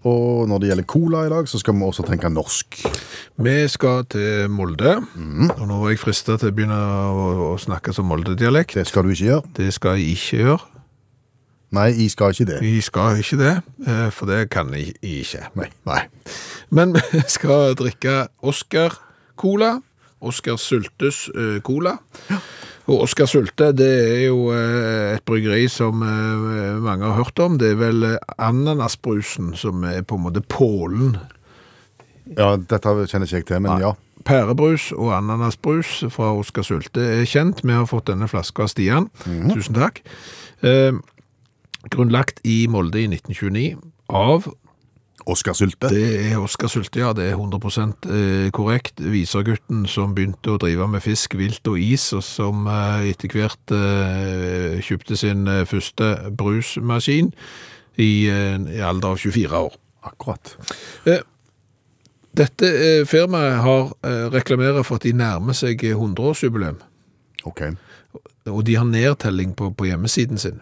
Og 0.05 0.45
når 0.49 0.61
det 0.61 0.69
gjelder 0.69 0.85
cola 0.85 1.23
i 1.25 1.31
dag, 1.33 1.47
så 1.49 1.57
skal 1.57 1.73
vi 1.73 1.85
også 1.87 2.05
tenke 2.05 2.29
norsk. 2.29 2.77
Vi 3.41 3.55
skal 3.73 4.05
til 4.05 4.51
Molde, 4.53 4.99
og 5.01 5.65
nå 5.65 5.79
var 5.81 5.89
jeg 5.89 6.01
fristet 6.03 6.43
til 6.43 6.51
å 6.51 6.55
begynne 6.55 6.77
å, 6.77 7.25
å 7.47 7.55
snakke 7.61 7.93
som 7.95 8.05
Molde-dialekt. 8.11 8.77
Det 8.77 8.85
skal 8.85 9.07
du 9.07 9.15
ikke 9.15 9.31
gjøre. 9.31 9.53
Det 9.57 9.71
skal 9.73 9.97
jeg 9.97 10.13
ikke 10.13 10.43
gjøre. 10.43 10.59
Nei, 11.75 11.87
jeg 11.97 12.13
skal 12.13 12.35
ikke 12.35 12.47
det. 12.51 12.59
Jeg 12.61 12.83
skal 12.85 13.19
ikke 13.23 13.39
det, 13.41 13.55
eh, 13.87 14.05
for 14.13 14.29
det 14.29 14.43
kan 14.53 14.69
jeg 14.77 14.93
ikke. 15.01 15.49
Nei. 15.57 15.71
Nei. 15.89 16.03
Men 16.69 16.93
vi 17.11 17.25
skal 17.31 17.73
drikke 17.79 18.27
Oscar 18.45 18.93
Cola. 19.41 19.79
Oscar-sultes-cola. 20.25 21.59
Cola. 21.65 21.97
Og 22.85 23.01
Oskar 23.07 23.25
Sulte, 23.25 23.71
det 23.73 23.89
er 23.89 24.23
jo 24.27 24.51
eh, 24.53 25.15
et 25.15 25.23
bryggeri 25.25 25.65
som 25.71 26.03
eh, 26.05 26.75
mange 26.83 27.07
har 27.07 27.17
hørt 27.17 27.39
om. 27.41 27.57
Det 27.57 27.71
er 27.73 27.79
vel 27.79 28.05
eh, 28.11 28.19
ananasbrusen 28.37 29.55
som 29.57 29.85
er 29.89 30.03
på 30.05 30.19
en 30.19 30.25
måte 30.27 30.43
pålen. 30.45 31.15
Ja, 32.37 32.53
dette 32.57 32.93
kjenner 33.09 33.25
ikke 33.25 33.41
jeg 33.41 33.47
til, 33.49 33.63
men 33.65 33.81
ja. 33.81 33.95
Pærebrus 34.25 34.89
og 34.93 35.11
ananasbrus 35.17 36.03
fra 36.13 36.31
Oskar 36.37 36.65
Sulte 36.65 37.01
er 37.19 37.25
kjent. 37.29 37.61
Vi 37.65 37.73
har 37.73 37.89
fått 37.89 38.09
denne 38.09 38.29
flaska 38.29 38.65
av 38.65 38.71
Stian. 38.73 39.09
Tusen 39.25 39.77
takk. 39.77 40.01
Eh, 40.65 40.93
grunnlagt 41.93 42.41
i 42.45 42.65
Molde 42.69 43.01
i 43.01 43.09
1929 43.09 43.75
av 44.13 44.49
Oskar 45.25 45.53
Sylte. 45.57 45.89
Det 45.89 46.31
er 46.31 46.37
Oskar 46.37 46.69
Sulte, 46.69 46.99
ja. 47.01 47.11
Det 47.13 47.25
er 47.25 47.33
100 47.33 47.57
eh, 48.13 48.51
korrekt. 48.53 49.01
Visergutten 49.01 49.85
som 49.89 50.13
begynte 50.15 50.53
å 50.53 50.59
drive 50.61 50.85
med 50.87 51.01
fisk, 51.01 51.33
vilt 51.39 51.65
og 51.67 51.79
is, 51.81 52.11
og 52.13 52.21
som 52.25 52.67
eh, 52.69 53.09
etter 53.09 53.33
hvert 53.33 53.73
eh, 53.73 54.77
kjøpte 54.85 55.17
sin 55.17 55.49
første 55.65 56.11
brusmaskin 56.37 57.33
i, 57.97 58.27
en 58.29 58.69
alder 58.85 59.15
av 59.15 59.23
24 59.23 59.63
år. 59.65 59.79
Akkurat. 60.05 60.53
Dette 62.35 62.69
firmaet 63.09 63.61
har 63.63 63.93
reklamerer 64.33 64.83
for 64.85 64.99
at 64.99 65.07
de 65.07 65.15
nærmer 65.15 65.55
seg 65.57 65.81
100-årsjubileum, 65.81 66.77
Ok. 67.47 67.61
og 68.51 68.59
de 68.67 68.75
har 68.75 68.85
nedtelling 68.85 69.55
på, 69.57 69.71
på 69.71 69.87
hjemmesiden 69.87 70.37
sin. 70.37 70.59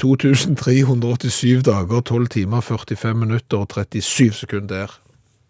2387 0.00 1.62
dager, 1.66 2.00
12 2.00 2.28
timer, 2.38 2.60
45 2.64 3.14
minutter 3.18 3.64
og 3.64 3.68
37 3.72 4.32
sekunder. 4.44 4.98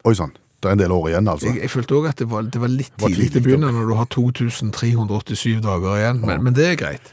Oi 0.05 0.15
sann. 0.19 0.33
Det 0.63 0.71
er 0.71 0.77
en 0.77 0.79
del 0.85 0.93
år 0.95 1.09
igjen, 1.11 1.27
altså. 1.27 1.49
Jeg, 1.51 1.59
jeg 1.65 1.71
følte 1.73 1.95
også 1.97 2.11
at 2.13 2.21
det 2.23 2.27
var, 2.31 2.43
det 2.55 2.61
var 2.63 2.71
litt 2.71 2.93
Var 3.03 3.11
tidlig 3.11 3.33
til 3.35 3.41
å 3.41 3.47
begynne 3.49 3.71
når 3.75 3.89
du 3.91 3.95
har 3.99 4.07
2387 4.15 5.57
dager 5.65 5.97
igjen, 5.99 6.21
men, 6.23 6.45
men 6.47 6.55
det 6.55 6.69
er 6.69 6.77
greit. 6.79 7.11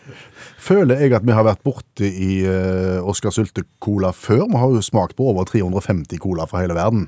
Føler 0.61 1.01
jeg 1.01 1.15
at 1.17 1.25
vi 1.25 1.33
har 1.33 1.47
vært 1.47 1.63
borte 1.65 2.05
i 2.05 2.43
uh, 2.45 2.99
Oscar 3.09 3.33
Sylte 3.33 3.63
Cola 3.81 4.11
før. 4.13 4.43
Vi 4.51 4.61
har 4.61 4.75
jo 4.75 4.83
smakt 4.85 5.17
på 5.17 5.31
over 5.31 5.49
350 5.49 6.21
cola 6.21 6.45
fra 6.49 6.61
hele 6.61 6.77
verden. 6.77 7.07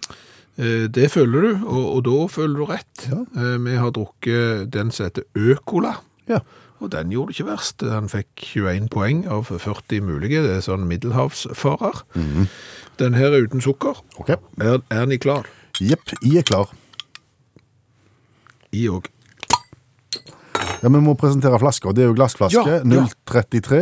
Uh, 0.57 0.89
Det 0.89 1.11
føler 1.13 1.45
du, 1.45 1.51
og, 1.61 1.85
og 1.99 2.01
da 2.09 2.17
føler 2.33 2.57
du 2.57 2.65
rett. 2.73 3.05
Ja. 3.11 3.21
Uh, 3.37 3.55
Vi 3.67 3.77
har 3.77 3.93
drukket 3.93 4.73
den 4.73 4.89
som 4.89 5.11
heter 5.11 5.29
Ø-cola, 5.37 5.99
Ja. 6.31 6.41
Og 6.81 6.91
den 6.93 7.11
gjorde 7.13 7.31
det 7.31 7.39
ikke 7.39 7.49
verst. 7.51 7.83
Han 7.85 8.09
fikk 8.11 8.43
21 8.57 8.89
poeng 8.93 9.23
av 9.31 9.47
40 9.51 10.01
mulige, 10.05 10.41
det 10.43 10.57
er 10.57 10.63
sånn 10.65 10.87
middelhavsfarer. 10.89 12.03
Den 13.01 13.17
her 13.17 13.33
er 13.33 13.45
uten 13.47 13.61
sukker. 13.63 14.01
Ok. 14.21 14.33
Er, 14.59 14.79
er 14.89 15.05
den 15.05 15.15
i 15.15 15.19
klar? 15.21 15.47
Jepp, 15.81 16.11
I 16.25 16.35
er 16.41 16.45
klar. 16.47 16.71
I 18.75 18.87
og. 18.91 19.07
Ja, 20.81 20.89
Vi 20.89 21.01
må 21.03 21.13
presentere 21.19 21.59
flasker. 21.61 21.93
Det 21.93 22.03
er 22.05 22.09
jo 22.11 22.17
glassflaske. 22.17 22.65
Ja, 22.65 22.81
ja. 22.81 23.05
033. 23.29 23.81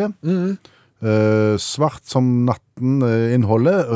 Eh, 0.99 1.55
svart 1.63 2.03
som 2.09 2.27
natten 2.47 2.99
eh, 3.07 3.33
innholdet. 3.35 3.87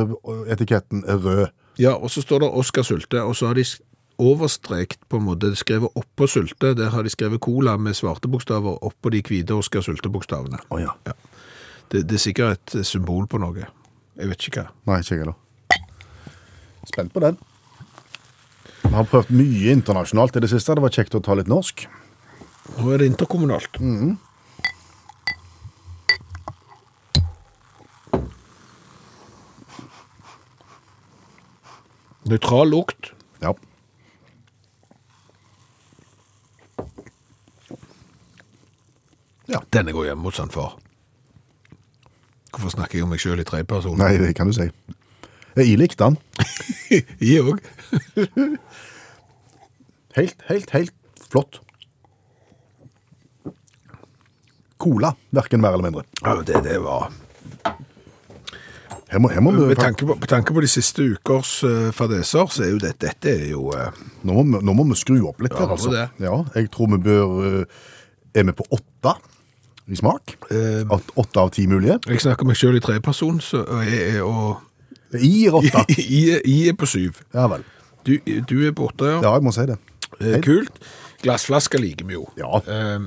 Etiketten 0.54 1.04
er 1.08 1.20
rød. 1.20 1.48
Ja, 1.82 1.96
og 1.98 2.12
så 2.14 2.22
står 2.24 2.44
det 2.46 2.52
Oskar 2.62 2.86
Sulte, 2.88 3.24
og 3.26 3.36
så 3.36 3.50
har 3.50 3.58
de 3.58 3.66
overstrekt 4.24 5.02
på 5.12 5.20
en 5.20 5.28
måte, 5.28 5.52
skrevet 5.60 5.94
oppå 6.00 6.28
Sulte, 6.32 6.74
der 6.78 6.92
har 6.94 7.04
de 7.04 7.12
skrevet 7.12 7.42
cola 7.44 7.76
med 7.78 7.98
svarte 7.98 8.32
bokstaver 8.32 8.80
oppå 8.86 9.12
de 9.14 9.22
hvite 9.26 9.56
Oskar 9.56 9.84
Sulte-bokstavene. 9.86 10.62
Å 10.72 10.82
ja. 10.82 10.94
Det, 11.92 12.06
det 12.08 12.18
er 12.18 12.24
sikkert 12.24 12.58
et 12.58 12.76
eh, 12.80 12.88
symbol 12.88 13.28
på 13.30 13.42
noe. 13.44 13.68
Jeg 14.18 14.30
vet 14.30 14.48
ikke 14.48 14.64
hva. 14.64 14.70
Nei, 14.90 15.02
ikke 15.04 15.18
jeg 15.18 15.26
heller. 15.26 15.40
Spent 16.90 17.14
på 17.14 17.24
den. 17.24 17.40
Vi 18.84 18.94
har 18.94 19.10
prøvd 19.10 19.32
mye 19.34 19.74
internasjonalt 19.74 20.38
i 20.38 20.44
det 20.44 20.52
siste. 20.52 20.76
Det 20.78 20.84
var 20.84 20.94
kjekt 20.94 21.16
å 21.18 21.22
ta 21.24 21.36
litt 21.38 21.50
norsk. 21.52 21.86
Nå 22.78 22.94
er 22.94 23.02
det 23.02 23.10
interkommunalt. 23.12 23.80
Nøytral 32.30 32.72
lukt. 32.72 33.12
Ja. 33.44 33.52
Denne 39.74 39.92
går 39.92 40.12
hjemme 40.12 40.24
mot 40.24 40.38
han 40.40 40.52
far. 40.54 40.78
Hvorfor 42.54 42.70
snakker 42.76 43.00
jeg 43.00 43.06
om 43.08 43.12
meg 43.14 43.22
sjøl 43.22 43.42
i 43.42 43.48
tredjeperson? 43.48 43.98
Nei, 44.00 44.16
det 44.22 44.36
kan 44.38 44.48
du 44.50 44.56
si. 44.56 44.70
Jeg 45.58 45.78
likte 45.78 46.06
den. 46.06 46.18
Jeg 47.22 47.42
òg. 47.44 47.60
Helt, 50.14 50.36
helt, 50.46 50.70
helt 50.70 50.94
flott. 51.32 51.58
Cola, 54.78 55.10
hverken 55.34 55.62
mer 55.64 55.74
eller 55.74 55.88
mindre. 55.88 56.04
Ja, 56.22 56.36
det, 56.46 56.60
det 56.68 56.76
var 56.84 57.08
Her 59.10 59.22
må, 59.22 59.30
her 59.34 59.42
må 59.42 59.54
vi, 59.56 59.64
med 59.72 59.80
tanke, 59.82 60.06
på, 60.06 60.14
med 60.20 60.30
tanke 60.30 60.54
på 60.54 60.62
de 60.62 60.70
siste 60.70 61.06
ukers 61.16 61.56
uh, 61.66 61.90
fadeser, 61.94 62.46
så 62.50 62.64
er 62.66 62.72
jo 62.76 62.80
det, 62.82 62.96
dette 63.02 63.30
er 63.32 63.48
jo 63.56 63.68
uh... 63.74 63.90
nå, 64.22 64.38
må 64.42 64.62
nå 64.62 64.78
må 64.78 64.86
vi 64.92 64.98
skru 65.02 65.18
opp 65.30 65.42
litt 65.42 65.54
Ja, 65.54 65.64
her, 65.64 65.74
altså. 65.78 65.94
det. 65.94 66.08
Ja, 66.22 66.40
jeg 66.58 66.70
tror 66.74 66.90
vi 66.94 67.02
bør 67.06 67.34
uh, 67.42 67.84
Er 68.34 68.46
vi 68.50 68.56
på 68.58 68.66
åtte 68.74 69.16
i 69.92 69.96
smak? 70.00 70.38
eh, 70.52 70.84
Åtte 71.20 71.40
av 71.42 71.50
ti 71.52 71.66
mulige? 71.68 72.00
Jeg 72.08 72.22
snakker 72.24 72.46
meg 72.48 72.56
sjøl 72.60 72.78
i 72.78 72.84
tredjeperson, 72.84 73.42
så 73.44 73.64
jeg 73.84 74.16
er 74.16 74.22
og 74.24 74.62
I 75.20 75.46
er 75.48 75.58
åtte. 75.60 75.84
I 76.00 76.70
er- 76.70 76.78
på 76.80 76.86
syv. 76.90 77.20
Ja 77.34 77.48
vel. 77.52 77.64
Du, 78.06 78.18
du 78.20 78.56
er 78.68 78.72
på 78.76 78.88
åtte, 78.90 79.06
ja. 79.08 79.20
Ja, 79.24 79.34
jeg 79.38 79.44
må 79.44 79.52
si 79.56 79.66
det. 79.70 79.78
Eh, 80.20 80.40
Kult. 80.44 80.80
Glassflasker 81.24 81.80
liker 81.80 82.06
vi 82.10 82.14
jo. 82.18 82.26
Ja. 82.38 82.58
Eh, 82.68 83.00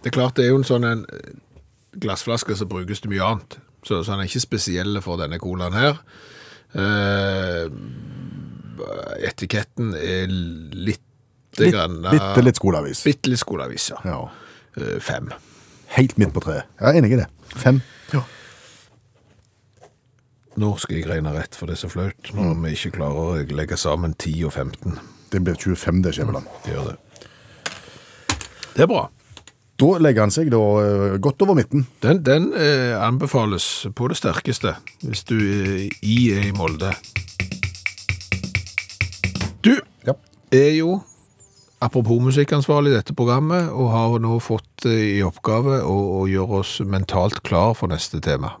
det 0.00 0.08
er 0.12 0.14
klart 0.16 0.36
det 0.36 0.46
er 0.46 0.52
jo 0.54 0.60
en 0.60 0.64
sånn 0.68 0.84
en 0.88 1.02
eh, 1.12 1.32
glassflaske 2.00 2.56
som 2.56 2.68
brukes 2.70 3.00
til 3.04 3.10
mye 3.12 3.24
annet. 3.26 3.58
Så, 3.84 4.02
så 4.04 4.12
han 4.14 4.20
er 4.22 4.28
ikke 4.28 4.40
spesiell 4.44 5.00
for 5.04 5.16
denne 5.20 5.38
colaen 5.40 5.72
her. 5.76 5.98
Eh, 6.76 7.66
etiketten 9.28 9.94
er 9.98 10.26
litt 10.30 11.06
Litt, 11.58 11.72
grann, 11.74 11.96
bitte 12.06 12.42
litt 12.46 12.56
skoleavis. 12.60 13.00
Bitte 13.04 13.28
litt 13.32 13.40
skoleavis, 13.42 13.88
ja. 13.90 13.96
Ja. 14.06 14.20
Eh, 14.78 15.00
fem. 15.02 15.26
Helt 15.96 16.16
midt 16.20 16.32
på 16.34 16.42
treet. 16.44 16.68
Jeg 16.80 16.88
er 16.94 16.98
enig 17.00 17.12
i 17.16 17.18
det. 17.20 17.26
Fem. 17.58 17.80
Ja. 18.14 18.22
Nå 20.60 20.72
skal 20.82 20.98
jeg 21.00 21.08
regne 21.10 21.32
rett, 21.34 21.56
for 21.56 21.66
det 21.70 21.76
er 21.78 21.82
så 21.84 21.90
flaut 21.90 22.30
når 22.36 22.54
vi 22.64 22.74
ikke 22.76 22.92
klarer 22.98 23.20
å 23.20 23.56
legge 23.56 23.78
sammen 23.80 24.14
10 24.18 24.44
og 24.48 24.52
15. 24.54 24.98
Det 25.30 25.40
blir 25.46 25.54
25, 25.58 26.02
det, 26.04 26.12
Skjæveland. 26.16 26.46
Det 26.64 26.74
gjør 26.74 26.90
det. 26.90 26.96
Det 28.74 28.84
er 28.86 28.90
bra. 28.90 29.04
Da 29.80 29.88
legger 30.02 30.26
han 30.26 30.32
seg 30.34 30.50
da 30.52 30.58
eh, 30.82 31.14
godt 31.24 31.40
over 31.46 31.56
midten. 31.56 31.86
Den, 32.04 32.20
den 32.26 32.50
eh, 32.52 32.92
anbefales 33.00 33.86
på 33.96 34.10
det 34.12 34.18
sterkeste 34.20 34.74
hvis 35.06 35.22
du 35.30 35.36
eh, 35.38 35.86
i 36.04 36.18
er 36.36 36.50
i 36.50 36.54
Molde. 36.56 36.92
Du 39.64 39.72
Ja. 40.06 40.14
er 40.52 40.70
jo, 40.76 40.98
apropos 41.80 42.20
musikkansvarlig 42.22 42.92
i 42.92 42.98
dette 42.98 43.16
programmet, 43.16 43.70
og 43.72 43.92
har 43.94 44.18
nå 44.22 44.38
fått 44.44 44.86
eh, 44.88 45.16
i 45.18 45.22
oppgave 45.24 45.80
å, 45.82 45.96
å 46.20 46.26
gjøre 46.28 46.60
oss 46.62 46.78
mentalt 46.84 47.40
klar 47.46 47.74
for 47.78 47.90
neste 47.92 48.20
tema. 48.24 48.56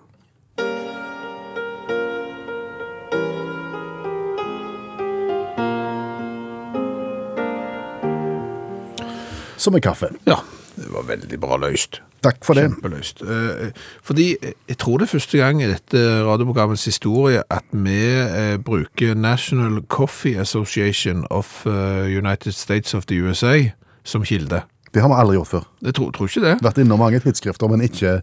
Som 9.60 9.76
er 9.76 9.84
kaffe. 9.84 10.08
Ja, 10.24 10.38
det 10.76 10.88
var 10.94 11.08
veldig 11.08 11.40
bra 11.42 11.58
løst. 11.60 12.00
Takk 12.20 12.42
for 12.44 12.58
det. 12.58 12.66
Kjempeløst. 12.68 13.22
Eh, 13.24 13.70
Fordi 14.04 14.26
eh, 14.42 14.52
jeg 14.68 14.78
tror 14.82 15.00
det 15.00 15.06
er 15.08 15.12
første 15.14 15.38
gang 15.40 15.62
i 15.62 15.68
dette 15.70 16.02
radioprogrammets 16.26 16.84
historie 16.84 17.42
at 17.50 17.64
vi 17.72 18.00
eh, 18.20 18.58
bruker 18.60 19.14
National 19.16 19.80
Coffee 19.88 20.36
Association 20.40 21.24
of 21.30 21.64
eh, 21.66 22.10
United 22.12 22.52
States 22.52 22.94
of 22.94 23.08
the 23.08 23.16
USA 23.22 23.56
som 24.04 24.24
kilde. 24.24 24.62
Det 24.94 25.00
har 25.02 25.08
vi 25.08 25.16
aldri 25.22 25.38
gjort 25.38 25.48
før. 25.54 25.64
Jeg 25.86 25.94
tror, 25.96 26.10
tror 26.10 26.28
ikke 26.28 26.44
det. 26.44 26.58
Vært 26.66 26.82
innom 26.82 27.00
mange 27.00 27.22
tidsskrifter, 27.24 27.70
men 27.72 27.86
ikke 27.88 28.18
Eh, 28.18 28.20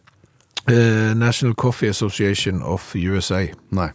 National 0.67 1.55
Coffee 1.55 1.89
Association 1.89 2.61
of 2.63 2.95
USA. 2.95 3.45
Nei. 3.71 3.89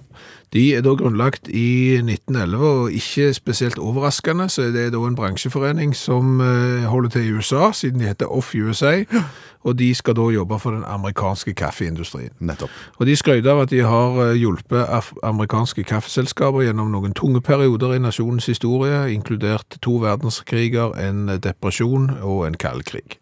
De 0.52 0.74
er 0.76 0.82
da 0.84 0.92
grunnlagt 0.92 1.48
i 1.48 1.96
1911, 1.96 2.64
og 2.68 2.92
ikke 2.92 3.30
spesielt 3.32 3.78
overraskende, 3.78 4.48
så 4.52 4.62
det 4.62 4.68
er 4.68 4.90
det 4.90 4.92
da 4.92 5.06
en 5.08 5.16
bransjeforening 5.16 5.94
som 5.96 6.42
eh, 6.44 6.84
holder 6.84 7.08
til 7.14 7.24
i 7.24 7.32
USA, 7.32 7.70
siden 7.72 8.00
de 8.00 8.10
heter 8.10 8.28
Off 8.28 8.52
USA, 8.54 9.00
og 9.66 9.78
de 9.78 9.94
skal 9.94 10.16
da 10.16 10.26
jobbe 10.34 10.58
for 10.58 10.76
den 10.76 10.84
amerikanske 10.86 11.54
kaffeindustrien. 11.54 12.36
Nettopp. 12.38 12.70
Og 12.98 13.06
de 13.06 13.16
skryter 13.16 13.50
av 13.50 13.62
at 13.64 13.72
de 13.72 13.80
har 13.80 14.20
eh, 14.26 14.36
hjulpet 14.42 15.08
amerikanske 15.22 15.86
kaffeselskaper 15.88 16.66
gjennom 16.66 16.92
noen 16.92 17.16
tunge 17.16 17.40
perioder 17.40 17.96
i 17.96 18.04
nasjonens 18.04 18.52
historie, 18.52 19.06
inkludert 19.14 19.80
to 19.80 20.02
verdenskriger, 20.04 20.92
en 21.00 21.32
depresjon 21.40 22.10
og 22.20 22.44
en 22.50 22.60
kald 22.60 22.84
krig. 22.92 23.21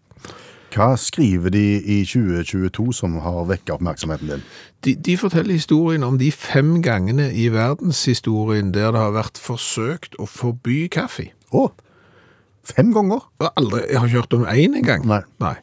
Hva 0.70 0.92
skriver 1.00 1.50
de 1.50 1.64
i 1.82 2.00
2022 2.06 2.92
som 2.94 3.16
har 3.24 3.46
vekket 3.48 3.72
oppmerksomheten 3.74 4.30
din? 4.30 4.42
De, 4.86 4.94
de 4.94 5.16
forteller 5.18 5.58
historien 5.58 6.04
om 6.06 6.18
de 6.18 6.30
fem 6.32 6.76
gangene 6.82 7.26
i 7.34 7.48
verdenshistorien 7.50 8.70
der 8.74 8.92
det 8.94 9.02
har 9.02 9.16
vært 9.16 9.40
forsøkt 9.42 10.14
å 10.22 10.28
forby 10.30 10.84
kaffe. 10.94 11.32
Å, 11.50 11.66
fem 12.62 12.94
ganger? 12.94 13.26
Og 13.42 13.48
Aldri, 13.50 13.82
jeg 13.88 13.98
har 13.98 14.10
ikke 14.10 14.22
hørt 14.22 14.38
om 14.38 14.46
én 14.46 14.78
engang. 14.78 15.08
Nei. 15.42 15.56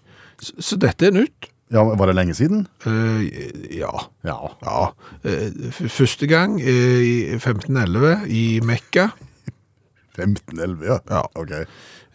Så, 0.43 0.57
så 0.59 0.79
dette 0.81 1.07
er 1.07 1.15
nytt. 1.15 1.53
Ja, 1.71 1.83
Var 1.83 2.05
det 2.07 2.15
lenge 2.15 2.35
siden? 2.35 2.67
Uh, 2.85 3.23
ja. 3.71 3.91
Ja. 4.27 4.37
ja. 4.63 4.91
Uh, 5.23 5.71
første 5.71 6.27
gang 6.27 6.59
uh, 6.59 6.99
i 7.03 7.35
1511 7.35 8.27
i 8.27 8.59
Mekka. 8.63 9.09
15-11, 10.19 10.85
ja. 10.87 10.99
Ja. 11.11 11.23
Ok. 11.35 11.51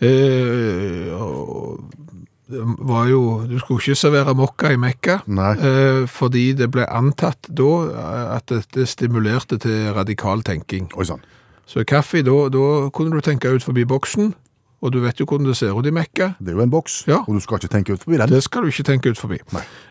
Uh, 0.02 1.12
var 2.48 3.06
jo 3.08 3.46
Du 3.48 3.58
skulle 3.58 3.80
ikke 3.80 3.94
servere 3.94 4.34
mokka 4.34 4.72
i 4.72 4.76
Mekka. 4.76 5.20
Eh, 5.28 6.06
fordi 6.08 6.52
det 6.52 6.70
ble 6.70 6.86
antatt 6.90 7.48
da 7.48 7.70
eh, 7.88 8.36
at 8.36 8.48
dette 8.50 8.86
stimulerte 8.86 9.58
til 9.58 9.92
radikal 9.94 10.42
tenking. 10.42 10.90
Oi 10.96 11.06
sånn. 11.08 11.22
Så 11.66 11.84
kaffe, 11.88 12.24
da, 12.26 12.48
da 12.52 12.90
kunne 12.92 13.14
du 13.14 13.24
tenke 13.24 13.48
ut 13.48 13.64
forbi 13.64 13.84
boksen, 13.88 14.34
og 14.82 14.92
du 14.92 14.98
vet 15.00 15.20
jo 15.20 15.24
hvordan 15.24 15.46
det 15.46 15.56
ser 15.56 15.76
ut 15.78 15.86
i 15.86 15.90
Mekka. 15.94 16.32
Det 16.42 16.48
er 16.48 16.56
jo 16.56 16.62
en 16.64 16.70
boks, 16.70 17.04
Ja. 17.06 17.20
og 17.28 17.34
du 17.34 17.40
skal 17.40 17.58
ikke 17.60 17.68
tenke 17.70 17.92
ut 17.94 18.02
forbi 18.02 18.16
den. 18.18 18.28
Det 18.28 18.42
skal 18.42 18.62
du 18.62 18.66
ikke 18.72 18.82
tenke 18.88 19.10
ut 19.10 19.18
forbi. 19.18 19.38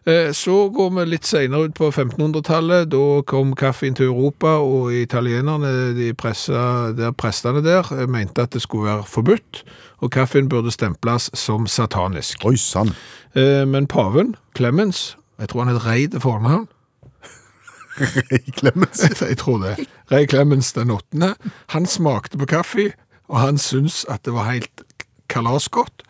Eh, 0.05 0.31
Så 0.33 0.69
går 0.73 0.89
vi 0.99 1.05
litt 1.05 1.25
senere 1.25 1.63
ut 1.69 1.73
på 1.73 1.91
1500-tallet. 1.91 2.89
Da 2.91 3.21
kom 3.25 3.53
kaffen 3.55 3.93
til 3.95 4.05
Europa, 4.05 4.47
og 4.59 4.91
italienerne, 4.93 5.95
de 5.95 6.13
pressa, 6.13 6.91
der 6.97 7.11
prestene 7.11 7.63
der, 7.63 7.87
eh, 7.93 8.05
mente 8.07 8.41
at 8.41 8.51
det 8.51 8.61
skulle 8.61 8.85
være 8.91 9.03
forbudt, 9.07 9.63
og 10.01 10.11
kaffen 10.11 10.49
burde 10.49 10.71
stemples 10.71 11.29
som 11.33 11.67
satanisk. 11.67 12.45
Oi 12.45 12.55
sann. 12.57 12.91
Eh, 13.35 13.65
Men 13.65 13.87
paven, 13.87 14.35
Clemens, 14.55 15.15
jeg 15.39 15.47
tror 15.49 15.63
han 15.63 15.73
het 15.75 15.85
Rei 15.85 16.07
til 16.07 16.19
fornavn, 16.19 16.67
Ray 18.31 18.51
Clemens. 18.57 19.01
jeg 19.21 19.37
tror 19.37 19.57
det, 19.63 19.87
Rei 20.11 20.25
Clemens 20.27 20.73
den 20.73 20.91
åttende, 20.91 21.33
han 21.69 21.85
smakte 21.85 22.37
på 22.37 22.45
kaffe, 22.45 22.91
og 23.31 23.39
han 23.39 23.57
syntes 23.61 24.03
at 24.11 24.25
det 24.27 24.33
var 24.35 24.49
helt 24.51 24.83
kalasgodt. 25.31 26.03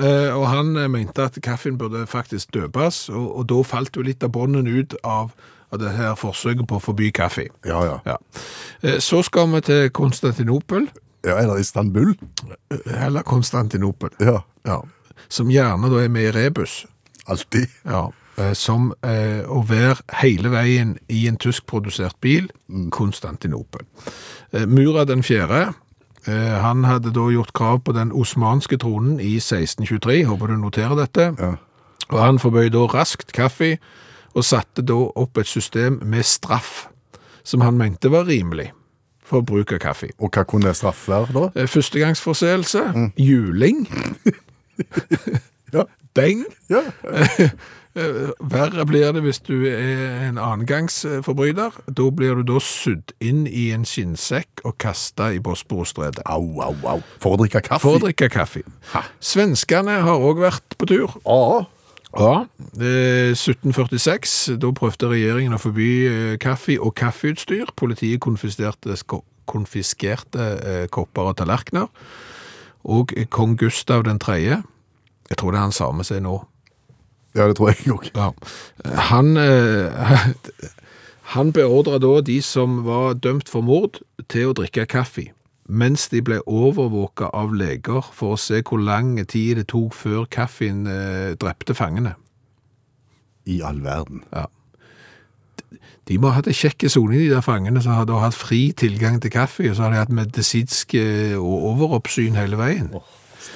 Eh, 0.00 0.32
og 0.32 0.46
han 0.48 0.70
eh, 0.80 0.88
mente 0.88 1.20
at 1.28 1.36
kaffen 1.44 1.76
burde 1.78 2.06
faktisk 2.08 2.54
døpes, 2.56 3.08
og, 3.12 3.26
og 3.38 3.48
da 3.50 3.58
falt 3.68 3.96
jo 3.98 4.04
litt 4.06 4.24
av 4.24 4.32
bånden 4.32 4.66
ut 4.72 4.94
av, 5.04 5.34
av 5.68 5.82
det 5.82 5.92
her 5.98 6.14
forsøket 6.16 6.64
på 6.70 6.78
å 6.78 6.80
forby 6.80 7.10
kaffe. 7.12 7.50
Ja, 7.68 7.82
ja. 7.84 7.98
Ja. 8.08 8.16
Eh, 8.80 8.96
så 9.04 9.20
skal 9.26 9.52
vi 9.52 9.60
til 9.68 9.90
Konstantinopel, 9.92 10.88
Ja, 11.22 11.36
Eller 11.38 11.60
Istanbul. 11.60 12.16
eller 12.86 13.22
Konstantinopel, 13.22 14.10
Ja. 14.18 14.40
ja. 14.66 14.80
som 15.28 15.50
gjerne 15.52 15.90
da 15.92 16.00
er 16.02 16.08
med 16.10 16.24
i 16.30 16.32
rebus. 16.34 16.86
Alltid. 17.28 17.68
Ja, 17.84 18.08
som 18.58 18.88
eh, 19.04 19.44
å 19.46 19.60
være 19.68 20.00
hele 20.22 20.48
veien 20.50 20.96
i 21.12 21.26
en 21.28 21.36
tyskprodusert 21.36 22.16
bil, 22.24 22.48
Konstantinopel. 22.90 23.84
Eh, 24.52 24.64
Murad 24.66 25.12
den 25.12 25.22
fjerde, 25.22 25.74
han 26.26 26.84
hadde 26.84 27.10
da 27.12 27.24
gjort 27.32 27.52
krav 27.52 27.80
på 27.84 27.92
den 27.96 28.12
osmanske 28.12 28.76
tronen 28.78 29.20
i 29.20 29.36
1623, 29.40 30.24
håper 30.28 30.46
du 30.46 30.56
noterer 30.56 30.94
dette, 30.98 31.34
Ja. 31.38 31.52
og 32.10 32.18
han 32.24 32.38
forbød 32.38 32.70
da 32.70 32.78
raskt 32.86 33.32
kaffe, 33.32 33.78
og 34.34 34.44
satte 34.44 34.82
da 34.82 34.94
opp 34.94 35.38
et 35.38 35.46
system 35.46 36.00
med 36.04 36.22
straff, 36.24 36.86
som 37.44 37.60
han 37.60 37.74
mente 37.76 38.10
var 38.10 38.24
rimelig 38.26 38.70
for 39.24 39.40
bruk 39.42 39.72
av 39.72 39.78
kaffe. 39.78 40.08
Og 40.20 40.30
hva 40.30 40.44
kunne 40.44 40.72
straff 40.74 41.08
være 41.08 41.32
da? 41.54 41.66
Førstegangsforseelse, 41.66 42.82
mm. 42.94 43.12
juling, 43.16 43.86
Ja. 45.72 45.82
beng, 46.14 46.44
Ja. 46.70 46.82
Eh, 47.92 48.30
Verre 48.40 48.86
blir 48.88 49.10
det 49.12 49.20
hvis 49.24 49.42
du 49.44 49.66
er 49.68 50.28
en 50.28 50.38
annengangsforbryter. 50.40 51.76
Da 51.92 52.06
blir 52.10 52.38
du 52.40 52.46
da 52.54 52.60
sydd 52.64 53.12
inn 53.20 53.44
i 53.46 53.68
en 53.76 53.84
skinnsekk 53.88 54.64
og 54.64 54.78
kasta 54.80 55.28
i 55.36 55.42
Bosporostredet. 55.44 56.24
Au, 56.24 56.62
au, 56.64 56.76
au. 56.88 57.02
For 57.20 57.36
å 57.36 57.42
drikke 57.42 57.60
kaffe? 57.66 57.84
For 57.84 58.00
å 58.00 58.02
drikke 58.06 58.30
kaffe. 58.32 58.64
Svenskene 59.20 60.00
har 60.06 60.24
òg 60.24 60.40
vært 60.46 60.78
på 60.80 60.88
tur. 60.88 61.20
Ja. 61.26 61.64
Ja, 62.12 62.44
eh, 62.76 63.32
1746, 63.32 64.58
da 64.60 64.68
prøvde 64.76 65.08
regjeringen 65.08 65.56
å 65.56 65.60
forby 65.60 65.86
eh, 66.04 66.34
kaffe 66.40 66.76
og 66.76 66.92
kaffeutstyr. 67.00 67.72
Politiet 67.76 68.20
konfiskerte, 68.20 68.98
konfiskerte 69.48 70.48
eh, 70.60 70.84
kopper 70.92 71.30
og 71.30 71.38
tallerkener. 71.40 71.88
Og 72.84 73.14
kong 73.32 73.56
Gustav 73.56 74.04
den 74.04 74.20
tredje, 74.20 74.60
jeg 75.30 75.40
tror 75.40 75.54
det 75.54 75.60
er 75.62 75.64
han 75.70 75.72
samme 75.72 76.04
er 76.04 76.20
nå, 76.20 76.36
ja, 77.34 77.48
det 77.48 77.56
tror 77.56 77.72
jeg 77.72 77.92
òg. 77.92 78.08
ja. 78.16 78.30
Han, 79.08 79.36
eh, 79.36 80.24
han 81.34 81.52
beordra 81.52 81.98
da 82.02 82.20
de 82.20 82.40
som 82.44 82.82
var 82.84 83.14
dømt 83.14 83.48
for 83.48 83.64
mord, 83.64 84.02
til 84.28 84.50
å 84.50 84.56
drikke 84.56 84.86
kaffe, 84.86 85.30
mens 85.68 86.08
de 86.12 86.20
ble 86.24 86.40
overvåka 86.46 87.30
av 87.32 87.54
leger 87.56 88.08
for 88.12 88.36
å 88.36 88.40
se 88.40 88.62
hvor 88.62 88.82
lang 88.82 89.14
tid 89.24 89.60
det 89.60 89.70
tok 89.72 89.96
før 89.96 90.26
kaffen 90.30 90.86
eh, 90.90 91.32
drepte 91.40 91.76
fangene. 91.76 92.16
I 93.48 93.62
all 93.66 93.80
verden. 93.82 94.22
Ja. 94.32 94.46
De 96.10 96.18
må 96.18 96.28
ha 96.28 96.36
hatt 96.36 96.50
en 96.50 96.56
kjekk 96.56 96.84
sone, 96.90 97.16
de 97.16 97.30
der 97.30 97.42
fangene 97.42 97.80
som 97.82 97.94
hadde 97.94 98.18
hatt 98.20 98.36
fri 98.36 98.72
tilgang 98.76 99.20
til 99.22 99.32
kaffe, 99.32 99.64
og 99.70 99.78
så 99.78 99.86
har 99.86 99.94
de 99.94 100.02
hatt 100.02 100.14
medisinsk 100.14 100.94
eh, 100.98 101.34
og 101.38 101.68
overoppsyn 101.72 102.36
hele 102.36 102.60
veien. 102.60 102.90
Oh, 102.92 103.06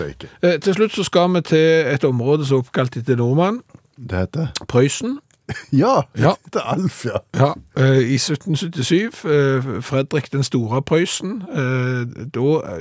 Eh, 0.01 0.59
til 0.61 0.75
slutt 0.75 0.93
så 0.93 1.05
skal 1.07 1.31
vi 1.35 1.43
til 1.47 1.89
et 1.95 2.05
område 2.05 2.47
som 2.47 2.59
er 2.59 2.65
oppkalt 2.65 2.99
etter 2.99 3.19
nordmann, 3.19 3.61
Det 3.97 4.19
heter 4.19 4.47
Prøysen. 4.69 5.19
Ja, 5.73 6.01
Ja. 6.19 6.33
det 6.45 6.55
er 6.57 6.73
Alf, 6.73 7.05
ja. 7.05 7.19
Ja, 7.35 7.53
eh, 7.79 7.99
i 7.99 8.15
1777, 8.19 9.25
eh, 9.25 9.83
Fredrik 9.83 10.33
den 10.33 10.43
store 10.43 10.77
av 10.77 10.83
Prøysen, 10.83 11.43
eh, 11.43 12.25
da 12.35 12.81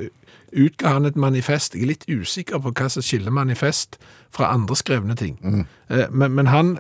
utga 0.56 0.88
han 0.88 1.06
et 1.06 1.16
manifest. 1.16 1.76
Jeg 1.76 1.84
er 1.84 1.88
litt 1.88 2.06
usikker 2.10 2.58
på 2.60 2.72
hva 2.72 2.90
som 2.90 3.04
skiller 3.04 3.32
manifest 3.32 3.98
fra 4.32 4.54
andre 4.54 4.76
skrevne 4.76 5.16
ting. 5.16 5.38
Mm. 5.44 5.66
Men, 6.12 6.32
men 6.32 6.48
han, 6.48 6.78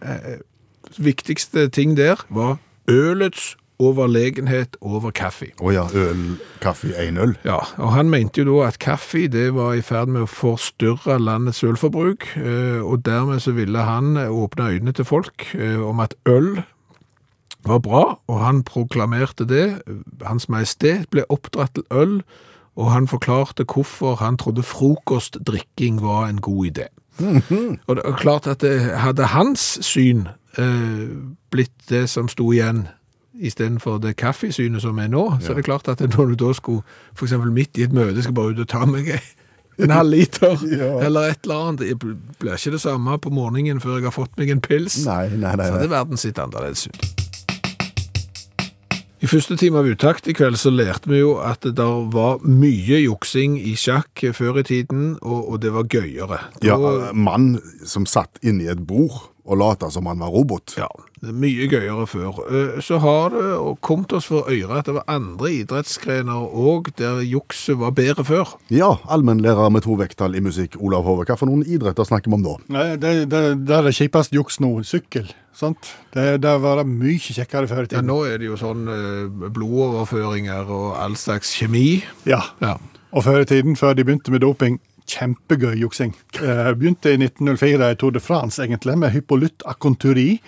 viktigste 0.98 1.68
ting 1.70 1.98
der 1.98 2.16
var 2.30 2.58
ølets 2.88 3.58
overlegenhet 3.80 4.78
over 4.82 5.12
kaffe. 5.16 5.50
Å 5.60 5.72
ja, 5.74 5.86
øl, 5.94 6.38
kaffe, 6.64 6.94
én 7.00 7.20
øl. 7.22 7.36
Ja, 7.46 7.60
og 7.78 7.92
han 7.96 8.10
mente 8.10 8.42
jo 8.42 8.48
da 8.54 8.70
at 8.70 8.80
kaffe 8.80 9.26
det 9.32 9.50
var 9.56 9.76
i 9.76 9.84
ferd 9.86 10.12
med 10.14 10.26
å 10.26 10.32
forstyrre 10.32 11.20
landets 11.20 11.64
ølforbruk, 11.66 12.28
eh, 12.40 12.80
og 12.80 13.06
dermed 13.06 13.44
så 13.44 13.56
ville 13.58 13.86
han 13.88 14.16
eh, 14.18 14.32
åpne 14.32 14.72
øynene 14.76 14.96
til 14.96 15.08
folk 15.08 15.50
eh, 15.54 15.80
om 15.82 16.00
at 16.04 16.16
øl 16.30 16.64
var 17.66 17.80
bra, 17.82 18.04
og 18.28 18.40
han 18.46 18.64
proklamerte 18.64 19.48
det. 19.50 19.82
Hans 20.22 20.50
Majestet 20.50 21.10
ble 21.10 21.26
oppdratt 21.30 21.74
til 21.76 21.88
øl, 21.92 22.20
og 22.76 22.92
han 22.92 23.08
forklarte 23.08 23.66
hvorfor 23.66 24.20
han 24.20 24.38
trodde 24.38 24.64
frokostdrikking 24.64 26.02
var 26.04 26.28
en 26.30 26.42
god 26.42 26.66
idé. 26.66 26.88
Og 27.88 27.96
det 27.96 28.04
er 28.06 28.18
klart 28.20 28.48
at 28.48 28.62
det 28.62 28.92
hadde 29.00 29.32
hans 29.32 29.80
syn 29.82 30.28
eh, 30.60 31.08
blitt 31.52 31.90
det 31.90 32.10
som 32.12 32.28
sto 32.28 32.52
igjen 32.52 32.88
istedenfor 33.42 33.98
det 34.04 34.16
kaffesynet 34.18 34.82
som 34.82 35.00
er 35.00 35.08
nå, 35.12 35.26
så 35.42 35.52
er 35.52 35.56
det 35.60 35.66
klart 35.66 35.88
at 35.92 36.00
når 36.00 36.34
du 36.34 36.36
da 36.46 36.54
skulle, 36.54 36.84
eksempel 37.22 37.52
midt 37.52 37.78
i 37.78 37.84
et 37.84 37.94
møte, 37.94 38.22
skal 38.24 38.34
bare 38.38 38.54
ut 38.56 38.60
og 38.64 38.68
ta 38.72 38.86
meg 38.86 39.10
en 39.80 39.92
halv 39.92 40.10
liter, 40.14 40.56
Ja. 40.80 40.94
eller 41.04 41.30
et 41.34 41.44
eller 41.44 41.68
annet, 41.68 41.80
det 41.84 42.00
blir 42.40 42.56
ikke 42.56 42.72
det 42.78 42.82
samme 42.82 43.18
på 43.20 43.30
morgenen 43.36 43.82
før 43.84 43.98
jeg 44.00 44.08
har 44.08 44.16
fått 44.16 44.38
meg 44.40 44.50
en 44.54 44.62
pils. 44.64 45.02
Nei, 45.06 45.28
nei, 45.36 45.56
nei. 45.60 45.68
Så 45.68 45.74
hadde 45.80 45.90
verden 45.92 46.18
sett 46.22 46.40
annerledes 46.40 46.88
ut. 46.88 47.12
I 49.26 49.28
første 49.32 49.56
time 49.58 49.80
av 49.80 49.88
uttakt 49.90 50.28
i 50.30 50.34
kveld 50.38 50.58
så 50.60 50.70
lærte 50.70 51.10
vi 51.10 51.18
jo 51.24 51.32
at 51.42 51.64
det 51.66 51.72
der 51.80 52.04
var 52.14 52.44
mye 52.46 53.00
juksing 53.02 53.56
i 53.58 53.72
sjakk 53.80 54.22
før 54.38 54.60
i 54.62 54.66
tiden, 54.68 55.16
og, 55.24 55.40
og 55.56 55.62
det 55.64 55.72
var 55.74 55.88
gøyere. 55.90 56.38
Da- 56.62 56.68
Ja, 56.68 56.78
mann 57.16 57.56
som 57.88 58.06
satt 58.06 58.38
inni 58.46 58.68
et 58.70 58.84
bord 58.86 59.32
og 59.46 59.58
late 59.62 59.92
som 59.94 60.08
han 60.10 60.18
var 60.20 60.32
robot. 60.34 60.74
Ja, 60.80 60.88
det 61.22 61.30
er 61.30 61.38
mye 61.38 61.68
gøyere 61.70 62.06
før. 62.10 62.40
Eh, 62.50 62.82
Så 62.82 62.98
har 63.00 63.30
det 63.30 63.78
kommet 63.86 64.14
oss 64.18 64.26
for 64.26 64.50
øre 64.50 64.80
at 64.80 64.86
det 64.90 64.96
var 64.98 65.06
andre 65.08 65.52
idrettsgrener 65.62 66.50
òg 66.50 66.90
der 66.98 67.22
jukset 67.22 67.78
var 67.78 67.92
bedre 67.94 68.26
før. 68.26 68.56
Ja, 68.74 68.96
allmennlærer 69.08 69.70
med 69.72 69.86
to 69.86 69.94
vekttall 70.00 70.36
i 70.36 70.42
musikk, 70.42 70.76
Olav 70.82 71.04
Hove. 71.06 71.26
Hva 71.30 71.38
for 71.38 71.46
noen 71.50 71.62
idretter 71.66 72.04
snakker 72.10 72.30
vi 72.34 72.40
om 72.40 72.44
da? 72.46 72.56
Nei, 72.74 72.88
det, 72.98 73.14
det, 73.30 73.44
det 73.68 73.76
er 73.78 73.86
det 73.90 73.94
kjipeste 73.98 74.36
juks 74.36 74.60
nå. 74.60 74.74
Sykkel. 74.86 75.30
sant? 75.56 75.94
Det, 76.14 76.42
det 76.44 76.56
var 76.62 76.82
det 76.82 76.88
mye 76.90 77.22
kjekkere 77.22 77.70
før 77.70 77.86
i 77.86 77.88
tiden. 77.88 78.02
Ja, 78.02 78.10
nå 78.10 78.18
er 78.28 78.42
det 78.42 78.50
jo 78.50 78.58
sånn 78.60 78.88
eh, 78.92 79.50
blodoverføringer 79.56 80.68
og 80.74 80.96
all 81.00 81.16
slags 81.20 81.54
kjemi. 81.56 82.04
Ja. 82.28 82.42
Ja. 82.62 82.78
Og 83.16 83.24
før 83.24 83.46
i 83.46 83.48
tiden, 83.48 83.78
før 83.80 83.94
de 83.96 84.04
begynte 84.04 84.32
med 84.34 84.42
doping, 84.44 84.80
kjempegøy 85.10 85.76
juksing. 85.80 86.16
Eh, 86.42 86.72
begynte 86.78 87.14
i 87.14 87.20
1904 87.20 87.92
i 87.92 87.98
Tour 88.00 88.16
de 88.16 88.22
France, 88.24 88.62
egentlig, 88.64 88.98
med 89.02 89.14
Hypolytt 89.16 89.66
Aconturi. 89.70 90.40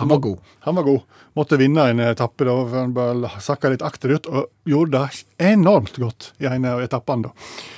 Han 0.00 0.08
var 0.08 0.22
god. 0.24 0.38
Han 0.66 0.78
var 0.78 0.86
god. 0.86 1.18
Måtte 1.38 1.58
vinne 1.60 1.88
en 1.90 2.00
etappe 2.04 2.46
da, 2.46 2.54
for 2.54 2.78
han 2.78 2.94
bare 2.96 3.30
sakka 3.42 3.72
litt 3.72 3.84
akterut, 3.86 4.28
og 4.30 4.48
gjorde 4.68 4.98
det 4.98 5.24
enormt 5.52 6.00
godt 6.00 6.32
i 6.40 6.48
en 6.50 6.66
av 6.68 6.82
etappene. 6.82 7.28
da. 7.30 7.68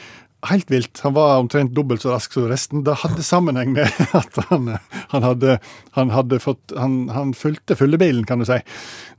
Helt 0.50 0.70
vilt. 0.70 0.98
Han 1.04 1.14
var 1.14 1.38
omtrent 1.38 1.74
dobbelt 1.74 2.02
så 2.02 2.10
rask 2.10 2.32
som 2.34 2.48
resten. 2.50 2.82
Det 2.82 2.96
hadde 3.04 3.22
sammenheng 3.22 3.76
med 3.76 3.86
at 4.20 4.38
han, 4.48 4.72
han 5.14 5.26
hadde, 5.26 5.58
han 5.94 6.10
hadde 6.10 6.40
fått 6.42 6.74
Han, 6.74 7.06
han 7.14 7.30
fulgte 7.38 7.76
fyllebilen, 7.78 8.26
kan 8.26 8.42
du 8.42 8.48
si. 8.48 8.58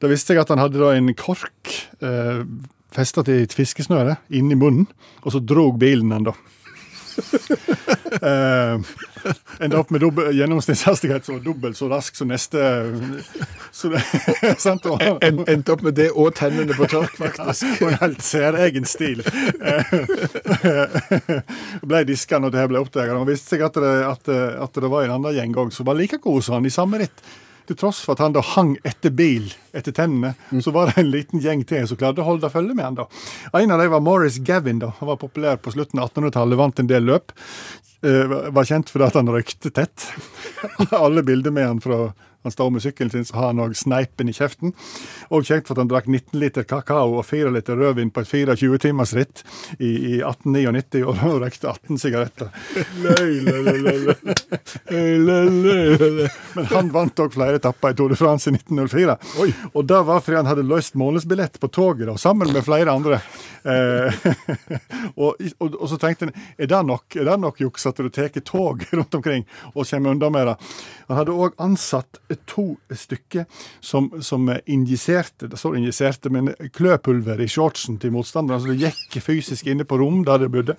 Da 0.03 0.11
visste 0.11 0.35
jeg 0.35 0.43
at 0.43 0.51
han 0.51 0.59
hadde 0.59 0.81
da 0.81 0.91
en 0.91 1.13
kork 1.15 1.71
eh, 2.03 2.43
festa 2.93 3.23
til 3.25 3.45
et 3.45 3.55
fiskesnøre 3.55 4.17
inni 4.35 4.57
munnen, 4.59 4.89
og 5.23 5.33
så 5.33 5.39
drog 5.39 5.79
bilen 5.81 6.11
han, 6.13 6.27
da. 6.27 6.35
eh, 8.29 8.79
Ender 9.63 9.79
opp 9.79 9.91
med 9.93 10.03
gjennomsnittshastighet 10.35 11.25
som 11.25 11.39
dobbelt 11.43 11.77
så 11.77 11.87
rask 11.91 12.15
som 12.15 12.27
neste 12.31 12.59
så 13.71 13.91
det, 13.93 14.01
sant? 14.65 14.85
Og 14.89 15.01
En, 15.23 15.43
endte 15.47 15.75
opp 15.75 15.85
med 15.85 15.95
det 15.97 16.09
og 16.11 16.33
tennene 16.37 16.75
på 16.75 16.87
tørk, 16.91 17.15
faktisk. 17.17 17.65
på 17.79 17.91
en 17.91 17.99
helt 18.01 18.25
særegen 18.25 18.89
stil. 18.89 19.23
ble 21.83 22.03
diska 22.09 22.41
når 22.41 22.53
det 22.53 22.61
her 22.63 22.73
ble 22.73 22.83
oppdaga. 22.83 23.15
Det 23.15 23.31
viste 23.31 23.55
seg 23.55 23.63
at 23.69 23.79
det, 23.79 23.95
at, 24.09 24.35
at 24.67 24.83
det 24.83 24.91
var 24.91 25.07
en 25.07 25.17
annen 25.17 25.37
gjeng 25.37 25.55
òg 25.63 25.73
som 25.75 25.87
var 25.87 25.97
like 25.99 26.19
god 26.23 26.43
som 26.43 26.59
han 26.59 26.67
i 26.67 26.73
samme 26.73 27.01
ritt. 27.01 27.25
Til 27.67 27.77
tross 27.79 28.01
for 28.03 28.17
at 28.17 28.23
han 28.23 28.35
da 28.35 28.41
hang 28.43 28.73
etter 28.83 29.13
bil 29.15 29.47
etter 29.71 29.95
tennene, 29.95 30.33
så 30.63 30.73
var 30.75 30.91
det 30.91 30.99
en 30.99 31.11
liten 31.13 31.43
gjeng 31.43 31.63
til 31.67 31.87
som 31.87 31.99
klarte 31.99 32.23
å 32.23 32.27
holde 32.27 32.51
følge 32.51 32.75
med 32.75 32.85
han 32.89 32.99
da. 32.99 33.07
En 33.55 33.71
av 33.71 33.79
dem 33.79 33.93
var 33.93 34.03
Morris 34.03 34.41
Gavin. 34.43 34.81
da. 34.83 34.91
Han 34.99 35.13
var 35.13 35.21
populær 35.21 35.61
på 35.63 35.71
slutten 35.71 36.01
av 36.01 36.11
1800-tallet, 36.11 36.59
vant 36.59 36.83
en 36.83 36.91
del 36.91 37.07
løp. 37.07 37.31
Eh, 38.03 38.51
var 38.51 38.67
kjent 38.67 38.91
for 38.91 39.05
at 39.05 39.15
han 39.15 39.31
røykte 39.31 39.71
tett. 39.71 40.09
Alle 40.91 41.23
bilder 41.23 41.55
med 41.55 41.69
han 41.69 41.83
fra 41.83 42.09
han 42.43 42.51
står 42.51 42.69
med 42.69 42.81
sykkelen 42.81 43.11
sin, 43.11 43.25
så 43.25 43.35
har 43.35 43.45
han 43.53 43.61
òg 43.63 43.75
sneipen 43.77 44.27
i 44.27 44.33
kjeften. 44.35 44.73
Og 45.31 45.45
kjekt 45.47 45.69
for 45.69 45.77
at 45.77 45.85
han 45.85 45.91
drakk 45.91 46.09
19 46.11 46.35
liter 46.41 46.65
kakao 46.67 47.15
og 47.15 47.23
4 47.23 47.53
liter 47.55 47.79
rødvin 47.79 48.11
på 48.11 48.19
et 48.19 48.33
24-timersritt 48.33 49.45
i, 49.77 49.87
i 49.87 50.19
1899 50.19 51.05
og 51.07 51.21
han 51.21 51.37
røykte 51.43 51.71
18 51.71 52.01
sigaretter. 52.03 52.51
Men 56.59 56.67
han 56.73 56.91
vant 56.91 57.23
òg 57.23 57.31
flere 57.37 57.61
etapper 57.61 57.95
i 57.95 57.97
Tour 58.01 58.11
de 58.11 58.19
France 58.19 58.51
i 58.51 58.57
1904. 58.57 59.15
Og 59.71 59.87
det 59.87 60.03
var 60.11 60.19
fordi 60.25 60.41
han 60.41 60.51
hadde 60.51 60.67
løst 60.67 60.99
månedsbillett 60.99 61.61
på 61.63 61.71
toget, 61.71 62.09
da, 62.11 62.17
sammen 62.19 62.51
med 62.51 62.67
flere 62.67 62.91
andre. 62.91 63.21
Eh, 63.63 64.19
og, 65.23 65.39
og, 65.63 65.79
og 65.79 65.87
så 65.87 65.95
tenkte 66.01 66.27
han 66.27 66.35
er 66.59 66.67
det 66.67 66.81
nok 66.83 67.15
er 67.15 67.29
det 67.29 67.39
nok 67.39 67.61
juks 67.63 67.87
at 67.93 68.01
du 68.03 68.09
tar 68.13 68.29
tog 68.43 68.83
rundt 68.97 69.15
omkring 69.15 69.45
og 69.73 69.87
kommer 69.89 70.15
unna 70.15 70.29
med 70.33 70.47
det. 70.51 70.55
Han 71.07 71.19
hadde 71.21 71.37
òg 71.45 71.57
ansatt 71.63 72.19
to 72.49 72.73
stykker 72.89 73.45
som, 73.81 74.11
som 74.21 74.49
injiserte 74.65 75.47
det 75.51 75.59
står 75.59 75.77
injiserte, 75.79 76.31
men 76.33 76.53
kløpulver 76.75 77.41
i 77.43 77.49
shortsen 77.51 77.99
til 78.01 78.13
motstanderne. 78.15 78.61
Så 78.63 78.71
det 78.73 78.81
gikk 78.81 79.21
fysisk 79.23 79.67
inne 79.69 79.85
på 79.87 79.99
rom 80.01 80.23
der 80.27 80.41
de 80.43 80.49
bodde. 80.51 80.77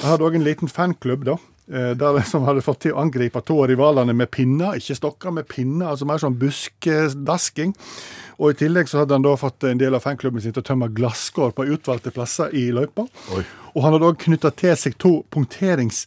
Han 0.00 0.14
hadde 0.14 0.26
òg 0.26 0.36
en 0.38 0.46
liten 0.46 0.70
fanklubb, 0.70 1.24
da. 1.28 1.36
eh, 1.70 1.92
Der, 1.98 2.20
som 2.24 2.46
hadde 2.48 2.64
fått 2.64 2.80
til 2.86 2.94
å 2.94 3.02
angripe 3.02 3.42
to 3.44 3.58
av 3.62 3.68
rivalene 3.68 4.14
med 4.16 4.30
pinner, 4.32 4.78
ikke 4.80 4.96
stokker, 4.96 5.34
med 5.36 5.48
pinner. 5.48 5.90
Altså 5.92 6.08
mer 6.08 6.22
sånn 6.22 6.38
buskedasking. 6.40 7.74
Og 8.40 8.54
i 8.54 8.58
tillegg 8.62 8.88
så 8.88 9.02
hadde 9.02 9.18
han 9.18 9.26
da 9.26 9.34
fått 9.36 9.66
en 9.68 9.80
del 9.80 9.94
av 9.94 10.00
fanklubben 10.04 10.40
sin 10.40 10.54
til 10.56 10.62
å 10.64 10.68
tømme 10.70 10.88
glasskår 10.96 11.52
på 11.56 11.68
utvalgte 11.74 12.12
plasser 12.16 12.54
i 12.56 12.70
løypa. 12.72 13.04
Oi. 13.36 13.44
Og 13.74 13.84
han 13.84 13.94
hadde 13.94 14.08
òg 14.10 14.22
knytta 14.24 14.50
til 14.54 14.76
seg 14.78 14.96
to 15.00 15.20
punkterings 15.30 16.06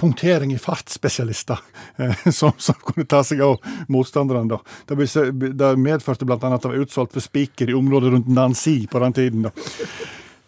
punktering 0.00 0.52
i 0.54 0.58
fartsspesialister 0.58 1.58
eh, 1.96 2.28
som, 2.38 2.52
som 2.56 2.74
kunne 2.80 3.04
ta 3.04 3.20
seg 3.24 3.42
av 3.44 3.58
motstanderne. 3.92 4.48
da. 4.48 4.60
Det, 4.88 5.74
medførte 5.76 6.24
bl.a. 6.24 6.38
at 6.40 6.62
det 6.62 6.72
var 6.72 6.80
utsolgt 6.80 7.12
for 7.12 7.24
spiker 7.24 7.68
i 7.68 7.76
området 7.76 8.14
rundt 8.14 8.32
Nancy 8.32 8.86
på 8.88 9.02
den 9.04 9.12
tiden. 9.18 9.48
da. 9.48 9.52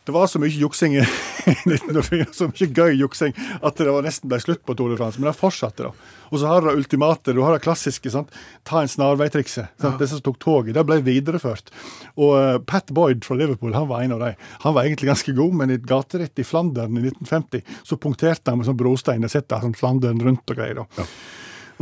Det 0.04 0.12
var 0.14 0.26
så 0.26 0.40
mye 0.42 0.50
juksing 0.50 0.96
i 0.98 1.02
1904, 1.46 2.26
så 2.34 2.48
mye 2.50 2.66
gøy 2.74 2.96
juksing, 2.98 3.34
at 3.62 3.78
det 3.78 3.92
var 3.94 4.02
nesten 4.02 4.30
ble 4.30 4.38
slutt 4.42 4.62
på 4.66 4.74
Tour 4.78 4.90
de 4.90 4.96
France. 4.98 5.20
Men 5.20 5.28
det 5.30 5.36
fortsatte, 5.38 5.86
da. 5.86 6.18
Og 6.32 6.40
så 6.40 6.48
har 6.50 6.64
du 6.64 6.72
ultimatet, 6.72 7.34
du 7.36 7.42
har 7.44 7.54
det 7.54 7.62
klassiske. 7.62 8.10
sant? 8.10 8.32
Ta 8.66 8.80
en 8.82 8.90
snarveitrikset. 8.90 9.70
Ja. 9.84 9.92
Disse 10.00 10.16
som 10.16 10.24
tok 10.26 10.40
toget. 10.42 10.72
Det 10.74 10.84
ble 10.88 10.98
videreført. 11.06 11.70
Og 12.16 12.32
uh, 12.34 12.56
Pat 12.66 12.90
Boyd 12.90 13.22
fra 13.26 13.36
Liverpool 13.38 13.76
han 13.76 13.86
var 13.90 14.02
en 14.02 14.16
av 14.16 14.24
dem. 14.24 14.40
Han 14.64 14.74
var 14.74 14.88
egentlig 14.88 15.10
ganske 15.12 15.36
god, 15.38 15.54
men 15.60 15.70
i 15.70 15.78
et 15.78 15.86
gateritt 15.86 16.42
i 16.42 16.46
Flandern 16.46 16.96
i 16.98 17.04
1950 17.10 17.62
så 17.86 18.00
punkterte 18.00 18.50
han 18.50 18.62
med 18.62 18.70
sånn 18.70 18.80
brostein. 18.80 19.22
Det 19.22 19.30
sitter 19.34 19.62
sånn 19.62 19.76
Flandern 19.78 20.22
rundt 20.24 20.50
og 20.50 20.58
greier. 20.58 20.82
da. 20.82 21.06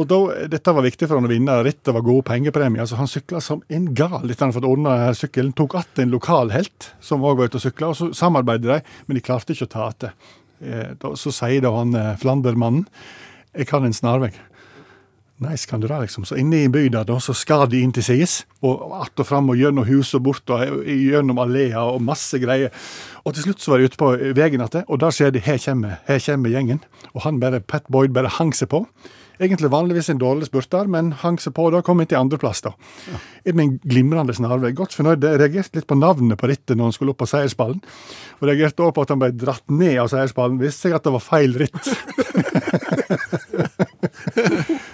Og 0.01 0.07
da, 0.09 0.19
Dette 0.49 0.73
var 0.73 0.85
viktig 0.87 1.07
for 1.09 1.21
han 1.21 1.29
å 1.29 1.31
vinne. 1.31 1.59
Rittet 1.67 1.93
var 1.93 2.05
gode 2.07 2.25
pengepremier. 2.31 2.87
så 2.89 2.97
Han 2.97 3.11
sykla 3.11 3.41
som 3.45 3.63
en 3.69 3.91
gal 3.95 4.23
etter 4.25 4.47
han 4.47 4.53
hadde 4.53 4.61
fått 4.61 4.71
ordna 4.71 5.15
sykkelen. 5.15 5.53
Tok 5.53 5.75
att 5.75 5.99
en 5.99 6.11
lokal 6.11 6.51
helt 6.55 6.93
som 7.01 7.21
òg 7.25 7.37
var 7.37 7.51
ute 7.51 7.61
og 7.61 7.65
sykla, 7.67 7.91
og 7.93 7.97
så 7.99 8.13
samarbeidet 8.17 8.71
de, 8.71 8.81
men 9.07 9.19
de 9.19 9.25
klarte 9.25 9.53
ikke 9.53 9.69
å 9.69 9.75
ta 9.75 9.89
att. 9.89 10.05
Eh, 10.61 10.95
Så 11.17 11.33
sier 11.33 11.61
da 11.61 11.71
han 11.77 11.95
eh, 11.95 12.17
Flandermannen 12.17 12.87
jeg 13.57 13.67
kan 13.67 13.85
en 13.85 13.93
snarvei. 13.93 14.31
Nice, 15.41 15.67
kan 15.67 15.81
du 15.81 15.89
det, 15.89 16.01
liksom. 16.03 16.25
Så 16.25 16.37
inne 16.37 16.59
i 16.65 16.69
bygda 16.69 17.03
da, 17.09 17.17
så 17.19 17.33
skal 17.35 17.67
de 17.69 17.81
inn 17.81 17.93
til 17.93 18.05
sides, 18.05 18.45
og 18.63 18.93
att 19.03 19.21
og 19.21 19.27
fram 19.27 19.49
og 19.49 19.57
gjennom 19.57 19.87
hus 19.89 20.15
og 20.15 20.23
bort 20.23 20.51
og 20.51 20.61
eh, 20.85 21.11
gjennom 21.11 21.39
alleer 21.39 21.81
og 21.81 22.01
masse 22.03 22.39
greier. 22.39 22.71
Og 23.25 23.35
til 23.35 23.43
slutt 23.49 23.61
så 23.61 23.73
var 23.73 23.79
de 23.79 23.89
ute 23.89 23.97
på 23.97 24.13
veien 24.37 24.61
igjen, 24.61 24.85
og 24.87 25.01
der 25.01 25.11
ser 25.11 25.31
de 25.31 25.41
her 25.41 25.59
kommer, 25.59 25.99
her 26.07 26.21
kommer 26.21 26.51
gjengen. 26.51 26.81
Og 27.15 27.23
han 27.25 27.41
bare, 27.41 27.61
Pat 27.61 27.85
Boyd 27.89 28.13
bare 28.13 28.29
hang 28.29 28.53
seg 28.55 28.69
på. 28.69 28.87
Egentlig 29.41 29.71
vanligvis 29.73 30.11
en 30.13 30.19
dårlig 30.21 30.51
spurter, 30.51 30.89
men 30.93 31.13
hang 31.23 31.39
seg 31.41 31.55
på 31.57 31.71
da, 31.73 31.81
kom 31.85 32.03
inn 32.03 32.09
til 32.11 32.19
andreplass. 32.21 32.61
da. 32.67 32.75
Ja. 33.09 33.21
Med 33.55 33.63
en 33.65 33.79
glimrende 33.81 34.35
snarvei. 34.37 34.75
Godt 34.77 34.93
fornøyd. 34.99 35.25
Jeg 35.25 35.41
reagerte 35.41 35.81
litt 35.81 35.89
på 35.89 35.97
navnet 35.97 36.37
på 36.41 36.51
rittet 36.51 36.77
når 36.77 36.91
han 36.91 36.97
skulle 36.97 37.15
opp 37.15 37.23
på 37.23 37.31
seierspallen. 37.31 37.81
Og 38.41 38.49
reagerte 38.51 38.85
også 38.85 38.97
på 38.99 39.07
at 39.07 39.15
han 39.15 39.23
ble 39.23 39.33
dratt 39.41 39.65
ned 39.73 39.97
av 40.03 40.11
seierspallen. 40.13 40.61
Visste 40.61 40.89
seg 40.89 40.99
at 40.99 41.09
det 41.09 41.15
var 41.17 41.25
feil 41.25 41.57
ritt. 41.63 41.81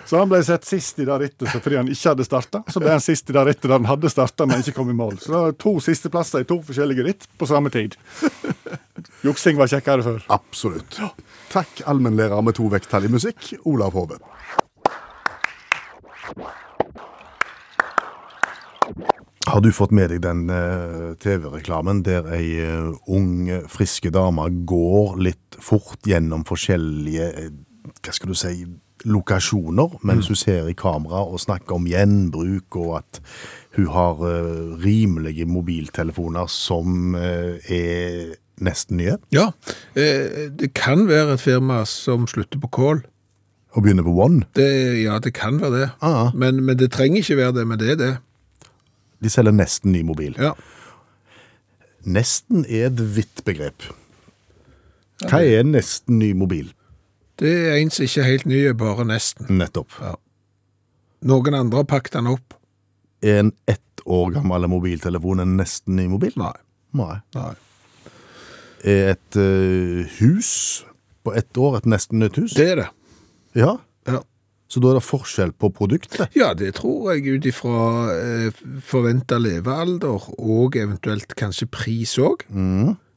Så 0.07 0.21
han 0.21 0.31
ble 0.31 0.39
sett 0.47 0.67
sist 0.67 1.01
i 1.03 1.07
det 1.07 1.17
rittet 1.19 1.51
fordi 1.51 1.79
han 1.81 1.89
ikke 1.91 2.13
hadde 2.13 2.27
starta. 2.27 2.63
Så 2.71 2.79
ble 2.83 2.93
han 2.95 3.03
sist 3.03 3.31
i 3.31 3.35
det 3.35 3.43
rittet 3.49 3.67
der 3.67 3.75
han 3.81 3.89
hadde 3.91 4.11
starta, 4.13 4.47
men 4.47 4.63
ikke 4.63 4.77
kom 4.79 4.93
i 4.93 4.97
mål. 4.97 5.19
Så 5.19 5.33
det 5.33 5.41
var 5.43 5.57
to 5.67 5.73
sisteplasser 5.83 6.45
i 6.45 6.49
to 6.49 6.61
forskjellige 6.67 7.07
ritt 7.09 7.27
på 7.39 7.49
samme 7.51 7.73
tid. 7.75 7.99
Juksing 9.27 9.59
var 9.59 9.71
kjekkere 9.73 10.07
før. 10.07 10.23
Absolutt. 10.37 11.01
Takk, 11.51 11.83
allmennlærer 11.87 12.43
med 12.43 12.57
to 12.59 12.67
vekttall 12.73 13.07
i 13.07 13.13
musikk, 13.13 13.53
Olav 13.65 13.95
Hove. 13.97 14.19
Har 19.47 19.63
du 19.63 19.71
fått 19.73 19.95
med 19.95 20.11
deg 20.11 20.25
den 20.25 20.49
eh, 20.53 21.13
TV-reklamen 21.23 22.03
der 22.05 22.27
ei 22.35 22.59
eh, 22.61 22.91
ung, 23.07 23.47
friske 23.73 24.11
dame 24.13 24.49
går 24.69 25.15
litt 25.23 25.57
fort 25.63 26.03
gjennom 26.05 26.43
forskjellige 26.45 27.31
eh, 27.31 27.55
hva 28.03 28.15
skal 28.15 28.33
du 28.33 28.37
si, 28.37 28.55
lokasjoner, 29.07 29.99
mens 30.07 30.31
hun 30.31 30.39
ser 30.39 30.71
i 30.71 30.75
kamera 30.79 31.23
og 31.29 31.41
snakker 31.43 31.77
om 31.77 31.87
gjenbruk, 31.89 32.79
og 32.81 32.97
at 33.03 33.21
hun 33.77 33.91
har 33.95 34.23
eh, 34.27 34.75
rimelige 34.83 35.47
mobiltelefoner 35.49 36.51
som 36.51 37.15
eh, 37.19 37.71
er 37.71 38.35
nesten 38.61 38.97
nye, 38.97 39.17
Ja, 39.33 39.51
eh, 39.95 40.49
det 40.51 40.73
kan 40.75 41.07
være 41.09 41.35
et 41.35 41.41
firma 41.45 41.85
som 41.87 42.27
slutter 42.27 42.59
på 42.63 42.69
kål. 42.73 43.03
og 43.77 43.83
begynner 43.83 44.03
på 44.03 44.15
One. 44.25 44.45
Det, 44.57 45.03
ja, 45.03 45.19
det 45.19 45.35
kan 45.35 45.61
være 45.61 45.81
det. 45.81 45.91
Ah. 46.01 46.31
Men, 46.35 46.63
men 46.65 46.79
det 46.79 46.93
trenger 46.93 47.19
ikke 47.21 47.37
være 47.37 47.53
det, 47.59 47.67
men 47.69 47.79
det 47.79 47.91
er 47.91 47.97
det. 48.01 48.13
De 49.23 49.29
selger 49.29 49.53
nesten 49.53 49.93
ny 49.93 50.01
mobil. 50.03 50.35
Ja. 50.39 50.53
Nesten 52.07 52.65
er 52.69 52.87
et 52.87 53.01
vidt 53.17 53.43
begrep. 53.45 53.89
Hva 55.27 55.43
er 55.45 55.65
nesten 55.65 56.19
ny 56.21 56.33
mobil? 56.37 56.71
Det 57.41 57.53
er 57.69 57.77
en 57.83 57.91
som 57.93 58.05
ikke 58.07 58.21
er 58.23 58.31
helt 58.31 58.47
ny, 58.49 58.63
bare 58.73 59.05
nesten. 59.05 59.49
Nettopp. 59.59 59.93
Noen 61.27 61.55
andre 61.59 61.83
har 61.83 61.89
pakket 61.91 62.17
den 62.17 62.31
opp. 62.33 62.55
Er 63.21 63.43
en 63.43 63.53
ett 63.69 64.01
år 64.07 64.31
gammel 64.37 64.69
mobiltelefon 64.71 65.41
en 65.43 65.57
nesten 65.59 65.97
ny 65.97 66.07
mobil? 66.09 66.33
Nei. 66.41 66.55
Nei. 66.97 67.17
Nei. 67.37 67.53
Er 68.87 69.13
et 69.17 69.37
eh, 69.41 70.07
hus 70.21 70.85
på 71.27 71.33
ett 71.35 71.59
år 71.59 71.81
et 71.81 71.89
nesten 71.91 72.21
nytt 72.23 72.37
hus? 72.39 72.55
Det 72.55 72.69
er 72.71 72.81
det. 72.85 72.89
Ja. 73.59 73.73
Ja. 74.07 74.21
Så 74.71 74.81
da 74.83 74.91
er 74.93 74.99
det 74.99 75.07
forskjell 75.07 75.53
på 75.59 75.71
produktet? 75.75 76.29
Ja, 76.39 76.53
det 76.59 76.73
tror 76.79 77.13
jeg 77.15 77.27
ut 77.39 77.47
ifra 77.47 77.81
eh, 78.15 78.63
forventa 78.87 79.39
levealder 79.43 80.29
og 80.39 80.79
eventuelt 80.79 81.35
kanskje 81.39 81.69
pris 81.71 82.17
òg. 82.23 82.43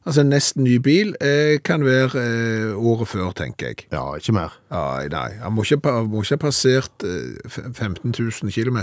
Altså 0.06 0.22
en 0.24 0.30
nesten 0.32 0.64
ny 0.64 0.78
bil 0.82 1.10
eh, 1.22 1.58
kan 1.66 1.82
være 1.86 2.22
eh, 2.22 2.70
året 2.78 3.10
før, 3.10 3.30
tenker 3.36 3.70
jeg. 3.74 3.84
Ja, 3.92 4.04
ikke 4.18 4.32
mer. 4.38 4.54
Nei, 4.72 5.08
nei, 5.12 5.26
han 5.42 5.52
må 5.54 5.66
ikke, 5.66 5.80
pa- 5.84 5.98
må 6.06 6.22
ikke 6.24 6.38
ha 6.38 6.42
passert 6.48 7.04
eh, 7.06 7.36
f- 7.50 7.60
15 7.76 8.14
000 8.16 8.54
km. 8.54 8.80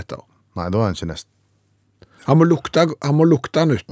Nei, 0.56 0.68
da 0.70 0.78
er 0.84 0.92
den 0.92 0.96
ikke 1.00 1.10
nesten. 1.10 1.32
Han 2.28 2.38
må 2.40 2.46
lukte, 2.48 2.84
han 3.02 3.16
må 3.18 3.26
lukte 3.28 3.64
nytt. 3.68 3.88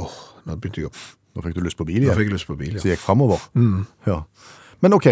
Åh, 0.00 0.18
nå 0.48 0.56
begynte 0.56 0.82
jeg 0.84 0.90
å 0.90 0.94
Nå 1.36 1.42
fikk 1.44 1.54
du 1.54 1.60
lyst 1.62 1.76
på 1.78 1.86
bil 1.86 2.00
Nå 2.02 2.08
igjen. 2.08 2.16
fikk 2.18 2.28
jeg 2.30 2.34
lyst 2.34 2.46
på 2.48 2.56
bil, 2.58 2.74
Så 2.80 2.88
ja. 2.88 2.94
gikk 2.96 3.04
framover. 3.04 3.40
Ja. 4.06 4.22
Men 4.82 4.94
OK, 4.96 5.06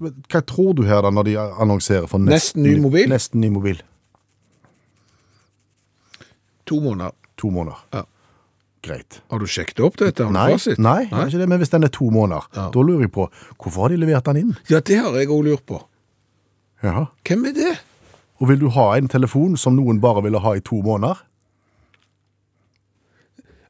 hva 0.00 0.40
tror 0.46 0.74
du 0.74 0.82
her 0.88 1.02
da 1.02 1.10
når 1.10 1.24
de 1.28 1.36
annonserer 1.38 2.08
for 2.08 2.18
Nesten 2.18 2.62
ny 2.64 2.78
mobil? 2.80 3.08
Nesten 3.12 3.40
ny 3.40 3.50
mobil. 3.54 3.82
To 6.66 6.80
måneder. 6.80 7.12
To 7.36 7.50
måneder. 7.50 7.78
Ja. 7.92 8.02
Greit. 8.82 9.20
Har 9.30 9.38
du 9.42 9.46
sjekket 9.50 9.80
opp 9.84 9.96
dette? 10.00 10.24
Har 10.24 10.30
du 10.32 10.36
Nei, 10.38 10.52
fasit? 10.54 10.78
nei, 10.80 11.02
er 11.10 11.26
ikke 11.28 11.40
det, 11.42 11.48
men 11.52 11.58
hvis 11.60 11.68
den 11.72 11.84
er 11.84 11.88
to 11.92 12.08
måneder, 12.10 12.46
Ja. 12.56 12.70
da 12.72 12.80
lurer 12.80 13.02
jeg 13.04 13.12
på 13.12 13.28
hvorfor 13.60 13.82
har 13.82 13.88
de 13.90 13.96
levert 14.00 14.24
den 14.24 14.36
inn? 14.36 14.56
Ja, 14.70 14.80
det 14.80 14.96
har 14.98 15.12
jeg 15.18 15.28
òg 15.28 15.44
lurt 15.44 15.66
på. 15.66 15.82
Ja. 16.82 17.06
Hvem 17.24 17.44
er 17.48 17.52
det? 17.52 17.78
Og 18.40 18.48
vil 18.48 18.58
du 18.58 18.68
ha 18.70 18.94
en 18.96 19.08
telefon 19.08 19.56
som 19.58 19.76
noen 19.76 20.00
bare 20.00 20.22
ville 20.22 20.38
ha 20.40 20.52
i 20.56 20.60
to 20.60 20.80
måneder? 20.82 21.18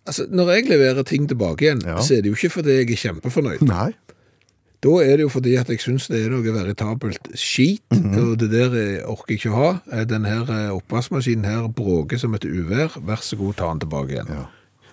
Altså, 0.06 0.24
Når 0.30 0.48
jeg 0.54 0.68
leverer 0.70 1.02
ting 1.04 1.28
tilbake 1.28 1.66
igjen, 1.66 1.82
Ja. 1.84 1.98
så 2.00 2.16
er 2.16 2.22
det 2.22 2.30
jo 2.30 2.34
ikke 2.38 2.50
fordi 2.60 2.70
jeg 2.78 2.90
er 2.90 2.96
kjempefornøyd. 2.96 3.62
Nei. 3.62 3.92
Da 4.82 4.88
er 5.04 5.16
det 5.18 5.20
jo 5.26 5.28
fordi 5.28 5.56
at 5.60 5.68
jeg 5.68 5.78
syns 5.80 6.06
det 6.08 6.24
er 6.24 6.30
noe 6.30 6.42
veritabelt 6.42 7.28
skit, 7.36 7.82
Mhm. 7.92 8.14
og 8.18 8.38
det 8.38 8.50
der 8.50 8.72
eh, 8.74 9.02
orker 9.04 9.28
jeg 9.34 9.38
ikke 9.40 9.54
ha. 9.54 9.80
Eh, 9.92 10.04
Den 10.04 10.24
her 10.24 10.40
eh, 10.48 10.70
oppvaskmaskinen 10.72 11.44
her 11.44 11.68
bråker 11.68 12.18
som 12.18 12.34
et 12.34 12.44
uvær. 12.44 12.96
Vær 13.04 13.16
så 13.20 13.36
god, 13.36 13.56
ta 13.56 13.68
den 13.68 13.80
tilbake 13.80 14.08
igjen. 14.16 14.28
Ja. 14.28 14.46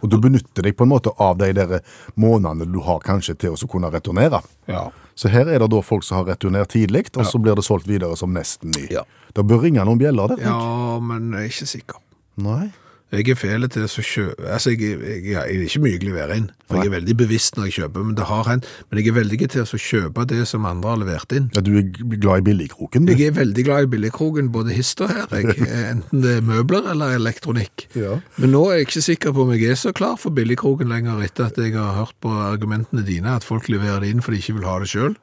Og 0.03 0.09
du 0.11 0.17
benytter 0.19 0.61
deg 0.61 0.75
på 0.77 0.83
en 0.83 0.89
måte 0.89 1.09
av 1.19 1.37
de 1.39 1.53
der 1.53 1.79
månedene 2.17 2.71
du 2.71 2.79
har 2.81 2.99
kanskje 2.99 3.33
til 3.39 3.51
å 3.51 3.57
så 3.57 3.65
kunne 3.67 3.89
returnere. 3.89 4.43
Ja. 4.67 4.91
Så 5.15 5.29
her 5.29 5.47
er 5.47 5.57
det 5.59 5.69
da 5.71 5.81
folk 5.81 6.03
som 6.03 6.17
har 6.17 6.35
returnert 6.35 6.67
tidlig, 6.69 7.07
og 7.17 7.25
så 7.25 7.39
blir 7.41 7.55
det 7.55 7.63
solgt 7.65 7.87
videre 7.87 8.15
som 8.17 8.31
nesten 8.33 8.69
ny. 8.75 8.87
Ja. 8.91 9.01
Det 9.33 9.47
bør 9.47 9.63
ringe 9.63 9.83
noen 9.85 9.97
bjeller 9.97 10.27
der. 10.35 10.43
ja, 10.43 10.99
men 10.99 11.31
jeg 11.31 11.39
er 11.41 11.47
ikke 11.49 11.65
sikker. 11.67 11.95
Nei. 12.37 12.71
Jeg 13.07 13.29
er 13.31 13.37
fæl 13.39 13.63
til 13.71 13.85
å 13.85 14.03
kjøpe 14.03 14.49
Altså, 14.51 14.73
jeg, 14.73 14.97
jeg, 14.99 15.21
jeg 15.31 15.39
er 15.39 15.61
ikke 15.63 15.79
mye 15.85 15.95
å 15.95 16.03
levere 16.03 16.37
inn, 16.41 16.47
for 16.67 16.81
jeg 16.81 16.89
er 16.89 16.93
veldig 16.97 17.15
bevisst 17.21 17.55
når 17.55 17.69
jeg 17.69 17.75
kjøper, 17.77 18.03
men 18.03 18.17
det 18.17 18.25
har 18.27 18.49
hendt. 18.49 18.67
Men 18.89 18.99
jeg 18.99 19.11
er 19.11 19.15
veldig 19.15 19.39
til 19.53 19.63
å 19.63 19.79
kjøpe 19.79 20.25
det 20.27 20.41
som 20.49 20.67
andre 20.67 20.91
har 20.91 20.99
levert 20.99 21.35
inn. 21.37 21.47
Ja, 21.55 21.63
du 21.63 21.71
er 21.79 21.87
glad 22.17 22.43
i 22.43 22.45
billigkroken, 22.49 23.07
du. 23.07 23.13
Jeg 23.15 23.31
er 23.31 23.37
veldig 23.39 23.65
glad 23.69 23.87
i 23.87 23.91
billigkroken, 23.95 24.51
både 24.51 24.75
hist 24.75 24.99
og 25.05 25.13
her, 25.13 25.31
jeg. 25.31 25.55
enten 25.93 26.25
det 26.25 26.35
er 26.41 26.45
møbler 26.49 26.91
eller 26.91 27.15
elektronikk. 27.15 27.87
Ja. 27.95 28.19
Men 28.41 28.55
nå 28.57 28.65
er 28.67 28.81
jeg 28.81 28.89
ikke 28.89 29.05
sikker 29.07 29.37
på 29.37 29.47
om 29.47 29.55
jeg 29.55 29.71
er 29.71 29.79
så 29.79 29.95
klar 29.95 30.19
for 30.19 30.35
billigkroken 30.35 30.91
lenger 30.91 31.23
etter 31.23 31.47
at 31.47 31.63
jeg 31.63 31.77
har 31.79 31.95
hørt 32.01 32.17
på 32.23 32.33
argumentene 32.49 33.07
dine, 33.07 33.39
at 33.39 33.47
folk 33.47 33.71
leverer 33.71 34.03
det 34.03 34.11
inn 34.11 34.25
for 34.25 34.35
de 34.35 34.43
ikke 34.43 34.59
vil 34.59 34.67
ha 34.67 34.81
det 34.83 34.91
sjøl. 34.91 35.15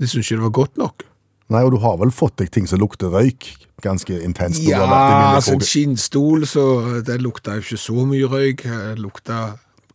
De 0.00 0.08
syns 0.08 0.30
ikke 0.30 0.38
det 0.38 0.46
var 0.46 0.58
godt 0.62 0.78
nok. 0.80 1.09
Nei, 1.50 1.64
og 1.66 1.74
du 1.74 1.80
har 1.82 1.98
vel 1.98 2.12
fått 2.14 2.38
deg 2.38 2.52
ting 2.54 2.68
som 2.70 2.80
lukter 2.82 3.10
røyk 3.10 3.48
ganske 3.82 4.20
intenst? 4.22 4.62
Ja, 4.62 4.84
altså 4.84 5.56
billigkroken. 5.56 5.66
skinnstol, 5.66 6.46
så 6.46 6.64
det 7.06 7.18
lukta 7.24 7.56
jo 7.58 7.64
ikke 7.64 7.80
så 7.80 8.06
mye 8.06 8.30
røyk. 8.30 8.64
Det 8.68 8.98
lukta 9.00 9.40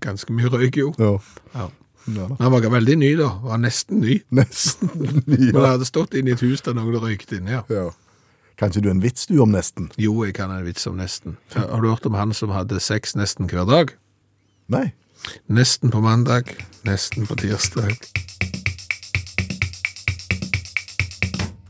ganske 0.04 0.36
mye 0.36 0.52
røyk, 0.52 0.80
jo. 0.82 0.94
Ja. 1.00 1.18
Ja. 1.56 1.70
Ja. 2.06 2.28
Han 2.40 2.52
var 2.52 2.62
veldig 2.70 2.96
ny, 3.02 3.16
da. 3.18 3.32
Var 3.42 3.58
nesten 3.58 4.04
ny. 4.04 4.20
Nesten. 4.38 4.92
Men 5.26 5.46
jeg 5.54 5.56
hadde 5.58 5.88
stått 5.90 6.14
inne 6.14 6.34
i 6.34 6.38
et 6.38 6.44
hus 6.46 6.62
der 6.66 6.78
noen 6.78 7.00
røykte 7.02 7.40
inne, 7.40 7.60
ja. 7.60 7.64
ja. 7.72 7.88
Kanskje 8.60 8.84
du 8.86 8.90
er 8.92 8.96
en 8.96 9.04
vits 9.04 9.26
du 9.28 9.40
om 9.44 9.52
nesten? 9.52 9.90
Jo, 10.00 10.22
jeg 10.24 10.38
kan 10.38 10.54
en 10.54 10.64
vits 10.64 10.86
om 10.88 11.00
nesten. 11.00 11.36
Har 11.56 11.82
du 11.82 11.90
hørt 11.90 12.06
om 12.08 12.16
han 12.16 12.32
som 12.34 12.54
hadde 12.56 12.80
sex 12.80 13.16
nesten 13.18 13.50
hver 13.52 13.66
dag? 13.68 13.96
Nei. 14.72 14.94
Nesten 15.52 15.92
på 15.92 16.00
mandag, 16.06 16.54
nesten 16.88 17.28
på 17.28 17.36
tirsdag. 17.42 17.98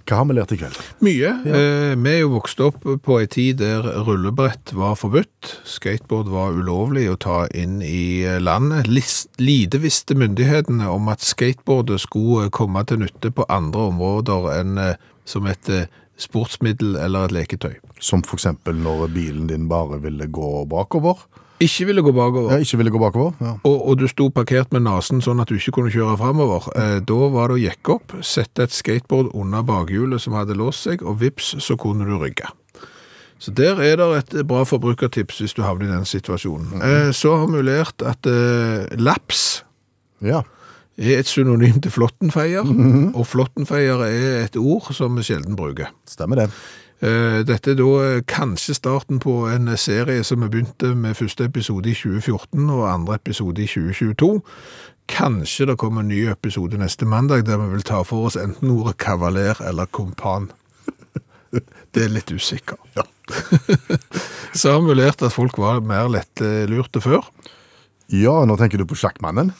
Hva 0.05 0.19
har 0.19 0.25
vi 0.29 0.35
lært 0.37 0.51
i 0.53 0.57
kveld? 0.61 0.75
Mye. 1.01 1.29
Eh, 1.49 1.95
vi 1.97 2.11
er 2.11 2.19
jo 2.21 2.29
vokst 2.35 2.59
opp 2.61 2.83
på 3.05 3.15
en 3.23 3.29
tid 3.33 3.57
der 3.63 3.81
rullebrett 4.05 4.73
var 4.77 4.93
forbudt. 4.99 5.55
Skateboard 5.65 6.29
var 6.29 6.53
ulovlig 6.53 7.07
å 7.09 7.17
ta 7.17 7.39
inn 7.57 7.79
i 7.81 8.21
landet. 8.39 8.85
Lis- 8.87 9.25
Lite 9.41 9.79
visste 9.81 10.13
myndighetene 10.17 10.85
om 10.93 11.09
at 11.09 11.25
skateboardet 11.25 12.03
skulle 12.05 12.51
komme 12.53 12.85
til 12.85 13.01
nytte 13.01 13.33
på 13.33 13.47
andre 13.49 13.87
områder 13.89 14.51
enn 14.59 14.77
eh, 14.77 14.95
som 15.25 15.47
et 15.49 15.69
eh, 15.73 15.87
sportsmiddel 16.21 16.95
eller 17.01 17.25
et 17.25 17.33
leketøy. 17.35 17.73
Som 17.99 18.21
eksempel 18.21 18.77
når 18.77 19.07
bilen 19.15 19.47
din 19.49 19.65
bare 19.71 19.97
ville 20.03 20.27
gå 20.29 20.65
bakover. 20.69 21.25
Ikke 21.63 21.85
ville 21.87 22.03
gå 22.03 22.11
bakover. 22.11 22.51
Ja, 22.51 22.59
ikke 22.59 22.77
ville 22.81 22.91
gå 22.91 22.99
bakover. 22.99 23.35
Ja. 23.39 23.53
Og, 23.63 23.77
og 23.87 23.99
du 24.01 24.07
sto 24.11 24.27
parkert 24.33 24.73
med 24.75 24.83
nasen 24.83 25.21
sånn 25.23 25.39
at 25.39 25.51
du 25.51 25.55
ikke 25.55 25.77
kunne 25.77 25.93
kjøre 25.93 26.17
fremover. 26.19 26.67
Eh, 26.75 26.97
da 27.07 27.29
var 27.31 27.51
det 27.51 27.55
å 27.55 27.63
jekke 27.63 27.95
opp, 27.95 28.15
sette 28.25 28.67
et 28.67 28.75
skateboard 28.75 29.31
under 29.37 29.63
bakhjulet 29.67 30.23
som 30.23 30.35
hadde 30.35 30.57
låst 30.59 30.87
seg, 30.87 31.05
og 31.05 31.21
vips, 31.23 31.53
så 31.63 31.79
kunne 31.79 32.07
du 32.07 32.17
rygge. 32.19 32.51
Så 33.39 33.51
der 33.55 33.79
er 33.83 33.99
det 33.99 34.09
et 34.19 34.35
bra 34.47 34.63
forbrukertips 34.67 35.41
hvis 35.43 35.55
du 35.55 35.63
havner 35.63 35.87
i 35.87 35.93
den 35.93 36.07
situasjonen. 36.07 36.75
Eh, 36.81 37.09
så 37.15 37.37
har 37.39 37.47
vi 37.51 37.63
lært 37.63 38.03
at 38.03 38.27
eh, 38.27 38.91
laps 38.99 39.63
ja. 40.23 40.43
er 40.99 41.19
et 41.21 41.29
synonym 41.29 41.79
til 41.83 41.93
flottenfeier, 41.93 42.67
og 43.15 43.27
flottenfeier 43.27 44.03
er 44.07 44.41
et 44.45 44.59
ord 44.59 44.91
som 44.95 45.15
vi 45.15 45.27
sjelden 45.27 45.55
bruker. 45.59 45.91
Stemmer 46.09 46.43
det. 46.43 46.49
Eh, 47.03 47.41
Dette 47.43 47.73
er 47.73 47.79
da 47.79 47.87
eh, 48.05 48.21
kanskje 48.27 48.77
starten 48.77 49.19
på 49.19 49.41
en 49.51 49.67
serie 49.77 50.23
som 50.23 50.43
vi 50.45 50.51
begynte 50.53 50.93
med 50.95 51.17
første 51.19 51.43
episode 51.49 51.91
i 51.91 51.95
2014 51.97 52.69
og 52.71 52.85
andre 52.87 53.17
episode 53.19 53.63
i 53.63 53.67
2022. 53.67 54.29
Kanskje 55.11 55.67
det 55.69 55.77
kommer 55.81 56.05
en 56.05 56.09
ny 56.09 56.21
episode 56.31 56.79
neste 56.79 57.05
mandag 57.05 57.43
der 57.45 57.59
vi 57.61 57.67
vil 57.73 57.83
ta 57.85 57.99
for 58.07 58.29
oss 58.29 58.39
enten 58.39 58.71
ordet 58.71 58.95
kavaler 58.97 59.59
eller 59.67 59.91
kompan. 59.91 60.49
Det 61.95 62.03
er 62.03 62.11
litt 62.11 62.31
usikker. 62.31 62.79
Så 64.59 64.73
har 64.73 64.81
vi 64.83 64.95
lært 64.95 65.21
at 65.23 65.35
folk 65.35 65.59
var 65.59 65.83
mer 65.83 66.09
lettlurte 66.11 67.03
før. 67.03 67.27
Ja, 68.11 68.41
nå 68.47 68.57
tenker 68.59 68.81
du 68.81 68.87
på 68.87 68.97
sjakkmannen. 68.99 69.53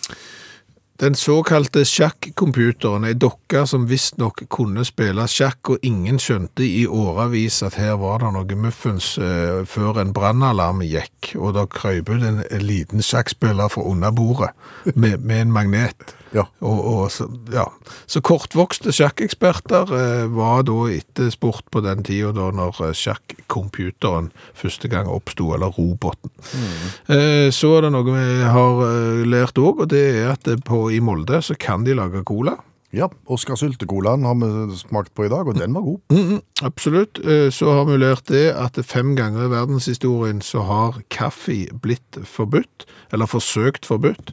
Den 0.96 1.16
såkalte 1.20 1.82
sjakkomputeren 1.84 3.04
er 3.04 3.18
dokker 3.20 3.66
som 3.68 3.84
visstnok 3.90 4.46
kunne 4.48 4.86
spille 4.88 5.26
sjakk, 5.28 5.74
og 5.74 5.84
ingen 5.84 6.22
skjønte 6.24 6.64
i 6.64 6.86
årevis 6.88 7.58
at 7.68 7.76
her 7.76 7.98
var 8.00 8.24
det 8.24 8.30
noe 8.32 8.60
muffens 8.64 9.10
eh, 9.20 9.66
før 9.68 10.00
en 10.00 10.14
brannalarm 10.16 10.80
gikk, 10.88 11.34
og 11.36 11.58
da 11.58 11.66
krøp 11.68 12.14
det 12.14 12.32
en 12.32 12.64
liten 12.64 13.04
sjakkspiller 13.04 13.74
fra 13.74 13.84
under 13.84 14.16
bordet 14.16 14.54
med, 14.96 15.20
med 15.20 15.42
en 15.42 15.52
magnet. 15.58 16.16
Ja. 16.36 16.44
Og, 16.66 16.80
og 16.92 17.12
så, 17.14 17.28
ja. 17.54 17.66
så 18.12 18.22
kortvokste 18.26 18.92
sjakkeksperter 18.96 19.94
eh, 19.96 20.26
var 20.36 20.66
da 20.68 20.78
etterspurt 20.92 21.70
på 21.72 21.84
den 21.86 22.04
tida 22.06 22.34
da 22.36 22.50
når 22.56 22.82
eh, 22.90 22.96
sjakkomputeren 22.98 24.32
første 24.58 24.92
gang 24.92 25.10
oppsto, 25.12 25.54
eller 25.56 25.72
roboten. 25.78 26.34
Eh, 27.08 27.48
så 27.56 27.76
er 27.78 27.88
det 27.88 27.94
noe 27.96 28.08
vi 28.10 28.28
har 28.44 28.86
eh, 28.90 29.26
lært 29.30 29.62
òg, 29.62 29.86
og 29.86 29.92
det 29.96 30.06
er 30.12 30.34
at 30.36 30.50
på, 30.68 30.88
i 30.92 31.02
Molde 31.04 31.42
så 31.46 31.58
kan 31.60 31.88
de 31.88 31.96
lage 31.98 32.26
cola. 32.28 32.58
Ja, 32.96 33.10
Oskar 33.28 33.58
Syltekolaen 33.60 34.24
har 34.24 34.38
vi 34.40 34.78
smakt 34.80 35.12
på 35.18 35.26
i 35.26 35.30
dag, 35.32 35.48
og 35.52 35.58
den 35.60 35.74
var 35.76 35.82
god. 35.84 36.00
Mhm, 36.16 36.38
absolutt. 36.64 37.20
Eh, 37.26 37.50
Så 37.52 37.66
har 37.74 37.86
vi 37.86 37.98
lært 37.98 38.26
det 38.32 38.54
at 38.56 38.80
fem 38.86 39.16
ganger 39.16 39.46
i 39.46 39.52
verdenshistorien 39.52 40.40
så 40.42 40.62
har 40.64 41.02
kaffe 41.12 41.68
blitt 41.82 42.18
forbudt, 42.24 42.86
eller 43.12 43.26
forsøkt 43.28 43.86
forbudt. 43.86 44.32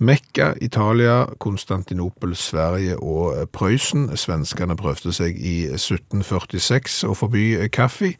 Mekka, 0.00 0.52
Italia, 0.62 1.24
Konstantinopel, 1.40 2.36
Sverige 2.36 2.96
og 3.02 3.48
Prøysen. 3.50 4.08
Svenskene 4.16 4.76
prøvde 4.78 5.12
seg 5.12 5.34
i 5.40 5.66
1746 5.74 7.02
å 7.08 7.16
forby 7.18 7.68
kaffe. 7.74 8.12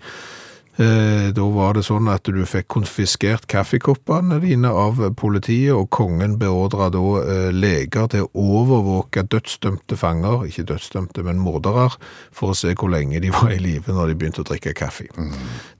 Eh, 0.78 1.32
Da 1.34 1.42
var 1.50 1.74
det 1.74 1.82
sånn 1.86 2.06
at 2.10 2.22
du 2.30 2.38
fikk 2.46 2.68
konfiskert 2.70 3.46
kaffekoppene 3.50 4.38
dine 4.40 4.70
av 4.70 5.00
politiet, 5.18 5.72
og 5.74 5.88
kongen 5.90 6.36
beordra 6.38 6.86
da 6.94 7.02
eh, 7.20 7.48
leger 7.52 8.06
til 8.12 8.28
å 8.28 8.44
overvåke 8.62 9.24
dødsdømte 9.26 9.98
fanger, 9.98 10.46
ikke 10.46 10.64
dødsdømte, 10.70 11.24
men 11.26 11.42
mordere, 11.42 11.88
for 12.32 12.54
å 12.54 12.56
se 12.58 12.74
hvor 12.78 12.92
lenge 12.94 13.18
de 13.24 13.32
var 13.34 13.50
i 13.56 13.58
live 13.58 13.92
når 13.92 14.12
de 14.12 14.18
begynte 14.22 14.44
å 14.44 14.48
drikke 14.48 14.72
kaffe. 14.78 15.08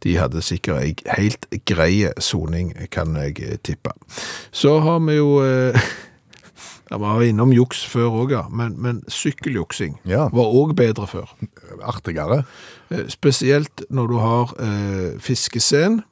De 0.03 0.17
hadde 0.19 0.43
sikkert 0.43 0.83
ei 0.83 0.95
helt 1.17 1.47
grei 1.69 2.09
soning, 2.19 2.75
kan 2.91 3.15
jeg 3.23 3.61
tippe. 3.63 3.95
Så 4.53 4.81
har 4.83 4.99
vi 5.07 5.17
jo 5.21 5.39
eh, 5.47 5.79
ja, 6.91 6.97
Vi 6.97 7.03
var 7.05 7.23
innom 7.23 7.53
juks 7.53 7.85
før 7.87 8.23
òg, 8.25 8.31
ja. 8.33 8.45
Men, 8.51 8.75
men 8.81 9.03
sykkeljuksing 9.09 9.99
Ja. 10.09 10.29
var 10.33 10.53
òg 10.55 10.75
bedre 10.79 11.07
før. 11.07 11.29
Artigere. 11.83 12.45
Eh, 12.91 13.07
Spesielt 13.09 13.85
når 13.91 14.09
du 14.09 14.17
har 14.19 14.55
eh, 14.61 15.19
fiskesen 15.21 16.03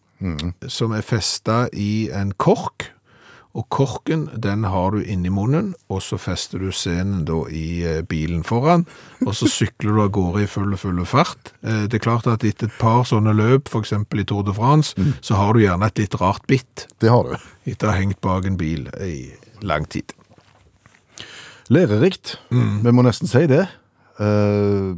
som 0.69 0.93
er 0.97 1.03
festa 1.05 1.67
i 1.77 2.09
en 2.13 2.33
kork, 2.41 2.93
Og 3.57 3.65
korken 3.73 4.27
den 4.37 4.65
har 4.69 4.91
du 4.93 4.99
inni 5.01 5.31
munnen, 5.33 5.71
og 5.89 6.03
så 6.05 6.19
fester 6.21 6.59
du 6.61 6.67
scenen 6.77 7.23
da 7.25 7.39
i 7.49 7.81
eh, 7.89 8.03
bilen 8.05 8.43
foran, 8.45 8.83
og 9.25 9.33
så 9.33 9.49
sykler 9.49 9.95
du 9.97 10.01
av 10.03 10.11
gårde 10.13 10.43
i 10.45 10.47
full, 10.47 10.75
full 10.77 11.01
fart. 11.09 11.55
Eh, 11.65 11.87
Det 11.89 11.95
er 11.97 12.05
klart 12.05 12.27
at 12.29 12.45
etter 12.45 12.67
et 12.69 12.77
par 12.79 13.05
sånne 13.09 13.33
løp, 13.33 13.73
eksempel 13.81 14.21
i 14.21 14.25
Tour 14.29 14.43
de 14.45 14.53
France, 14.53 14.93
så 15.25 15.35
har 15.41 15.55
du 15.57 15.61
gjerne 15.65 15.87
et 15.89 15.97
litt 16.05 16.19
rart 16.21 16.45
bitt 16.47 16.85
Det 17.01 17.09
har 17.09 17.25
du. 17.25 17.37
etter 17.65 17.89
å 17.89 17.93
ha 17.95 17.97
hengt 17.97 18.21
bak 18.21 18.45
en 18.45 18.59
bil 18.61 18.91
i 19.01 19.33
lang 19.63 19.89
tid. 19.89 20.13
Lærerikt. 21.69 22.37
Vi 22.85 22.93
må 22.95 23.03
nesten 23.03 23.27
si 23.31 23.43
det. 23.51 23.65
Uh, 24.21 24.95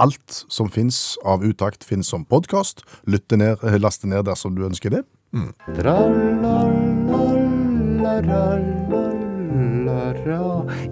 alt 0.00 0.44
som 0.48 0.70
fins 0.72 1.18
av 1.24 1.44
utakt, 1.44 1.84
fins 1.84 2.10
som 2.10 2.24
podkast. 2.24 2.82
Lytt 3.06 3.30
ned, 3.30 3.62
eh, 3.62 3.78
last 3.78 4.02
det 4.02 4.10
ned 4.10 4.24
dersom 4.24 4.56
du 4.56 4.64
ønsker 4.66 4.90
det. 4.90 5.04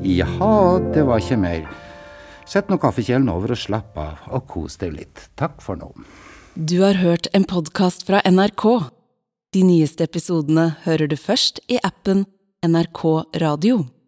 Jaha, 0.02 0.78
det 0.94 1.02
var 1.06 1.18
ikke 1.18 1.40
mer. 1.40 1.68
Sett 2.46 2.70
nå 2.70 2.78
kaffekjelen 2.78 3.28
over 3.28 3.52
og 3.52 3.60
slapp 3.60 3.98
av, 3.98 4.22
og 4.30 4.46
kos 4.46 4.78
deg 4.78 4.94
litt. 4.94 5.28
Takk 5.36 5.60
for 5.60 5.76
nå. 5.76 5.92
Du 6.54 6.80
har 6.82 6.94
hørt 6.94 7.28
en 7.34 7.44
podkast 7.44 8.06
fra 8.06 8.22
NRK. 8.24 8.90
De 9.52 9.62
nyeste 9.62 10.04
episodene 10.04 10.76
hører 10.84 11.08
du 11.08 11.16
først 11.16 11.60
i 11.68 11.80
appen 11.82 12.26
NRK 12.64 13.24
Radio. 13.40 13.88